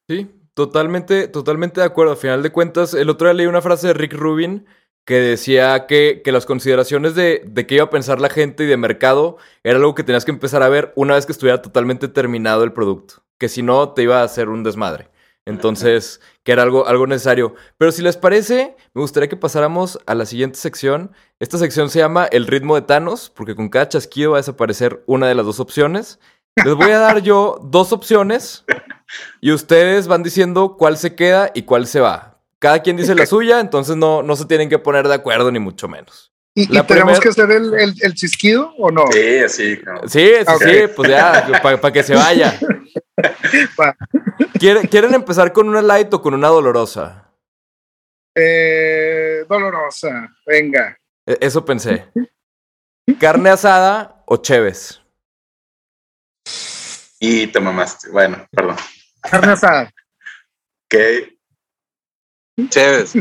Sí, 0.08 0.30
totalmente, 0.54 1.30
totalmente 1.30 1.80
de 1.80 1.88
acuerdo. 1.88 2.12
A 2.12 2.18
final 2.18 2.44
de 2.44 2.52
cuentas, 2.52 2.94
el 2.94 3.10
otro 3.10 3.28
día 3.28 3.34
leí 3.34 3.48
una 3.48 3.62
frase 3.62 3.88
de 3.88 3.94
Rick 3.94 4.14
Rubin 4.14 4.68
que 5.06 5.16
decía 5.16 5.88
que, 5.88 6.22
que 6.24 6.32
las 6.32 6.46
consideraciones 6.46 7.16
de, 7.16 7.44
de 7.46 7.66
qué 7.66 7.76
iba 7.76 7.86
a 7.86 7.90
pensar 7.90 8.22
la 8.22 8.30
gente 8.30 8.66
y 8.66 8.68
de 8.68 8.78
mercado 8.78 9.38
era 9.64 9.78
algo 9.78 9.96
que 9.96 10.04
tenías 10.04 10.26
que 10.26 10.32
empezar 10.32 10.64
a 10.64 10.70
ver 10.70 10.94
una 10.96 11.16
vez 11.16 11.26
que 11.26 11.32
estuviera 11.32 11.62
totalmente 11.62 12.10
terminado 12.10 12.64
el 12.64 12.74
producto. 12.74 13.24
Que 13.38 13.50
si 13.50 13.64
no, 13.64 13.94
te 13.94 14.04
iba 14.04 14.20
a 14.20 14.24
hacer 14.24 14.50
un 14.50 14.64
desmadre. 14.64 15.10
Entonces, 15.46 16.22
que 16.44 16.54
era 16.54 16.64
algo, 16.64 16.88
algo 16.88 17.06
necesario. 17.06 17.56
Pero 17.78 17.92
si 17.92 18.02
les 18.02 18.16
parece, 18.16 18.78
me 18.94 19.02
gustaría 19.02 19.28
que 19.28 19.36
pasáramos 19.36 20.00
a 20.06 20.16
la 20.16 20.26
siguiente 20.26 20.58
sección. 20.58 21.12
Esta 21.40 21.58
sección 21.58 21.90
se 21.90 22.00
llama 22.00 22.26
El 22.26 22.48
ritmo 22.48 22.76
de 22.76 22.84
Thanos, 22.84 23.30
porque 23.30 23.56
con 23.56 23.68
cada 23.68 23.90
chasquido 23.90 24.32
va 24.32 24.38
a 24.38 24.40
desaparecer 24.42 25.04
una 25.06 25.28
de 25.28 25.36
las 25.36 25.46
dos 25.46 25.60
opciones. 25.60 26.20
Les 26.64 26.76
voy 26.76 26.92
a 26.92 27.00
dar 27.00 27.22
yo 27.22 27.60
dos 27.64 27.92
opciones 27.94 28.64
y 29.42 29.52
ustedes 29.52 30.08
van 30.08 30.24
diciendo 30.24 30.76
cuál 30.78 30.98
se 30.98 31.16
queda 31.16 31.52
y 31.54 31.64
cuál 31.64 31.88
se 31.88 32.00
va. 32.00 32.40
Cada 32.60 32.82
quien 32.82 32.96
dice 32.96 33.16
la 33.16 33.26
suya, 33.26 33.60
entonces 33.60 33.96
no, 33.96 34.24
no 34.24 34.36
se 34.36 34.46
tienen 34.46 34.70
que 34.70 34.80
poner 34.80 35.08
de 35.08 35.16
acuerdo 35.16 35.52
ni 35.52 35.60
mucho 35.60 35.88
menos. 35.88 36.32
¿Y, 36.56 36.68
tenemos 36.68 36.86
primer- 36.88 37.20
que 37.20 37.30
hacer 37.30 37.52
el, 37.52 37.74
el, 37.74 37.94
el 38.02 38.14
chisquido 38.14 38.72
o 38.78 38.92
no? 38.92 39.06
Sí, 39.12 39.38
así. 39.40 39.76
Sí, 40.08 40.30
sí, 40.60 40.76
pues 40.96 41.10
ya, 41.10 41.60
para 41.62 41.92
que 41.92 42.04
se 42.04 42.14
vaya. 42.16 42.58
Va. 43.80 43.96
¿Quieren, 44.60 44.86
¿Quieren 44.88 45.14
empezar 45.16 45.52
con 45.52 45.68
una 45.68 45.82
light 45.82 46.14
o 46.14 46.22
con 46.22 46.34
una 46.36 46.48
dolorosa? 46.50 47.32
Eh, 48.36 49.44
dolorosa, 49.50 50.30
venga. 50.46 50.98
E- 51.26 51.38
Eso 51.42 51.66
pensé. 51.66 52.06
¿Carne 53.20 53.50
asada 53.50 54.24
o 54.26 54.38
cheves? 54.38 55.02
Y 57.26 57.48
te 57.48 57.62
mamaste. 57.62 58.10
Bueno, 58.10 58.46
perdón. 58.52 58.76
Carne 59.22 59.54
asada. 59.54 59.94
Chéves. 62.70 63.14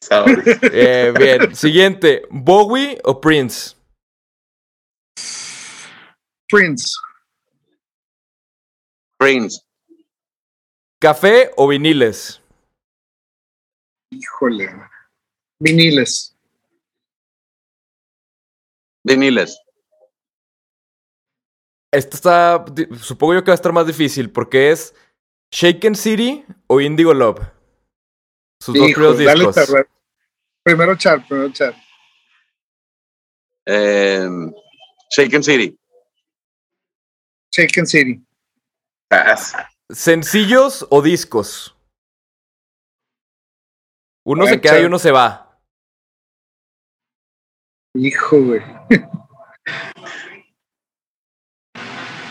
sabores. 0.00 0.56
Eh, 0.62 1.12
bien. 1.18 1.52
Siguiente, 1.56 2.22
¿Bowie 2.30 3.00
o 3.02 3.20
Prince? 3.20 3.74
Prince. 6.48 6.92
Prince. 9.18 9.62
¿Café 11.00 11.50
o 11.56 11.66
viniles? 11.66 12.40
Híjole. 14.12 14.70
Viniles. 15.58 16.38
Viniles. 19.02 19.60
Esto 21.90 22.16
está, 22.16 22.64
supongo 23.00 23.34
yo 23.34 23.44
que 23.44 23.50
va 23.50 23.54
a 23.54 23.56
estar 23.56 23.72
más 23.72 23.86
difícil 23.86 24.30
porque 24.30 24.70
es 24.70 24.94
Shaken 25.50 25.94
City 25.94 26.44
o 26.66 26.80
Indigo 26.80 27.14
Love. 27.14 27.40
Sus 28.60 28.74
dos 28.74 28.92
primeros 28.92 29.18
discos. 29.18 29.86
Primero 30.62 30.96
Char, 30.96 31.26
primero 31.26 31.50
Char. 31.52 31.74
Eh, 33.64 34.28
Shaken 35.10 35.42
City. 35.42 35.78
Shaken 37.50 37.86
City. 37.86 38.22
¿Sencillos 39.88 40.86
o 40.90 41.00
discos? 41.00 41.74
Uno 44.26 44.46
se 44.46 44.60
queda 44.60 44.80
y 44.82 44.84
uno 44.84 44.98
se 44.98 45.10
va. 45.10 45.58
Hijo, 47.94 48.42
güey. 48.42 48.62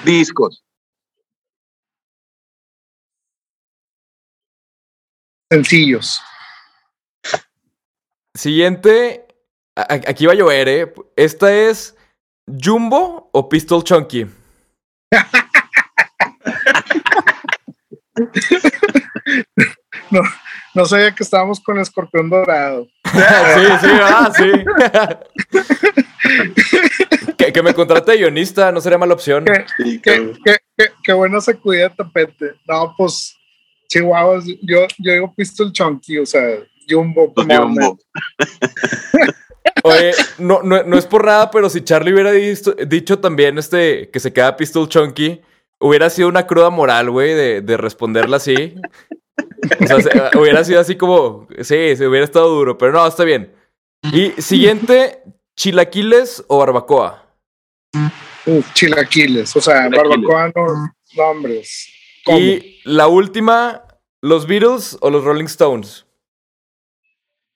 Discos. 0.03 0.63
Sencillos. 5.51 6.21
Siguiente. 8.36 9.27
Aquí 9.75 10.25
va 10.25 10.33
a 10.33 10.36
llover, 10.36 10.67
¿eh? 10.67 10.93
Esta 11.15 11.53
es 11.53 11.95
Jumbo 12.47 13.29
o 13.31 13.47
Pistol 13.49 13.83
Chunky. 13.83 14.27
No 20.77 20.86
sabía 20.86 21.12
que 21.12 21.23
estábamos 21.23 21.60
con 21.60 21.79
escorpión 21.79 22.29
dorado. 22.29 22.86
sí, 23.03 23.65
sí, 23.81 23.88
ah, 23.99 24.31
sí. 24.31 24.51
que, 27.47 27.53
que 27.53 27.63
me 27.63 27.73
contrate 27.73 28.12
de 28.12 28.17
guionista, 28.19 28.71
no 28.71 28.79
sería 28.81 28.97
mala 28.97 29.13
opción. 29.13 29.45
¿Qué? 29.45 29.65
Sí, 29.83 30.01
Qué, 30.01 30.33
qué, 30.43 30.57
qué, 31.03 31.13
buena 31.13 31.41
sacudida 31.41 31.89
de 31.89 31.95
tapete. 31.95 32.53
No, 32.67 32.93
pues, 32.97 33.36
chihuahuas. 33.89 34.45
Yo, 34.62 34.86
yo 34.99 35.13
digo 35.13 35.33
Pistol 35.36 35.71
Chunky, 35.71 36.19
o 36.19 36.25
sea, 36.25 36.41
Jumbo. 36.89 37.33
Man. 37.45 37.57
Jumbo. 37.75 37.97
Oye, 39.83 40.12
no, 40.38 40.62
no, 40.63 40.83
no 40.83 40.97
es 40.97 41.05
por 41.05 41.25
nada, 41.25 41.51
pero 41.51 41.69
si 41.69 41.81
Charlie 41.81 42.13
hubiera 42.13 42.31
dicho, 42.31 42.73
dicho 42.88 43.19
también 43.19 43.57
este, 43.57 44.10
que 44.10 44.19
se 44.19 44.33
queda 44.33 44.55
Pistol 44.57 44.88
Chunky, 44.89 45.41
hubiera 45.79 46.10
sido 46.10 46.29
una 46.29 46.47
cruda 46.47 46.69
moral, 46.69 47.10
güey, 47.12 47.33
de, 47.33 47.62
de 47.62 47.77
responderla 47.77 48.38
así. 48.38 48.75
O 49.81 49.88
sea, 49.88 50.01
se- 50.01 50.38
hubiera 50.38 50.63
sido 50.63 50.79
así 50.79 50.95
como, 50.95 51.47
sí, 51.62 51.95
se 51.95 52.07
hubiera 52.07 52.23
estado 52.25 52.49
duro, 52.49 52.77
pero 52.77 52.91
no, 52.93 53.05
está 53.05 53.23
bien. 53.23 53.53
Y 54.12 54.31
siguiente, 54.41 55.21
chilaquiles 55.55 56.43
o 56.47 56.60
barbacoa. 56.60 57.26
Uf, 58.45 58.73
chilaquiles, 58.73 59.56
o 59.56 59.62
sea, 59.62 59.89
Chilaquiles. 59.89 60.10
barbacoa 60.27 60.52
no, 60.56 60.93
no, 61.15 61.23
hombres. 61.23 61.89
¿Cómo? 62.25 62.37
Y 62.39 62.79
la 62.85 63.08
última, 63.08 63.83
los 64.21 64.48
Beatles 64.48 64.98
o 65.02 65.10
los 65.10 65.23
Rolling 65.23 65.45
Stones. 65.45 66.06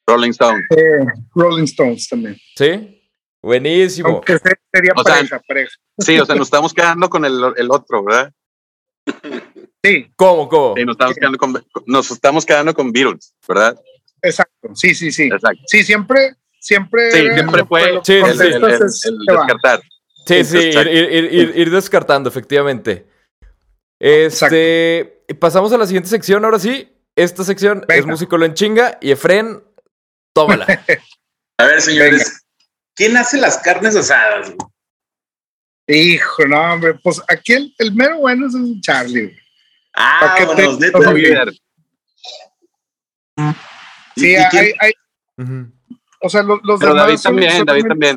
Rolling 0.07 0.31
Stone. 0.31 0.59
Eh, 0.75 1.05
Rolling 1.35 1.63
Stones 1.65 2.07
también. 2.09 2.37
¿Sí? 2.55 3.01
Buenísimo. 3.41 4.09
Aunque 4.09 4.37
se- 4.37 4.55
sería 4.73 4.91
O 4.95 5.03
sea, 5.03 5.39
pareja. 5.47 5.71
Sí, 5.97 6.19
o 6.19 6.25
sea, 6.25 6.35
nos 6.35 6.47
estamos 6.47 6.73
quedando 6.73 7.09
con 7.09 7.23
el, 7.25 7.41
el 7.57 7.71
otro, 7.71 8.03
¿verdad? 8.03 8.31
Sí, 9.83 10.11
¿Cómo, 10.15 10.47
cómo? 10.47 10.75
Sí, 10.75 10.85
nos 10.85 10.93
estamos 10.93 11.15
quedando 11.15 11.37
con, 11.37 11.65
nos 11.87 12.11
estamos 12.11 12.45
quedando 12.45 12.73
con 12.73 12.91
Beatles, 12.91 13.33
¿verdad? 13.47 13.79
exacto. 14.21 14.69
Sí, 14.75 14.93
sí, 14.93 15.11
sí. 15.11 15.23
Exacto. 15.23 15.63
Sí, 15.65 15.83
siempre, 15.83 16.35
siempre. 16.59 17.11
Sí, 17.11 17.19
siempre 17.33 17.65
fue 17.65 17.81
el, 17.89 18.01
el- 18.07 18.39
descartar. 19.27 19.81
Sí, 20.25 20.43
sí, 20.45 20.57
ir, 20.57 20.67
Exacto. 20.67 20.89
ir- 20.91 21.09
ir- 21.11 21.31
ir- 21.31 21.53
ir 21.55 21.71
descartando, 21.71 22.29
efectivamente. 22.29 23.07
Este, 23.99 25.23
pasamos 25.39 25.71
a 25.73 25.77
la 25.77 25.85
siguiente 25.85 26.09
sección, 26.09 26.43
ahora 26.45 26.59
sí. 26.59 26.87
Esta 27.15 27.43
sección 27.43 27.85
es 27.89 28.05
Músico 28.05 28.41
en 28.43 28.53
chinga 28.53 28.97
y 29.01 29.11
Efren, 29.11 29.63
tómala. 30.33 30.65
a 31.59 31.65
ver, 31.65 31.81
señores, 31.81 32.45
¿quién 32.95 33.17
hace 33.17 33.37
las 33.37 33.57
carnes 33.57 33.95
asadas? 33.95 34.53
Hijo, 35.87 36.45
no, 36.47 36.73
hombre, 36.73 36.93
pues 37.03 37.21
aquí 37.27 37.53
el, 37.53 37.75
el 37.79 37.93
mero 37.93 38.19
bueno 38.19 38.47
es 38.47 38.55
el 38.55 38.79
Charlie. 38.81 39.37
Ah, 39.93 40.37
bueno, 40.45 40.77
neta. 40.79 41.51
Sí, 44.15 44.35
hay, 44.35 44.73
hay, 44.79 44.93
o 46.21 46.29
sea, 46.29 46.43
los, 46.43 46.59
los 46.63 46.79
Pero 46.79 46.93
David 46.93 47.17
también, 47.21 47.65
David 47.65 47.85
también. 47.87 48.15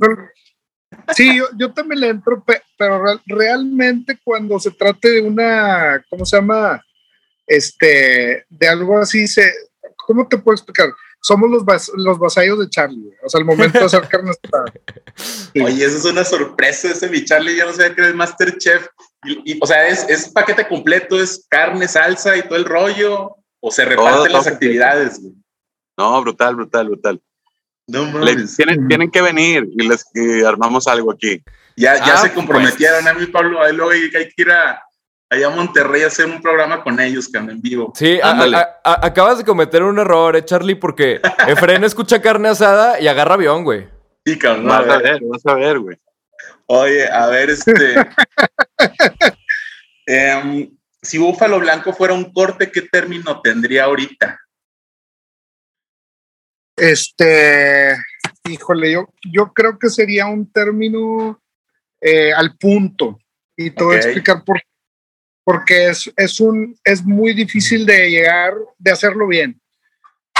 Sí, 1.14 1.36
yo, 1.36 1.46
yo, 1.56 1.72
también 1.72 2.00
le 2.00 2.08
entro, 2.08 2.44
pero 2.78 3.20
realmente 3.26 4.18
cuando 4.22 4.58
se 4.58 4.70
trate 4.70 5.10
de 5.10 5.20
una, 5.22 6.04
¿cómo 6.08 6.24
se 6.24 6.36
llama? 6.36 6.82
Este, 7.46 8.44
de 8.48 8.68
algo 8.68 8.98
así, 8.98 9.26
se, 9.26 9.52
¿cómo 9.96 10.26
te 10.26 10.38
puedo 10.38 10.54
explicar? 10.54 10.88
Somos 11.20 11.50
los, 11.50 11.90
los 11.96 12.18
vasallos 12.18 12.58
de 12.58 12.68
Charlie, 12.68 13.10
o 13.24 13.28
sea, 13.28 13.38
el 13.38 13.46
momento 13.46 13.78
de 13.78 13.84
hacer 13.84 14.06
carne 14.08 14.32
Oye, 15.54 15.84
eso 15.84 15.98
es 15.98 16.04
una 16.04 16.24
sorpresa, 16.24 16.90
ese 16.90 17.08
mi 17.08 17.24
Charlie, 17.24 17.56
yo 17.56 17.66
no 17.66 17.72
sabía 17.72 17.94
que 17.94 18.00
era 18.02 18.10
el 18.10 18.16
Masterchef. 18.16 18.88
Y, 19.24 19.52
y, 19.52 19.58
o 19.60 19.66
sea, 19.66 19.88
es, 19.88 20.06
es 20.08 20.28
paquete 20.28 20.68
completo, 20.68 21.18
es 21.18 21.46
carne, 21.48 21.88
salsa 21.88 22.36
y 22.36 22.42
todo 22.42 22.56
el 22.56 22.66
rollo, 22.66 23.36
o 23.60 23.70
se 23.70 23.86
reparten 23.86 24.32
las 24.32 24.46
actividades. 24.46 25.20
No, 25.96 26.20
brutal, 26.20 26.56
brutal, 26.56 26.88
brutal. 26.88 27.22
No 27.86 28.10
tienen, 28.56 28.88
tienen, 28.88 29.10
que 29.10 29.20
venir 29.20 29.68
y 29.70 29.86
les 29.86 30.06
armamos 30.46 30.88
algo 30.88 31.12
aquí. 31.12 31.42
Ya, 31.76 31.96
ya 31.96 32.14
ah, 32.14 32.16
se 32.16 32.28
pues. 32.28 32.32
comprometieron 32.32 33.06
a 33.06 33.14
mí, 33.14 33.26
Pablo, 33.26 33.60
a 33.60 33.70
luego 33.72 33.90
hay 33.90 34.10
que 34.10 34.32
ir 34.36 34.50
a, 34.50 34.82
allá 35.28 35.48
a 35.48 35.50
Monterrey 35.50 36.02
a 36.02 36.06
hacer 36.06 36.26
un 36.26 36.40
programa 36.40 36.82
con 36.82 37.00
ellos, 37.00 37.28
que 37.28 37.38
en 37.38 37.60
vivo. 37.60 37.92
Sí, 37.94 38.20
acabas 38.22 39.38
de 39.38 39.44
cometer 39.44 39.82
un 39.82 39.98
error, 39.98 40.36
eh, 40.36 40.44
Charlie, 40.44 40.76
porque 40.76 41.20
Efren 41.48 41.84
escucha 41.84 42.22
carne 42.22 42.48
asada 42.48 43.00
y 43.00 43.08
agarra 43.08 43.34
avión, 43.34 43.64
güey. 43.64 43.88
Sí, 44.24 44.38
cabrón. 44.38 44.66
Vas 44.66 44.88
a 44.88 44.98
ver, 44.98 45.20
vas 45.22 45.46
a 45.46 45.54
ver, 45.54 45.78
güey. 45.78 45.96
Oye, 46.66 47.10
a 47.10 47.26
ver, 47.26 47.50
este. 47.50 47.96
eh, 50.06 50.70
si 51.02 51.18
Búfalo 51.18 51.60
Blanco 51.60 51.92
fuera 51.92 52.14
un 52.14 52.32
corte, 52.32 52.70
¿qué 52.70 52.82
término 52.82 53.40
tendría 53.42 53.84
ahorita? 53.84 54.40
Este, 56.76 57.96
híjole, 58.48 58.92
yo, 58.92 59.08
yo 59.32 59.52
creo 59.52 59.78
que 59.78 59.88
sería 59.90 60.26
un 60.26 60.50
término 60.50 61.40
eh, 62.00 62.32
al 62.32 62.56
punto. 62.56 63.18
Y 63.56 63.70
te 63.70 63.84
voy 63.84 63.96
a 63.96 63.98
explicar 63.98 64.44
por 64.44 64.56
qué. 64.56 64.66
Porque 65.44 65.88
es, 65.88 66.10
es, 66.16 66.40
un, 66.40 66.74
es 66.82 67.04
muy 67.04 67.34
difícil 67.34 67.84
de 67.84 68.10
llegar, 68.10 68.54
de 68.78 68.90
hacerlo 68.90 69.26
bien. 69.26 69.60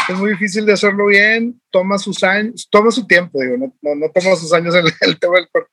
Es 0.09 0.17
muy 0.17 0.31
difícil 0.31 0.65
de 0.67 0.73
hacerlo 0.73 1.07
bien, 1.07 1.61
toma 1.71 1.99
sus 1.99 2.23
años, 2.23 2.69
toma 2.71 2.91
su 2.91 3.07
tiempo, 3.07 3.41
digo, 3.41 3.57
no, 3.57 3.95
no, 3.95 4.11
toma 4.11 4.37
sus 4.37 4.53
años 4.53 4.75
el, 4.75 4.87
el 5.01 5.19
tema 5.19 5.37
del 5.37 5.49
cuerpo, 5.49 5.71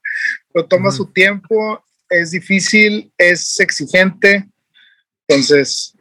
pero 0.53 0.67
toma 0.67 0.91
su 0.91 1.11
tiempo, 1.11 1.83
es 2.09 2.31
difícil, 2.31 3.11
es 3.17 3.59
exigente. 3.59 4.49
Entonces, 5.27 5.95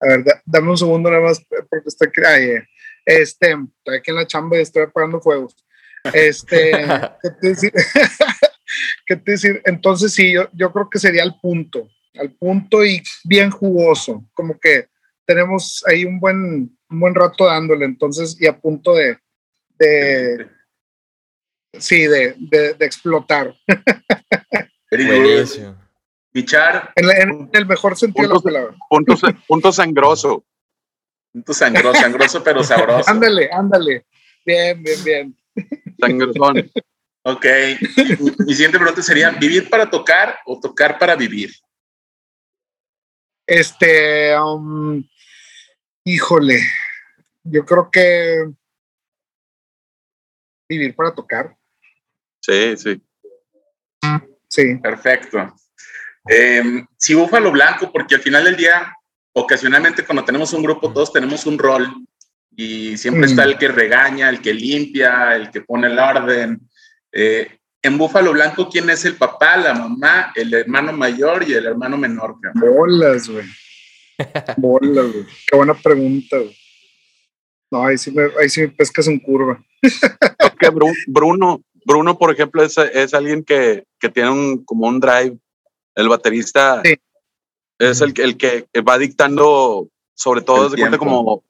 a 0.00 0.08
ver, 0.08 0.24
dame 0.44 0.70
un 0.70 0.78
segundo 0.78 1.10
nada 1.10 1.22
más, 1.22 1.42
porque 1.70 1.88
está 1.88 2.06
aquí. 2.06 2.20
Eh, 2.20 2.68
este, 3.04 3.56
estoy 3.78 3.96
aquí 3.96 4.10
en 4.10 4.16
la 4.16 4.26
chamba 4.26 4.58
y 4.58 4.62
estoy 4.62 4.82
apagando 4.84 5.20
fuegos. 5.20 5.56
Este, 6.12 6.72
¿qué 7.22 7.30
te 7.40 7.48
decir? 7.48 7.72
¿qué 9.06 9.16
te 9.16 9.32
decir? 9.32 9.62
Entonces 9.64 10.12
sí, 10.12 10.32
yo, 10.32 10.48
yo 10.52 10.72
creo 10.72 10.88
que 10.90 10.98
sería 10.98 11.22
el 11.22 11.34
punto, 11.40 11.88
al 12.18 12.30
punto 12.32 12.84
y 12.84 13.02
bien 13.24 13.50
jugoso, 13.50 14.24
como 14.34 14.58
que 14.58 14.88
tenemos 15.26 15.82
ahí 15.86 16.04
un 16.04 16.18
buen, 16.20 16.76
un 16.90 17.00
buen 17.00 17.14
rato 17.14 17.46
dándole, 17.46 17.84
entonces, 17.84 18.36
y 18.40 18.46
a 18.46 18.58
punto 18.58 18.94
de, 18.94 19.18
de 19.78 20.48
sí, 21.78 22.06
de, 22.06 22.34
de, 22.38 22.74
de 22.74 22.84
explotar. 22.84 23.54
Bichar. 26.34 26.92
En, 26.96 27.10
en, 27.10 27.50
el 27.52 27.66
mejor 27.66 27.96
sentido 27.96 28.28
punto, 28.28 28.48
de 28.48 28.52
la 28.52 28.58
palabra. 28.58 28.78
Punto, 28.88 29.14
punto 29.46 29.72
sangroso. 29.72 30.44
Sangroso, 31.52 32.00
sangroso 32.00 32.44
pero 32.44 32.62
sabroso. 32.62 33.08
ándale, 33.08 33.48
ándale. 33.52 34.06
Bien, 34.44 34.82
bien, 34.82 35.04
bien. 35.04 35.36
Sangrosón. 35.98 36.70
ok. 37.22 37.46
Mi 38.46 38.54
siguiente 38.54 38.78
pregunta 38.78 39.02
sería: 39.02 39.30
¿vivir 39.30 39.70
para 39.70 39.88
tocar 39.88 40.38
o 40.44 40.60
tocar 40.60 40.98
para 40.98 41.16
vivir? 41.16 41.50
Este, 43.46 44.38
um, 44.38 45.02
híjole, 46.04 46.60
yo 47.44 47.64
creo 47.64 47.90
que 47.90 48.50
vivir 50.68 50.94
para 50.94 51.14
tocar. 51.14 51.56
Sí, 52.40 52.76
sí. 52.76 53.02
Sí. 54.48 54.76
Perfecto. 54.76 55.54
Eh, 56.28 56.84
sí, 56.96 57.14
Búfalo 57.14 57.50
Blanco, 57.50 57.90
porque 57.90 58.16
al 58.16 58.20
final 58.20 58.44
del 58.44 58.56
día, 58.56 58.94
ocasionalmente 59.32 60.04
cuando 60.04 60.24
tenemos 60.24 60.52
un 60.52 60.62
grupo, 60.62 60.92
todos 60.92 61.12
tenemos 61.12 61.46
un 61.46 61.58
rol 61.58 61.88
y 62.54 62.96
siempre 62.96 63.26
está 63.26 63.44
el 63.44 63.56
que 63.56 63.68
regaña, 63.68 64.28
el 64.28 64.40
que 64.40 64.52
limpia, 64.52 65.34
el 65.36 65.50
que 65.50 65.62
pone 65.62 65.86
el 65.86 65.98
orden. 65.98 66.60
Eh, 67.10 67.58
en 67.82 67.98
Búfalo 67.98 68.32
Blanco, 68.32 68.68
¿quién 68.68 68.90
es 68.90 69.04
el 69.04 69.16
papá, 69.16 69.56
la 69.56 69.74
mamá, 69.74 70.32
el 70.36 70.52
hermano 70.54 70.92
mayor 70.92 71.48
y 71.48 71.54
el 71.54 71.66
hermano 71.66 71.96
menor? 71.96 72.36
Bolas, 72.54 73.28
güey. 73.28 73.46
Bolas, 74.56 75.12
güey. 75.12 75.26
Qué 75.46 75.56
buena 75.56 75.74
pregunta, 75.74 76.38
güey. 76.38 76.56
No, 77.70 77.86
ahí 77.86 77.96
sí 77.96 78.10
me, 78.10 78.24
ahí 78.38 78.48
sí 78.50 78.60
me 78.60 78.68
pescas 78.68 79.08
en 79.08 79.18
curva. 79.18 79.64
okay, 79.82 80.68
Bruno, 81.08 81.62
Bruno, 81.86 82.18
por 82.18 82.30
ejemplo, 82.30 82.62
es, 82.62 82.76
es 82.76 83.14
alguien 83.14 83.42
que, 83.42 83.84
que, 83.98 84.10
tiene 84.10 84.30
un, 84.30 84.64
como 84.64 84.86
un 84.86 85.00
drive 85.00 85.38
el 85.94 86.08
baterista 86.08 86.82
es 87.78 88.00
el, 88.00 88.12
el 88.20 88.36
que 88.36 88.66
va 88.86 88.98
dictando, 88.98 89.88
sobre 90.14 90.42
todo, 90.42 90.68
de 90.68 90.78
cuenta 90.78 90.98
como. 90.98 91.44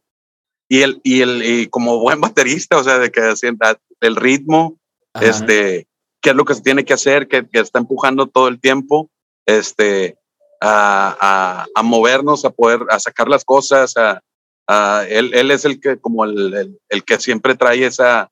Y 0.68 0.80
el, 0.80 1.00
y 1.04 1.20
el 1.20 1.42
y 1.44 1.66
como 1.66 1.98
buen 1.98 2.20
baterista, 2.20 2.78
o 2.78 2.84
sea, 2.84 2.98
de 2.98 3.10
que 3.10 3.36
sienta 3.36 3.78
el 4.00 4.16
ritmo, 4.16 4.78
este, 5.20 5.86
qué 6.22 6.30
es 6.30 6.36
lo 6.36 6.44
que 6.44 6.54
se 6.54 6.62
tiene 6.62 6.84
que 6.84 6.94
hacer, 6.94 7.28
que, 7.28 7.46
que 7.46 7.60
está 7.60 7.78
empujando 7.78 8.26
todo 8.26 8.48
el 8.48 8.58
tiempo, 8.58 9.10
este, 9.44 10.16
a, 10.62 11.16
a, 11.20 11.66
a, 11.74 11.82
movernos, 11.82 12.44
a 12.44 12.50
poder, 12.50 12.80
a 12.88 12.98
sacar 13.00 13.28
las 13.28 13.44
cosas, 13.44 13.96
a, 13.96 14.22
a 14.66 15.04
él, 15.08 15.34
él, 15.34 15.50
es 15.50 15.64
el 15.64 15.80
que, 15.80 15.98
como 15.98 16.24
el, 16.24 16.54
el, 16.54 16.80
el, 16.88 17.04
que 17.04 17.18
siempre 17.18 17.54
trae 17.54 17.84
esa, 17.84 18.30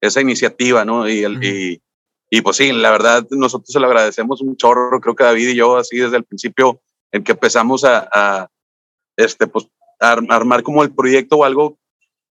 esa 0.00 0.20
iniciativa, 0.20 0.84
¿no? 0.84 1.08
Y, 1.08 1.24
el, 1.24 1.42
y, 1.42 1.82
y 2.30 2.42
pues 2.42 2.56
sí, 2.58 2.72
la 2.72 2.90
verdad, 2.90 3.26
nosotros 3.30 3.70
se 3.72 3.80
lo 3.80 3.86
agradecemos 3.86 4.40
un 4.42 4.56
chorro, 4.56 5.00
creo 5.00 5.16
que 5.16 5.24
David 5.24 5.48
y 5.48 5.56
yo, 5.56 5.76
así 5.76 5.96
desde 5.96 6.18
el 6.18 6.24
principio, 6.24 6.80
en 7.12 7.24
que 7.24 7.32
empezamos 7.32 7.84
a, 7.84 8.08
a 8.12 8.48
este, 9.16 9.46
pues, 9.46 9.66
a 10.00 10.12
armar 10.12 10.62
como 10.62 10.82
el 10.82 10.94
proyecto 10.94 11.36
o 11.36 11.44
algo, 11.44 11.78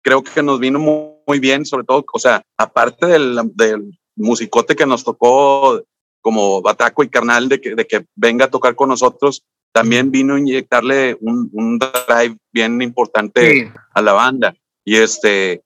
creo 0.02 0.22
que 0.22 0.42
nos 0.42 0.60
vino 0.60 0.78
muy, 0.78 1.14
muy 1.26 1.38
bien, 1.38 1.64
sobre 1.64 1.84
todo, 1.84 2.04
o 2.12 2.18
sea, 2.18 2.42
aparte 2.56 3.06
del, 3.06 3.40
del, 3.54 3.98
musicote 4.16 4.76
que 4.76 4.86
nos 4.86 5.02
tocó 5.02 5.82
como 6.20 6.62
Bataco 6.62 7.02
y 7.02 7.08
Carnal, 7.08 7.48
de 7.48 7.60
que, 7.60 7.74
de 7.74 7.84
que 7.84 8.06
venga 8.14 8.44
a 8.44 8.50
tocar 8.50 8.76
con 8.76 8.88
nosotros, 8.88 9.44
también 9.72 10.12
vino 10.12 10.34
a 10.34 10.38
inyectarle 10.38 11.18
un, 11.20 11.50
un 11.52 11.78
drive 11.80 12.36
bien 12.52 12.80
importante 12.80 13.50
sí. 13.50 13.68
a 13.92 14.02
la 14.02 14.12
banda. 14.12 14.54
Y 14.84 14.96
este, 14.96 15.64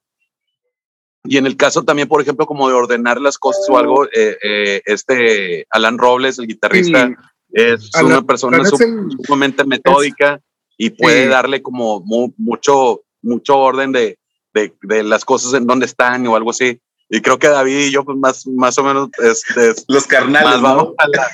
y 1.25 1.37
en 1.37 1.47
el 1.47 1.57
caso 1.59 1.83
también, 1.83 2.09
por 2.09 2.23
ejemplo, 2.23 2.47
como 2.47 2.69
de 2.69 2.75
ordenar 2.75 3.21
las 3.21 3.39
cosas 3.39 3.69
o 3.69 3.77
algo, 3.77 4.07
eh, 4.07 4.39
eh, 4.43 4.83
este 4.87 5.67
Alan 5.69 5.99
Robles, 5.99 6.39
el 6.39 6.47
guitarrista, 6.47 7.09
sí. 7.09 7.15
Es 7.51 7.91
Alan, 7.95 8.13
una 8.13 8.23
persona 8.23 8.63
sumamente 8.65 9.65
metódica 9.65 10.41
y 10.77 10.91
puede 10.91 11.25
sí. 11.25 11.29
darle 11.29 11.63
como 11.63 12.01
mu 12.01 12.33
mucho, 12.37 13.03
mucho 13.23 13.59
orden 13.59 13.93
de, 13.93 14.19
de, 14.55 14.73
de, 14.83 15.03
las 15.03 15.25
cosas 15.25 15.55
en 15.55 15.67
donde 15.67 15.87
están 15.87 16.27
o 16.27 16.37
algo 16.37 16.51
así. 16.51 16.81
Y 17.11 17.21
creo 17.23 17.39
que 17.39 17.49
David 17.49 17.87
y 17.87 17.91
yo, 17.91 18.05
pues 18.05 18.19
más, 18.19 18.47
más 18.47 18.77
o 18.79 18.85
menos, 18.85 19.09
este, 19.19 19.73
los 19.89 20.07
carnales, 20.07 20.61
vamos, 20.61 20.93
a 20.99 21.09
la, 21.09 21.29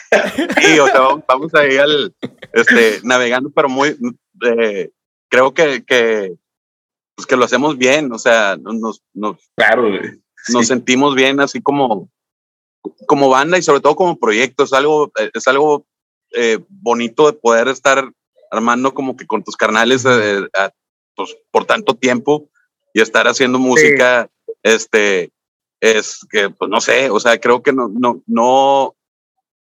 sí, 0.61 0.79
o 0.79 0.87
sea, 0.87 1.01
vamos, 1.01 1.25
vamos 1.27 1.55
ahí 1.55 1.77
al, 1.77 2.15
este, 2.53 3.01
navegando, 3.03 3.51
pero 3.51 3.69
muy, 3.69 3.97
eh, 4.47 4.91
creo 5.29 5.53
que, 5.53 5.85
que 5.85 6.33
pues 7.17 7.27
que 7.27 7.37
lo 7.37 7.45
hacemos 7.45 7.77
bien, 7.77 8.13
o 8.13 8.19
sea, 8.19 8.57
nos, 8.57 9.03
nos, 9.13 9.39
claro, 9.57 9.91
nos 10.49 10.67
sentimos 10.67 11.15
bien 11.15 11.41
así 11.41 11.61
como, 11.61 12.09
como 13.07 13.29
banda 13.29 13.59
y 13.59 13.63
sobre 13.63 13.81
todo 13.81 13.97
como 13.97 14.19
proyecto, 14.19 14.65
es 14.65 14.73
algo, 14.73 15.13
es 15.33 15.47
algo 15.49 15.87
eh, 16.35 16.59
bonito 16.69 17.27
de 17.31 17.39
poder 17.39 17.69
estar 17.69 18.11
armando 18.51 18.95
como 18.95 19.17
que 19.17 19.27
con 19.27 19.43
tus 19.43 19.57
carnales 19.57 20.05
eh, 20.05 20.49
a, 20.59 20.71
pues, 21.15 21.37
por 21.51 21.65
tanto 21.65 21.95
tiempo 21.95 22.49
y 22.93 23.01
estar 23.01 23.27
haciendo 23.27 23.59
música, 23.59 24.31
sí. 24.47 24.53
este, 24.63 25.33
es 25.81 26.21
que, 26.31 26.51
pues 26.51 26.71
no 26.71 26.81
sé, 26.81 27.11
o 27.11 27.21
sea, 27.21 27.39
creo 27.39 27.63
que 27.63 27.73
no, 27.73 27.89
no, 27.89 28.23
no, 28.27 28.95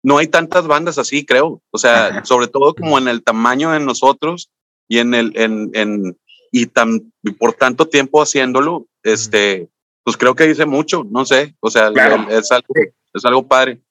no 0.03 0.17
hay 0.17 0.27
tantas 0.27 0.67
bandas 0.67 0.97
así, 0.97 1.25
creo. 1.25 1.61
O 1.71 1.77
sea, 1.77 2.23
sobre 2.23 2.47
todo 2.47 2.73
como 2.75 2.97
en 2.97 3.07
el 3.07 3.23
tamaño 3.23 3.71
de 3.71 3.79
nosotros 3.79 4.49
y 4.87 4.99
en 4.99 5.13
el, 5.13 5.33
en, 5.35 5.71
en, 5.73 6.17
y 6.51 6.67
tan, 6.67 7.11
y 7.23 7.31
por 7.31 7.53
tanto 7.53 7.87
tiempo 7.87 8.21
haciéndolo, 8.21 8.87
este, 9.03 9.67
pues 10.03 10.15
creo 10.15 10.35
que 10.35 10.47
dice 10.47 10.65
mucho, 10.65 11.03
no 11.09 11.25
sé, 11.25 11.55
o 11.59 11.69
sea, 11.69 11.91
Claro. 11.91 12.27
es 12.29 12.51
algo, 12.51 12.73
es 13.13 13.25
algo 13.25 13.45
padre. 13.47 13.81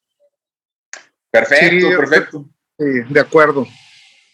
Perfecto, 1.30 1.88
Sí, 1.90 1.96
perfecto. 1.96 2.44
Sí, 2.78 2.84
de 3.08 3.20
acuerdo. 3.20 3.66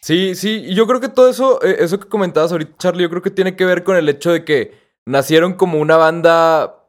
Sí, 0.00 0.34
sí, 0.34 0.64
y 0.66 0.74
yo 0.74 0.86
creo 0.86 1.00
que 1.00 1.08
todo 1.08 1.28
eso, 1.28 1.62
eh, 1.62 1.76
eso 1.78 2.00
que 2.00 2.08
comentabas 2.08 2.50
ahorita, 2.52 2.72
Charlie, 2.78 3.02
yo 3.04 3.10
creo 3.10 3.22
que 3.22 3.30
tiene 3.30 3.54
que 3.54 3.64
ver 3.64 3.84
con 3.84 3.96
el 3.96 4.08
hecho 4.08 4.32
de 4.32 4.44
que 4.44 4.72
nacieron 5.06 5.54
como 5.54 5.78
una 5.78 5.96
banda 5.96 6.88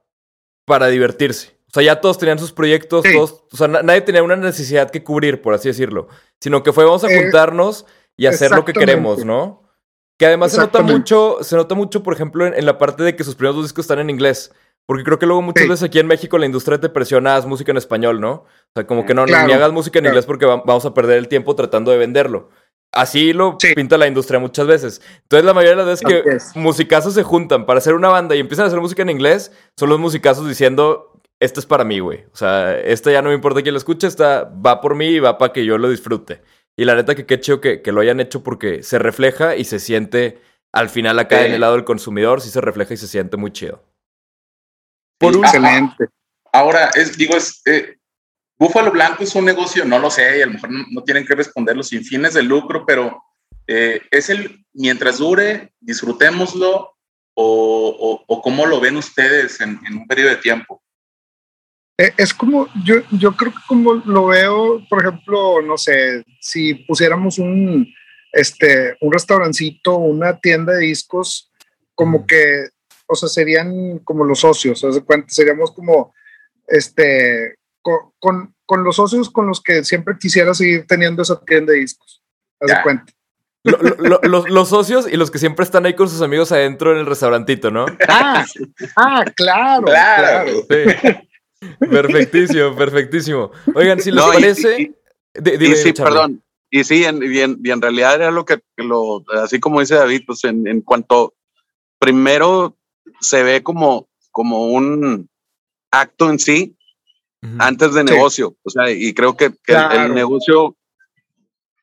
para 0.66 0.88
divertirse. 0.88 1.51
O 1.68 1.74
sea, 1.74 1.84
ya 1.84 2.01
todos 2.01 2.18
tenían 2.18 2.39
sus 2.39 2.51
proyectos, 2.51 3.04
Sí. 3.04 3.14
todos, 3.14 3.43
o 3.51 3.58
sea, 3.58 3.68
na- 3.68 3.82
nadie 3.84 4.01
tenía 4.01 4.24
una 4.24 4.36
necesidad 4.36 4.89
que 4.89 5.04
cubrir, 5.04 5.41
por 5.41 5.54
así 5.54 5.68
decirlo, 5.70 6.08
sino 6.39 6.64
que 6.64 6.74
fue 6.74 6.86
vamos 6.86 7.04
a 7.04 7.12
Eh, 7.12 7.22
juntarnos 7.22 7.86
y 8.18 8.26
hacer 8.28 8.51
lo 8.51 8.64
que 8.66 8.74
queremos, 8.74 9.26
¿no? 9.26 9.64
Que 10.20 10.28
además 10.28 10.51
se 10.51 10.60
nota 10.60 10.82
mucho, 10.82 11.38
se 11.41 11.56
nota 11.56 11.74
mucho, 11.76 12.04
por 12.04 12.14
ejemplo, 12.14 12.45
en, 12.45 12.54
en 12.54 12.66
la 12.66 12.78
parte 12.78 13.04
de 13.04 13.16
que 13.16 13.24
sus 13.24 13.36
primeros 13.36 13.56
dos 13.58 13.66
discos 13.66 13.86
están 13.86 13.99
en 13.99 14.10
inglés. 14.12 14.51
Porque 14.86 15.03
creo 15.03 15.17
que 15.19 15.25
luego 15.25 15.41
muchas 15.41 15.63
Sí. 15.63 15.69
veces 15.69 15.84
aquí 15.84 15.99
en 15.99 16.07
México 16.07 16.38
la 16.38 16.45
industria 16.45 16.79
te 16.79 16.89
presiona, 16.89 17.36
haz 17.36 17.45
música 17.45 17.71
en 17.71 17.77
español, 17.77 18.19
¿no? 18.19 18.31
O 18.31 18.47
sea, 18.75 18.86
como 18.86 19.05
que 19.05 19.13
no, 19.13 19.25
Claro, 19.25 19.47
ni 19.47 19.53
hagas 19.53 19.71
música 19.71 19.99
en 19.99 20.03
claro. 20.03 20.13
inglés 20.15 20.25
porque 20.25 20.45
va- 20.45 20.61
vamos 20.65 20.86
a 20.86 20.93
perder 20.93 21.17
el 21.19 21.27
tiempo 21.29 21.55
tratando 21.55 21.91
de 21.91 21.97
venderlo. 21.97 22.49
Así 22.91 23.34
lo 23.34 23.55
Sí. 23.59 23.73
pinta 23.73 23.97
la 23.97 24.07
industria 24.07 24.39
muchas 24.39 24.67
veces. 24.67 25.01
Entonces, 25.23 25.45
la 25.45 25.53
mayoría 25.53 25.71
de 25.71 25.86
las 25.91 26.01
veces 26.01 26.05
que 26.53 26.59
musicazos 26.59 27.13
se 27.13 27.23
juntan 27.23 27.65
para 27.65 27.79
hacer 27.79 27.93
una 27.95 28.09
banda 28.09 28.36
y 28.36 28.39
empiezan 28.39 28.65
a 28.65 28.67
hacer 28.67 28.79
música 28.81 29.01
en 29.01 29.09
inglés, 29.09 29.51
son 29.79 29.89
los 29.89 29.99
musicazos 29.99 30.47
diciendo, 30.47 31.19
esto 31.39 31.59
es 31.59 31.65
para 31.65 31.84
mí, 31.86 31.99
güey. 31.99 32.25
O 32.31 32.36
sea, 32.36 32.77
esta 32.79 33.11
ya 33.11 33.21
no 33.21 33.29
me 33.29 33.36
importa 33.36 33.61
quién 33.63 33.73
lo 33.73 33.77
escuche, 33.79 34.05
esta 34.05 34.43
va 34.43 34.79
por 34.81 34.95
mí 34.95 35.07
y 35.07 35.19
va 35.19 35.38
para 35.38 35.51
que 35.53 35.65
yo 35.65 35.77
lo 35.77 35.89
disfrute. 35.89 36.41
Y 36.77 36.86
la 36.86 36.93
neta 36.95 37.15
que 37.15 37.25
qué 37.25 37.39
chido 37.39 37.61
que, 37.61 37.81
que 37.81 37.91
lo 37.91 38.01
hayan 38.01 38.19
hecho 38.19 38.43
porque 38.43 38.84
se 38.84 38.99
refleja 38.99 39.55
y 39.55 39.63
se 39.63 39.79
siente, 39.79 40.39
al 40.71 40.89
final 40.89 41.17
acá 41.19 41.39
Sí. 41.39 41.45
en 41.47 41.53
el 41.53 41.61
lado 41.61 41.73
del 41.73 41.86
consumidor, 41.86 42.41
sí 42.41 42.49
se 42.49 42.61
refleja 42.61 42.93
y 42.93 42.97
se 42.97 43.07
siente 43.07 43.38
muy 43.38 43.51
chido. 43.51 43.81
Por 45.18 45.36
un... 45.36 45.43
Excelente. 45.45 46.07
Ahora, 46.51 46.89
es, 46.93 47.18
digo, 47.18 47.36
es, 47.36 47.61
eh, 47.66 47.97
Búfalo 48.57 48.91
Blanco 48.91 49.24
es 49.24 49.34
un 49.36 49.45
negocio, 49.45 49.86
no 49.86 49.99
lo 49.99 50.11
sé, 50.11 50.38
y 50.38 50.41
a 50.41 50.45
lo 50.45 50.53
mejor 50.53 50.72
no, 50.72 50.86
no 50.91 51.03
tienen 51.03 51.26
que 51.26 51.36
responderlo 51.36 51.84
sin 51.84 52.03
fines 52.03 52.34
de 52.34 52.43
lucro, 52.43 52.86
pero 52.86 53.24
eh, 53.68 54.01
es 54.11 54.30
el, 54.30 54.64
mientras 54.74 55.18
dure, 55.18 55.74
disfrutémoslo, 55.80 56.91
o, 57.36 57.97
o, 57.99 58.24
o 58.28 58.41
cómo 58.41 58.66
lo 58.68 58.80
ven 58.80 58.95
ustedes 58.97 59.59
en, 59.61 59.80
en 59.88 59.97
un 59.97 60.07
periodo 60.07 60.30
de 60.30 60.36
tiempo. 60.38 60.84
Eh, 61.97 62.14
Es 62.18 62.34
como, 62.34 62.68
yo, 62.84 62.97
yo 63.11 63.36
creo 63.36 63.51
que 63.51 63.61
como 63.68 63.93
lo 63.93 64.28
veo, 64.28 64.86
por 64.88 65.01
ejemplo, 65.01 65.61
no 65.61 65.78
sé, 65.78 66.24
si 66.39 66.76
pusiéramos 66.76 67.39
un, 67.39 67.91
este, 68.32 68.95
un 69.01 69.11
restaurancito, 69.11 69.97
una 69.97 70.39
tienda 70.39 70.74
de 70.74 70.86
discos, 70.86 71.51
como 71.95 72.26
que, 72.26 72.70
o 73.14 73.16
sea, 73.16 73.30
serían 73.30 73.99
como 73.99 74.24
los 74.26 74.39
socios, 74.39 74.84
¿haz 74.84 74.95
de 74.95 75.01
cuenta? 75.03 75.28
Seríamos 75.30 75.72
como, 75.72 76.14
este, 76.68 77.55
con, 77.82 77.97
con, 78.20 78.55
con 78.66 78.84
los 78.84 78.95
socios 78.97 79.30
con 79.30 79.47
los 79.47 79.61
que 79.61 79.84
siempre 79.84 80.16
quisiera 80.20 80.53
seguir 80.53 80.86
teniendo 80.88 81.22
esa 81.22 81.39
tienda 81.45 81.74
de 81.74 81.80
discos, 81.80 82.22
haz 82.59 82.70
de 82.78 82.82
cuenta. 82.84 83.14
Lo- 83.66 83.78
lo- 83.78 83.95
lo- 83.97 84.22
los, 84.24 84.49
los 84.49 84.68
socios 84.70 85.07
y 85.09 85.16
los 85.16 85.32
que 85.32 85.39
siempre 85.39 85.64
están 85.64 85.86
ahí 85.86 85.93
con 85.95 86.09
sus 86.09 86.22
amigos 86.22 86.51
adentro 86.51 86.91
en 86.91 86.97
el 86.99 87.05
restaurantito, 87.05 87.72
¿no? 87.72 87.86
Ah, 88.09 88.45
ah, 88.97 89.24
claro, 89.36 89.86
Claro. 89.86 90.51
claro. 90.68 90.97
Sí. 90.99 91.78
Perfectísimo, 91.89 92.76
perfectísimo. 92.76 93.51
Oigan, 93.74 93.99
si 94.01 94.11
les 94.11 94.24
No, 94.24 94.32
y- 94.32 94.36
parece. 94.36 94.82
y- 94.82 94.95
Y 95.36 95.57
dime, 95.57 95.76
sí, 95.76 95.93
Charlie. 95.93 96.14
perdón. 96.14 96.43
Y 96.70 96.84
sí, 96.84 97.05
en, 97.05 97.24
y, 97.24 97.39
en, 97.39 97.59
y 97.64 97.72
en 97.72 97.82
realidad 97.82 98.16
era 98.16 98.32
lo 98.32 98.45
que, 98.45 98.59
que 98.76 98.84
lo, 98.84 99.24
así 99.41 99.59
como 99.59 99.80
dice 99.80 99.95
David, 99.95 100.24
pues 100.28 100.43
en, 100.43 100.68
en 100.68 100.82
cuanto 100.82 101.34
primero 101.99 102.76
se 103.20 103.43
ve 103.43 103.64
como, 103.64 104.08
como 104.32 104.68
un 104.68 105.30
acto 105.91 106.30
en 106.30 106.39
sí 106.39 106.76
antes 107.60 107.93
de 107.93 108.01
Sí. 108.01 108.14
negocio. 108.14 108.56
O 108.64 108.70
sea, 108.70 108.89
y 108.89 109.14
creo 109.14 109.36
que, 109.36 109.51
que 109.64 109.74
el- 109.74 110.14
negocio 110.14 110.76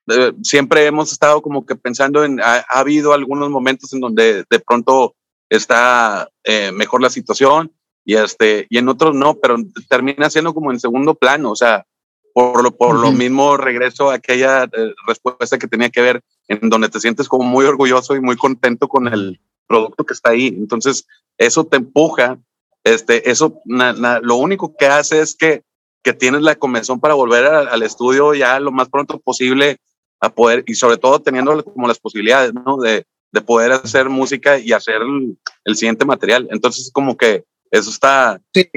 eh, 0.09 0.33
siempre 0.43 0.87
hemos 0.87 1.13
estado 1.13 1.41
como 1.43 1.65
que 1.65 1.77
pensando 1.77 2.25
en, 2.25 2.41
ha, 2.41 2.57
ha 2.69 2.81
habido 2.81 3.13
algunos 3.13 3.51
momentos 3.51 3.93
en 3.93 4.01
donde 4.01 4.45
de 4.49 4.59
pronto 4.61 5.15
está 5.49 6.29
eh, 6.45 6.73
mejor 6.73 7.03
la 7.03 7.11
situación 7.11 7.73
y 8.05 8.15
este 8.15 8.67
y 8.71 8.79
en 8.79 8.89
otros 8.89 9.15
no, 9.15 9.35
pero 9.35 9.57
termina 9.89 10.31
siendo 10.31 10.55
como 10.55 10.73
en 10.73 10.81
segundo 10.81 11.15
plano, 11.15 11.51
o 11.53 11.57
sea, 11.57 11.85
por 12.33 12.63
lo, 12.63 12.71
por 12.77 12.99
lo 12.99 13.13
mismo 13.13 13.57
regreso 13.57 14.11
a 14.11 14.15
aquella 14.15 14.65
eh, 14.65 14.95
respuesta 15.07 15.59
que 15.59 15.69
tenía 15.69 15.91
que 15.91 16.01
ver 16.01 16.23
en 16.49 16.71
donde 16.71 16.89
te 16.89 16.99
sientes 17.01 17.29
como 17.29 17.45
muy 17.45 17.65
orgulloso 17.67 18.17
y 18.17 18.21
muy 18.21 18.37
contento 18.37 18.89
con 18.89 19.07
el 19.09 19.41
producto 19.71 20.05
que 20.05 20.15
está 20.15 20.31
ahí. 20.31 20.49
Entonces, 20.49 21.07
eso 21.39 21.65
te 21.65 21.77
empuja, 21.77 22.39
este, 22.85 23.31
eso 23.31 23.61
na- 23.65 23.93
na- 23.95 24.21
lo 24.21 24.35
único 24.37 24.75
que 24.77 24.87
hace 24.87 25.21
es 25.21 25.35
que, 25.37 25.63
que 26.03 26.13
tienes 26.13 26.43
la 26.43 26.57
comezón 26.57 26.99
para 26.99 27.15
volver 27.15 27.45
a- 27.47 27.61
al 27.75 27.83
estudio 27.83 28.35
ya 28.35 28.59
lo 28.59 28.73
más 28.73 28.89
pronto 28.89 29.19
posible 29.21 29.77
a 30.21 30.29
poder, 30.29 30.65
y 30.67 30.75
sobre 30.75 30.97
todo 30.99 31.21
teniendo 31.21 31.65
como 31.65 31.87
las 31.89 31.99
posibilidades, 32.01 32.53
¿no? 32.53 32.77
De, 32.79 33.07
de 33.33 33.41
poder 33.41 33.71
hacer 33.73 34.09
música 34.09 34.59
y 34.59 34.73
hacer 34.73 34.97
el, 35.03 35.39
el 35.65 35.77
siguiente 35.77 36.05
material. 36.05 36.49
Entonces, 36.51 36.91
como 36.93 37.17
que 37.17 37.45
eso 37.71 37.91
está, 37.91 38.41
Sí, 38.53 38.69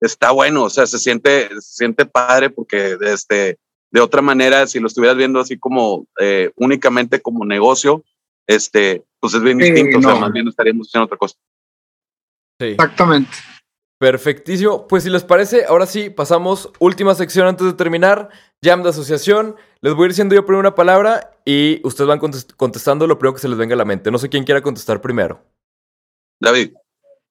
está 0.00 0.30
bueno, 0.30 0.64
o 0.64 0.70
sea, 0.70 0.86
se 0.86 0.98
siente, 0.98 1.48
se 1.60 1.72
siente 1.78 2.06
padre 2.06 2.50
porque 2.50 2.96
este, 3.00 3.58
de 3.90 4.00
otra 4.00 4.22
manera, 4.22 4.66
si 4.66 4.78
lo 4.78 4.86
estuvieras 4.86 5.16
viendo 5.16 5.40
así 5.40 5.58
como 5.58 6.06
eh, 6.20 6.50
únicamente 6.56 7.20
como 7.20 7.44
negocio, 7.44 8.04
este, 8.46 9.02
pues 9.26 9.34
es 9.34 9.42
bien 9.42 9.60
Sí, 9.60 9.70
distinto, 9.72 9.98
o 9.98 10.02
sea, 10.02 10.14
no. 10.14 10.20
más 10.20 10.32
bien 10.32 10.48
estaríamos 10.48 10.88
haciendo 10.88 11.04
otra 11.06 11.16
cosa. 11.18 11.36
Sí. 12.60 12.68
exactamente. 12.68 13.30
Perfectísimo. 13.98 14.86
Pues 14.88 15.04
si 15.04 15.10
les 15.10 15.24
parece, 15.24 15.64
ahora 15.64 15.86
sí, 15.86 16.10
pasamos 16.10 16.70
última 16.78 17.14
sección 17.14 17.46
antes 17.46 17.66
de 17.66 17.72
terminar. 17.72 18.28
Jam 18.62 18.82
de 18.82 18.90
asociación. 18.90 19.56
Les 19.80 19.94
voy 19.94 20.04
a 20.04 20.06
ir 20.06 20.10
diciendo 20.12 20.34
yo 20.34 20.44
primero 20.44 20.60
una 20.60 20.74
palabra 20.74 21.30
y 21.44 21.80
ustedes 21.86 22.08
van 22.08 22.20
contest- 22.20 22.54
contestando 22.56 23.06
lo 23.06 23.18
primero 23.18 23.34
que 23.34 23.40
se 23.40 23.48
les 23.48 23.56
venga 23.58 23.74
a 23.74 23.78
la 23.78 23.84
mente. 23.84 24.10
No 24.10 24.18
sé 24.18 24.28
quién 24.28 24.44
quiera 24.44 24.60
contestar 24.60 25.00
primero. 25.00 25.42
David, 26.40 26.72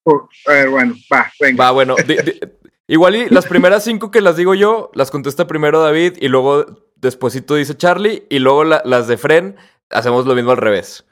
Por- 0.04 0.28
a 0.48 0.52
ver, 0.52 0.70
bueno, 0.70 0.96
va, 1.14 1.32
venga. 1.40 1.64
Va, 1.66 1.72
bueno. 1.72 1.96
di- 2.08 2.16
di- 2.18 2.40
igual 2.88 3.16
y 3.16 3.30
las 3.30 3.46
primeras 3.46 3.84
cinco 3.84 4.10
que 4.10 4.22
las 4.22 4.36
digo 4.38 4.56
yo, 4.56 4.90
las 4.96 5.12
contesta 5.12 5.46
primero 5.48 5.82
David 5.82 6.18
y 6.20 6.28
luego 6.30 6.66
despuesito 6.96 7.56
dice 7.56 7.76
Charlie 7.78 8.26
y 8.30 8.40
luego 8.40 8.64
la- 8.64 8.82
las 8.86 9.08
de 9.08 9.18
Fren 9.18 9.56
hacemos 9.92 10.26
lo 10.26 10.34
mismo 10.36 10.52
al 10.52 10.58
revés. 10.58 11.06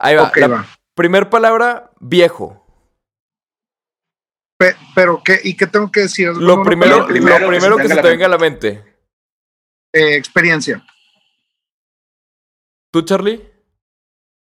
Ahí 0.00 0.16
va. 0.16 0.24
Ok, 0.28 0.36
la 0.38 0.48
va. 0.48 0.66
primer 0.94 1.28
palabra, 1.30 1.90
viejo. 2.00 2.56
Pe- 4.58 4.76
pero, 4.94 5.22
¿qué, 5.24 5.38
¿y 5.44 5.56
qué 5.56 5.66
tengo 5.66 5.90
que 5.90 6.00
decir? 6.00 6.28
Lo 6.28 6.62
primero, 6.62 7.00
lo 7.00 7.06
primero 7.06 7.38
lo 7.38 7.48
primero 7.48 7.76
que 7.76 7.88
se 7.88 7.96
te 7.96 8.02
venga 8.08 8.26
a 8.26 8.30
la 8.30 8.38
mente. 8.38 8.84
Eh, 9.94 10.16
experiencia. 10.16 10.84
¿Tú, 12.92 13.02
Charlie? 13.02 13.48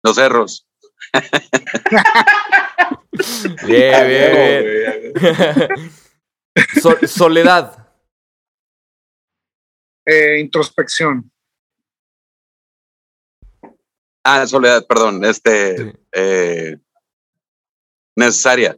los 0.03 0.15
cerros, 0.15 0.67
Bien, 3.67 4.07
bien, 4.07 4.63
bien. 4.63 5.13
So- 6.81 7.07
soledad. 7.07 7.87
Eh, 10.07 10.39
introspección. 10.39 11.31
Ah, 14.23 14.45
Soledad, 14.47 14.85
perdón, 14.87 15.23
este, 15.25 15.77
Sí. 15.77 15.99
eh, 16.13 16.77
necesaria, 18.15 18.77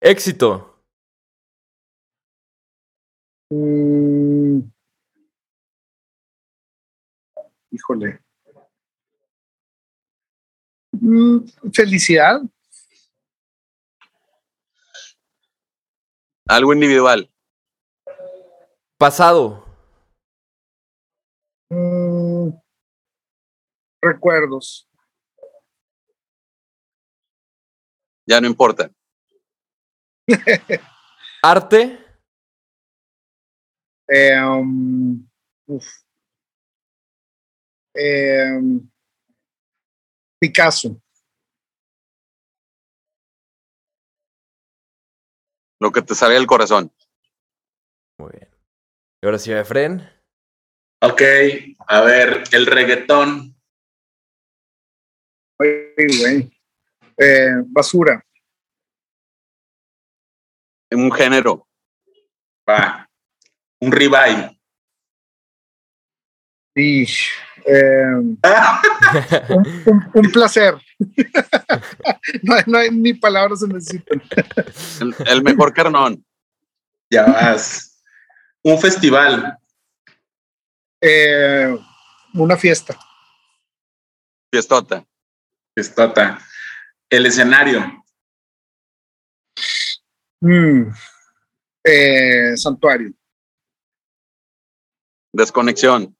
Éxito. 0.00 0.68
Mm. 3.50 4.60
Híjole. 7.70 8.20
Mm, 10.92 11.46
felicidad. 11.72 12.40
algo 16.48 16.72
individual, 16.74 17.30
Pasado. 18.98 19.64
Mm, 21.70 22.01
recuerdos. 24.02 24.88
ya 28.26 28.40
no 28.40 28.46
importa, 28.46 28.90
Arte. 31.42 31.98
Eh, 34.08 34.40
um, 34.44 35.26
uf. 35.66 35.86
Eh, 37.94 38.60
Picasso. 40.38 41.02
lo 45.82 45.90
que 45.90 46.00
te 46.00 46.14
salga 46.14 46.36
del 46.36 46.46
corazón. 46.46 46.92
Muy 48.16 48.30
bien. 48.30 48.48
Y 49.20 49.26
ahora 49.26 49.38
sí, 49.38 49.52
Efren. 49.52 50.08
Ok, 51.00 51.20
a 51.88 52.00
ver, 52.02 52.44
el 52.52 52.66
reggaetón. 52.66 53.51
Güey. 56.06 56.50
Eh, 57.18 57.54
basura. 57.66 58.24
Un 60.90 61.10
género. 61.12 61.66
Va. 62.68 63.08
Un 63.80 63.90
ribeye. 63.92 64.58
Eh, 66.74 68.14
un, 69.50 69.66
un- 69.86 70.10
un 70.14 70.32
placer. 70.32 70.74
no, 72.42 72.54
hay- 72.54 72.62
no 72.66 72.78
hay 72.78 72.90
ni 72.90 73.12
palabras 73.14 73.60
se 73.60 73.68
necesitan. 73.68 74.22
El, 75.00 75.14
el 75.26 75.42
mejor 75.42 75.72
carnón. 75.74 76.24
Ya 77.10 77.24
vas. 77.26 78.02
Un 78.64 78.78
festival. 78.80 79.58
Eh, 81.00 81.76
una 82.34 82.56
fiesta. 82.56 82.96
Fiestota. 84.50 85.04
Estota. 85.74 86.38
El 87.10 87.26
escenario. 87.26 88.04
Mm. 90.40 90.92
Eh, 91.84 92.56
santuario. 92.56 93.12
Desconexión. 95.32 96.16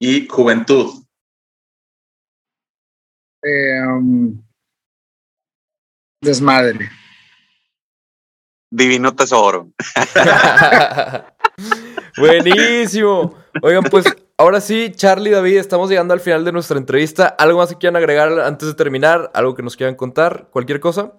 Y 0.00 0.26
juventud. 0.28 1.04
Eh, 3.42 3.80
um, 3.86 4.42
desmadre. 6.20 6.90
Divino 8.70 9.14
tesoro. 9.14 9.70
Buenísimo. 12.16 13.36
Oigan, 13.62 13.84
pues 13.84 14.04
ahora 14.38 14.60
sí, 14.60 14.92
Charlie, 14.94 15.30
David, 15.30 15.58
estamos 15.58 15.88
llegando 15.88 16.14
al 16.14 16.20
final 16.20 16.44
de 16.44 16.52
nuestra 16.52 16.78
entrevista. 16.78 17.26
¿Algo 17.26 17.58
más 17.58 17.70
que 17.70 17.78
quieran 17.78 17.96
agregar 17.96 18.38
antes 18.40 18.68
de 18.68 18.74
terminar? 18.74 19.30
¿Algo 19.34 19.54
que 19.54 19.62
nos 19.62 19.76
quieran 19.76 19.94
contar? 19.94 20.48
¿Cualquier 20.50 20.80
cosa? 20.80 21.12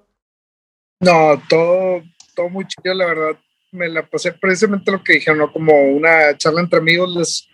No, 1.00 1.42
todo, 1.50 2.02
todo 2.36 2.50
muy 2.50 2.66
chido, 2.68 2.94
la 2.94 3.06
verdad. 3.06 3.40
Me 3.72 3.90
la 3.90 4.06
pasé 4.06 4.32
precisamente 4.34 4.92
lo 4.92 5.04
que 5.04 5.14
dijeron, 5.14 5.40
¿no? 5.40 5.52
Como 5.52 5.74
una 5.92 6.38
charla 6.38 6.62
entre 6.62 6.80
amigos. 6.80 7.16
Les 7.16 7.48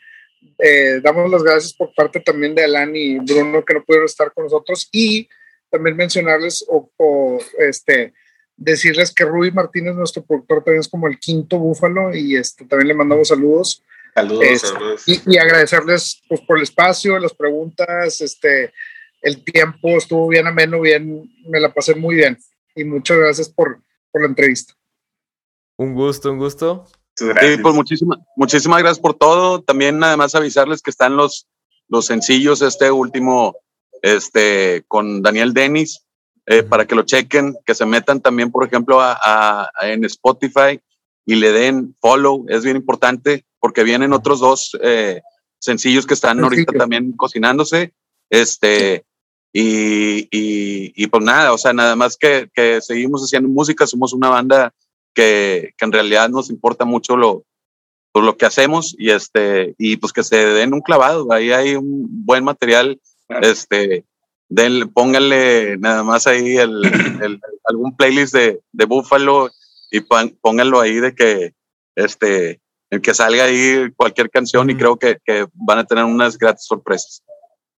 eh, 0.59 0.99
damos 1.01 1.30
las 1.30 1.43
gracias 1.43 1.74
por 1.74 1.93
parte 1.93 2.20
también 2.20 2.53
de 2.53 2.64
Alan 2.64 2.95
y 2.95 3.20
Bruno 3.20 3.66
que 3.66 3.74
no 3.74 3.84
pudieron 3.84 4.05
estar 4.05 4.32
con 4.34 4.43
nosotros 4.43 4.88
y 4.91 5.28
también 5.70 5.95
mencionarles 5.95 6.66
o, 6.68 6.89
o, 6.97 7.39
este 7.57 8.14
decirles 8.57 9.12
que 9.14 9.26
Rui 9.26 9.51
Martínez, 9.51 9.95
nuestro 9.95 10.24
productor, 10.24 10.64
también 10.64 10.82
es 10.82 10.88
como 10.88 11.07
el 11.07 11.18
quinto 11.18 11.57
búfalo 11.57 12.14
y 12.14 12.36
este 12.36 12.66
también 12.66 12.89
le 12.89 12.93
mandamos 12.93 13.30
saludos. 13.30 13.84
Saludos, 14.14 14.43
Este, 14.47 14.68
saludos. 14.68 15.03
y, 15.07 15.22
y 15.26 15.38
agradecerles 15.38 16.22
pues, 16.28 16.41
por 16.41 16.57
el 16.57 16.64
espacio, 16.64 17.18
las 17.20 17.34
preguntas, 17.34 18.20
este, 18.22 18.74
el 19.22 19.43
tiempo 19.43 19.89
estuvo 19.97 20.28
bien 20.28 20.47
ameno, 20.47 20.82
bien, 20.82 21.30
me 21.47 21.59
la 21.59 21.74
pasé 21.74 21.95
muy 21.95 22.16
bien. 22.16 22.38
Y 22.76 22.84
muchas 22.84 23.18
gracias 23.18 23.49
por, 23.49 23.82
por 24.12 24.22
la 24.22 24.28
entrevista. 24.28 24.74
Un 25.78 25.93
gusto, 25.93 26.32
un 26.32 26.38
gusto. 26.38 26.86
Sí, 27.16 27.26
pues 27.62 27.76
muchísimas, 27.76 28.20
muchísimas 28.36 28.80
gracias 28.80 28.99
por 28.99 29.14
todo. 29.14 29.62
También 29.62 30.01
además 30.03 30.34
avisarles 30.36 30.82
que 30.82 30.89
están 30.89 31.16
los, 31.18 31.47
los 31.88 32.05
sencillos, 32.05 32.62
este 32.62 32.89
último, 32.91 33.57
este, 34.01 34.84
con 34.88 35.22
Daniel 35.22 35.53
Dennis, 35.53 36.05
eh, 36.47 36.64
para 36.64 36.86
que 36.88 36.95
lo 36.95 37.03
chequen, 37.03 37.55
que 37.66 37.76
se 37.76 37.86
metan 37.86 38.22
también, 38.22 38.51
por 38.51 38.66
ejemplo, 38.66 38.99
a, 39.01 39.14
a- 39.24 39.70
a- 39.76 39.89
en 39.89 40.03
Spotify 40.05 40.80
y 41.26 41.36
le 41.36 41.51
den 41.51 41.95
follow, 42.01 42.45
es 42.49 42.64
bien 42.64 42.78
importante, 42.78 43.45
porque 43.62 43.84
vienen 43.86 44.12
otros 44.12 44.41
dos 44.41 44.78
eh, 44.84 45.22
sencillos 45.59 46.05
que 46.05 46.16
están 46.16 46.43
ahorita 46.43 46.74
también 46.74 47.14
cocinándose. 47.14 47.93
Este, 48.30 49.05
y, 49.53 50.22
y, 50.32 50.91
y 50.95 51.07
pues 51.07 51.24
nada, 51.24 51.53
o 51.53 51.57
sea, 51.57 51.72
nada 51.72 51.95
más 51.95 52.18
que, 52.18 52.49
que 52.53 52.82
seguimos 52.82 53.22
haciendo 53.24 53.47
música, 53.47 53.86
somos 53.88 54.12
una 54.14 54.28
banda 54.30 54.74
que, 55.14 55.74
que 55.78 55.86
en 55.86 55.91
realidad 55.91 56.30
nos 56.30 56.49
importa 56.49 56.86
mucho 56.86 57.16
lo, 57.18 57.43
pues, 58.14 58.26
lo 58.26 58.38
que 58.38 58.45
hacemos 58.45 58.95
y 58.97 59.12
este 59.12 59.76
y 59.78 59.97
pues 59.97 60.14
que 60.14 60.24
se 60.24 60.38
den 60.38 60.74
un 60.74 60.80
clavado 60.82 61.32
ahí 61.34 61.51
hay 61.51 61.76
un 61.76 62.26
buen 62.26 62.43
material 62.45 62.99
Claro. 63.28 63.47
este 63.47 64.05
denle- 64.49 64.91
pónganle 64.93 65.78
nada 65.78 66.03
más 66.03 66.28
ahí 66.28 66.55
el, 66.57 66.82
el- 67.22 67.39
algún 67.66 67.95
playlist 67.95 68.34
de, 68.34 68.62
de 68.72 68.86
Búfalo 68.86 69.49
y 69.91 69.99
pónganlo 70.41 70.80
ahí 70.80 70.95
de 70.95 71.14
que 71.14 71.53
este 71.95 72.62
el 72.92 73.02
que 73.02 73.14
salga 73.14 73.46
ahí 73.46 73.89
cualquier 73.96 74.30
canción 74.30 74.70
y 74.70 74.76
creo 74.76 74.98
que, 74.98 75.18
que 75.26 75.48
van 75.54 75.80
a 75.80 75.86
tener 75.86 76.04
unas 76.04 76.38
gratis 76.38 76.66
sorpresas 76.66 77.24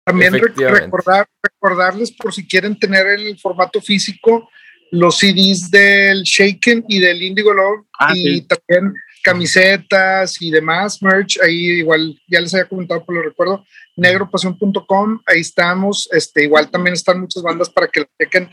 También 0.03 0.33
recordar, 0.33 1.27
recordarles 1.41 2.11
por 2.11 2.33
si 2.33 2.45
quieren 2.45 2.77
tener 2.77 3.07
el 3.07 3.39
formato 3.39 3.79
físico, 3.79 4.49
los 4.91 5.19
CDs 5.19 5.71
del 5.71 6.23
Shaken 6.23 6.85
y 6.89 6.99
del 6.99 7.21
Indigo 7.21 7.53
Love 7.53 7.85
Ah, 7.99 8.11
y 8.15 8.39
sí. 8.39 8.47
también 8.47 8.93
camisetas 9.23 10.41
y 10.41 10.51
demás, 10.51 11.01
merch, 11.01 11.39
ahí 11.41 11.79
igual 11.79 12.19
ya 12.27 12.41
les 12.41 12.53
había 12.53 12.67
comentado, 12.67 13.05
pero 13.05 13.21
lo 13.21 13.29
recuerdo, 13.29 13.65
negropasión.com, 13.95 15.21
ahí 15.25 15.39
estamos, 15.39 16.09
este, 16.11 16.43
igual 16.43 16.69
también 16.69 16.93
están 16.93 17.21
muchas 17.21 17.41
bandas 17.41 17.69
para 17.69 17.87
que 17.87 18.01
lo 18.01 18.07
chequen, 18.19 18.49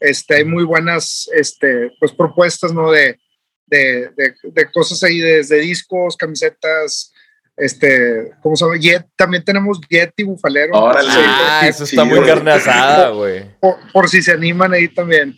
este, 0.00 0.36
hay 0.36 0.44
muy 0.44 0.64
buenas, 0.64 1.28
este, 1.34 1.90
pues 2.00 2.12
propuestas, 2.12 2.72
¿no? 2.72 2.90
De, 2.90 3.18
de, 3.66 4.10
de, 4.16 4.34
de 4.42 4.70
cosas 4.72 5.02
ahí, 5.02 5.18
desde 5.18 5.58
discos, 5.60 6.16
camisetas, 6.16 7.12
este, 7.56 8.32
¿cómo 8.42 8.56
se 8.56 8.64
llama? 8.64 8.76
Jet, 8.78 9.06
también 9.16 9.44
tenemos 9.44 9.80
Jet 9.88 10.12
y 10.16 10.24
Bufalero. 10.24 10.72
Órale. 10.74 11.08
Ah, 11.12 11.60
sí, 11.62 11.68
eso 11.68 11.84
está 11.84 12.02
sí, 12.02 12.08
muy 12.08 12.26
carne 12.26 12.50
asada, 12.52 13.10
güey. 13.10 13.44
por, 13.60 13.76
por 13.92 14.08
si 14.08 14.22
se 14.22 14.32
animan 14.32 14.72
ahí 14.72 14.88
también. 14.88 15.34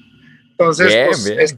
Entonces, 0.50 0.86
Bien, 0.88 1.06
pues, 1.08 1.24
bien. 1.28 1.40
es- 1.40 1.56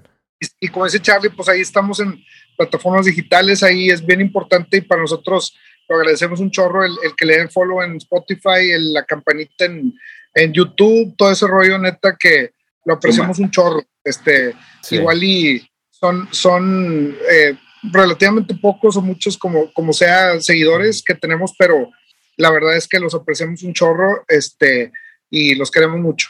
y, 0.61 0.69
como 0.69 0.85
dice 0.85 1.01
Charlie, 1.01 1.31
pues 1.31 1.49
ahí 1.49 1.61
estamos 1.61 1.99
en 1.99 2.17
plataformas 2.57 3.07
digitales, 3.07 3.63
ahí 3.65 3.91
es 3.91 4.05
bien 4.05 4.21
importante 4.21 4.77
y 4.77 4.81
para 4.83 5.01
nosotros 5.01 5.57
lo 5.89 5.97
agradecemos 5.97 6.39
un 6.39 6.51
chorro 6.53 6.85
el, 6.85 6.93
el 7.03 7.17
que 7.17 7.25
le 7.27 7.39
den 7.39 7.51
follow 7.51 7.83
en 7.83 7.97
Spotify, 7.97 8.71
el- 8.73 8.93
la 8.93 9.05
campanita 9.05 9.65
en, 9.65 9.93
en 10.35 10.53
YouTube, 10.53 11.15
todo 11.17 11.31
ese 11.33 11.47
rollo 11.47 11.77
neta 11.79 12.15
que 12.19 12.53
lo 12.85 12.95
apreciamos 12.95 13.39
un 13.41 13.51
chorro. 13.51 13.83
Este, 14.05 14.55
Sí. 14.83 14.97
igual 14.97 15.23
y 15.25 15.69
son, 16.01 16.29
son 16.33 17.17
eh, 17.31 17.57
relativamente 17.93 18.55
pocos 18.55 18.97
o 18.97 19.03
muchos 19.03 19.37
como, 19.39 19.73
como 19.73 19.93
sea 19.93 20.41
seguidores 20.41 21.03
que 21.03 21.15
tenemos, 21.15 21.55
pero 21.59 21.91
la 22.37 22.51
verdad 22.51 22.77
es 22.77 22.87
que 22.89 23.01
los 23.01 23.15
apreciamos 23.15 23.63
un 23.63 23.73
chorro 23.73 24.25
este, 24.29 24.93
y 25.31 25.55
los 25.55 25.71
queremos 25.71 25.99
mucho. 25.99 26.29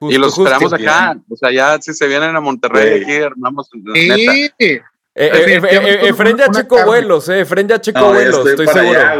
Justo, 0.00 0.14
y 0.14 0.18
los 0.18 0.32
justo. 0.34 0.50
esperamos 0.54 0.72
acá 0.72 1.18
o 1.28 1.36
sea 1.36 1.50
ya 1.50 1.76
si 1.82 1.92
se 1.92 2.06
vienen 2.06 2.36
a 2.36 2.40
Monterrey 2.40 3.02
aquí 3.02 3.16
armamos 3.16 3.68
neta 3.74 4.22
Sí, 4.22 4.50
Eh, 4.60 4.70
eh, 4.70 4.80
eh, 5.16 5.30
Definitivamente 5.46 6.06
eh, 6.06 6.08
Efren 6.10 6.36
ya 6.36 6.44
carne. 6.68 6.84
vuelos, 6.84 7.28
eh. 7.28 7.40
Efren 7.40 7.66
ya 7.66 7.80
checó 7.80 7.98
No, 7.98 8.12
vuelos, 8.12 8.46
estoy, 8.46 8.66
seguro. 8.68 9.00
allá. 9.00 9.14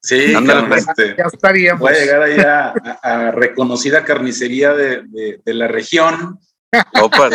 Sí, 0.00 0.34
pues. 0.68 0.86
este, 0.88 1.14
ya 1.18 1.24
estaríamos. 1.30 1.80
voy 1.80 1.92
a 1.92 1.98
llegar 1.98 2.22
allá 2.22 2.72
a, 3.02 3.26
a 3.28 3.30
reconocida 3.32 4.02
carnicería 4.04 4.72
de, 4.72 5.02
de- 5.02 5.40
de 5.44 5.54
la 5.54 5.68
región. 5.68 6.38
Opa, 7.02 7.28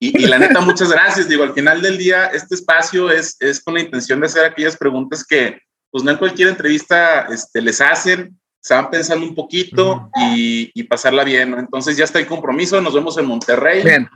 Y, 0.00 0.24
y 0.24 0.26
la 0.26 0.38
neta, 0.38 0.60
muchas 0.60 0.90
gracias. 0.90 1.28
Digo, 1.28 1.42
al 1.42 1.54
final 1.54 1.82
del 1.82 1.98
día, 1.98 2.26
este 2.26 2.54
espacio 2.54 3.10
es, 3.10 3.36
es 3.40 3.60
con 3.62 3.74
la 3.74 3.80
intención 3.80 4.20
de 4.20 4.26
hacer 4.26 4.44
aquellas 4.44 4.76
preguntas 4.76 5.24
que, 5.24 5.60
pues, 5.90 6.04
no 6.04 6.10
en 6.10 6.18
cualquier 6.18 6.48
entrevista 6.48 7.22
este, 7.32 7.60
les 7.60 7.80
hacen, 7.80 8.38
se 8.60 8.74
van 8.74 8.90
pensando 8.90 9.26
un 9.26 9.34
poquito 9.34 10.10
y, 10.20 10.70
y 10.74 10.82
pasarla 10.84 11.24
bien. 11.24 11.54
Entonces, 11.54 11.96
ya 11.96 12.04
está 12.04 12.18
el 12.18 12.26
compromiso. 12.26 12.80
Nos 12.80 12.94
vemos 12.94 13.16
en 13.18 13.26
Monterrey. 13.26 13.82
Bien, 13.82 14.08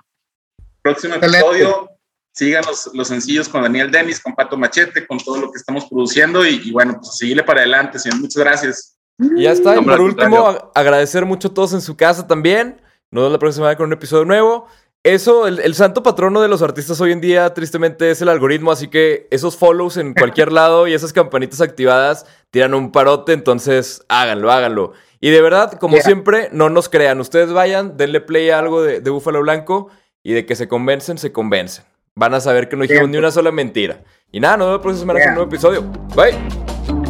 Próximo 0.82 1.14
Excelente. 1.14 1.46
episodio. 1.46 1.88
Sigan 2.34 2.64
los, 2.66 2.90
los 2.94 3.08
sencillos 3.08 3.48
con 3.48 3.62
Daniel 3.62 3.90
Denis, 3.90 4.18
con 4.18 4.34
Pato 4.34 4.56
Machete, 4.56 5.06
con 5.06 5.18
todo 5.18 5.38
lo 5.38 5.52
que 5.52 5.58
estamos 5.58 5.84
produciendo. 5.86 6.46
Y, 6.46 6.62
y 6.64 6.70
bueno, 6.72 6.94
pues 6.98 7.16
seguirle 7.18 7.42
para 7.42 7.60
adelante, 7.60 7.98
señor. 7.98 8.20
Muchas 8.20 8.42
gracias. 8.42 8.96
Y 9.18 9.42
ya 9.42 9.52
está. 9.52 9.76
Y 9.76 9.84
por 9.84 10.00
último, 10.00 10.70
agradecer 10.74 11.26
mucho 11.26 11.48
a 11.48 11.54
todos 11.54 11.72
en 11.74 11.80
su 11.80 11.96
casa 11.96 12.26
también. 12.26 12.80
Nos 13.10 13.22
vemos 13.22 13.32
la 13.32 13.38
próxima 13.38 13.64
semana 13.66 13.76
con 13.76 13.86
un 13.86 13.92
episodio 13.92 14.24
nuevo. 14.24 14.66
Eso, 15.04 15.48
el, 15.48 15.58
el 15.58 15.74
santo 15.74 16.02
patrono 16.04 16.40
de 16.40 16.46
los 16.48 16.62
artistas 16.62 17.00
hoy 17.00 17.10
en 17.10 17.20
día, 17.20 17.52
tristemente, 17.54 18.10
es 18.10 18.22
el 18.22 18.28
algoritmo. 18.28 18.70
Así 18.70 18.88
que 18.88 19.26
esos 19.30 19.56
follows 19.56 19.96
en 19.96 20.14
cualquier 20.14 20.52
lado 20.52 20.86
y 20.86 20.94
esas 20.94 21.12
campanitas 21.12 21.60
activadas 21.60 22.24
tiran 22.50 22.74
un 22.74 22.92
parote. 22.92 23.32
Entonces, 23.32 24.04
háganlo, 24.08 24.52
háganlo. 24.52 24.92
Y 25.20 25.30
de 25.30 25.40
verdad, 25.40 25.72
como 25.78 25.94
Yeah. 25.96 26.04
siempre, 26.04 26.48
no 26.52 26.68
nos 26.70 26.88
crean. 26.88 27.18
Ustedes 27.20 27.52
vayan, 27.52 27.96
denle 27.96 28.20
play 28.20 28.50
a 28.50 28.58
algo 28.60 28.82
de, 28.82 29.00
de 29.00 29.10
Búfalo 29.10 29.40
Blanco 29.40 29.88
y 30.22 30.34
de 30.34 30.46
que 30.46 30.54
se 30.54 30.68
convencen, 30.68 31.18
se 31.18 31.32
convencen. 31.32 31.84
Van 32.14 32.34
a 32.34 32.40
saber 32.40 32.68
que 32.68 32.76
no 32.76 32.82
dijimos 32.82 33.08
ni 33.08 33.16
una 33.16 33.30
sola 33.30 33.50
mentira. 33.50 34.02
Y 34.30 34.38
nada, 34.38 34.56
nos 34.56 34.66
vemos 34.66 34.78
la 34.78 34.82
próxima 34.82 35.00
semana 35.00 35.20
con 35.20 35.28
un 35.30 35.34
nuevo 35.34 35.50
episodio. 35.50 35.82
Bye. 36.14 36.36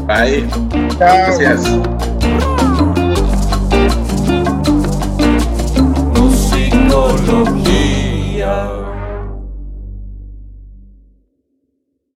Bye. 0.07 0.49
chao. 0.99 1.39
Gracias. 1.39 2.52
ξενοδοχεία 6.93 8.71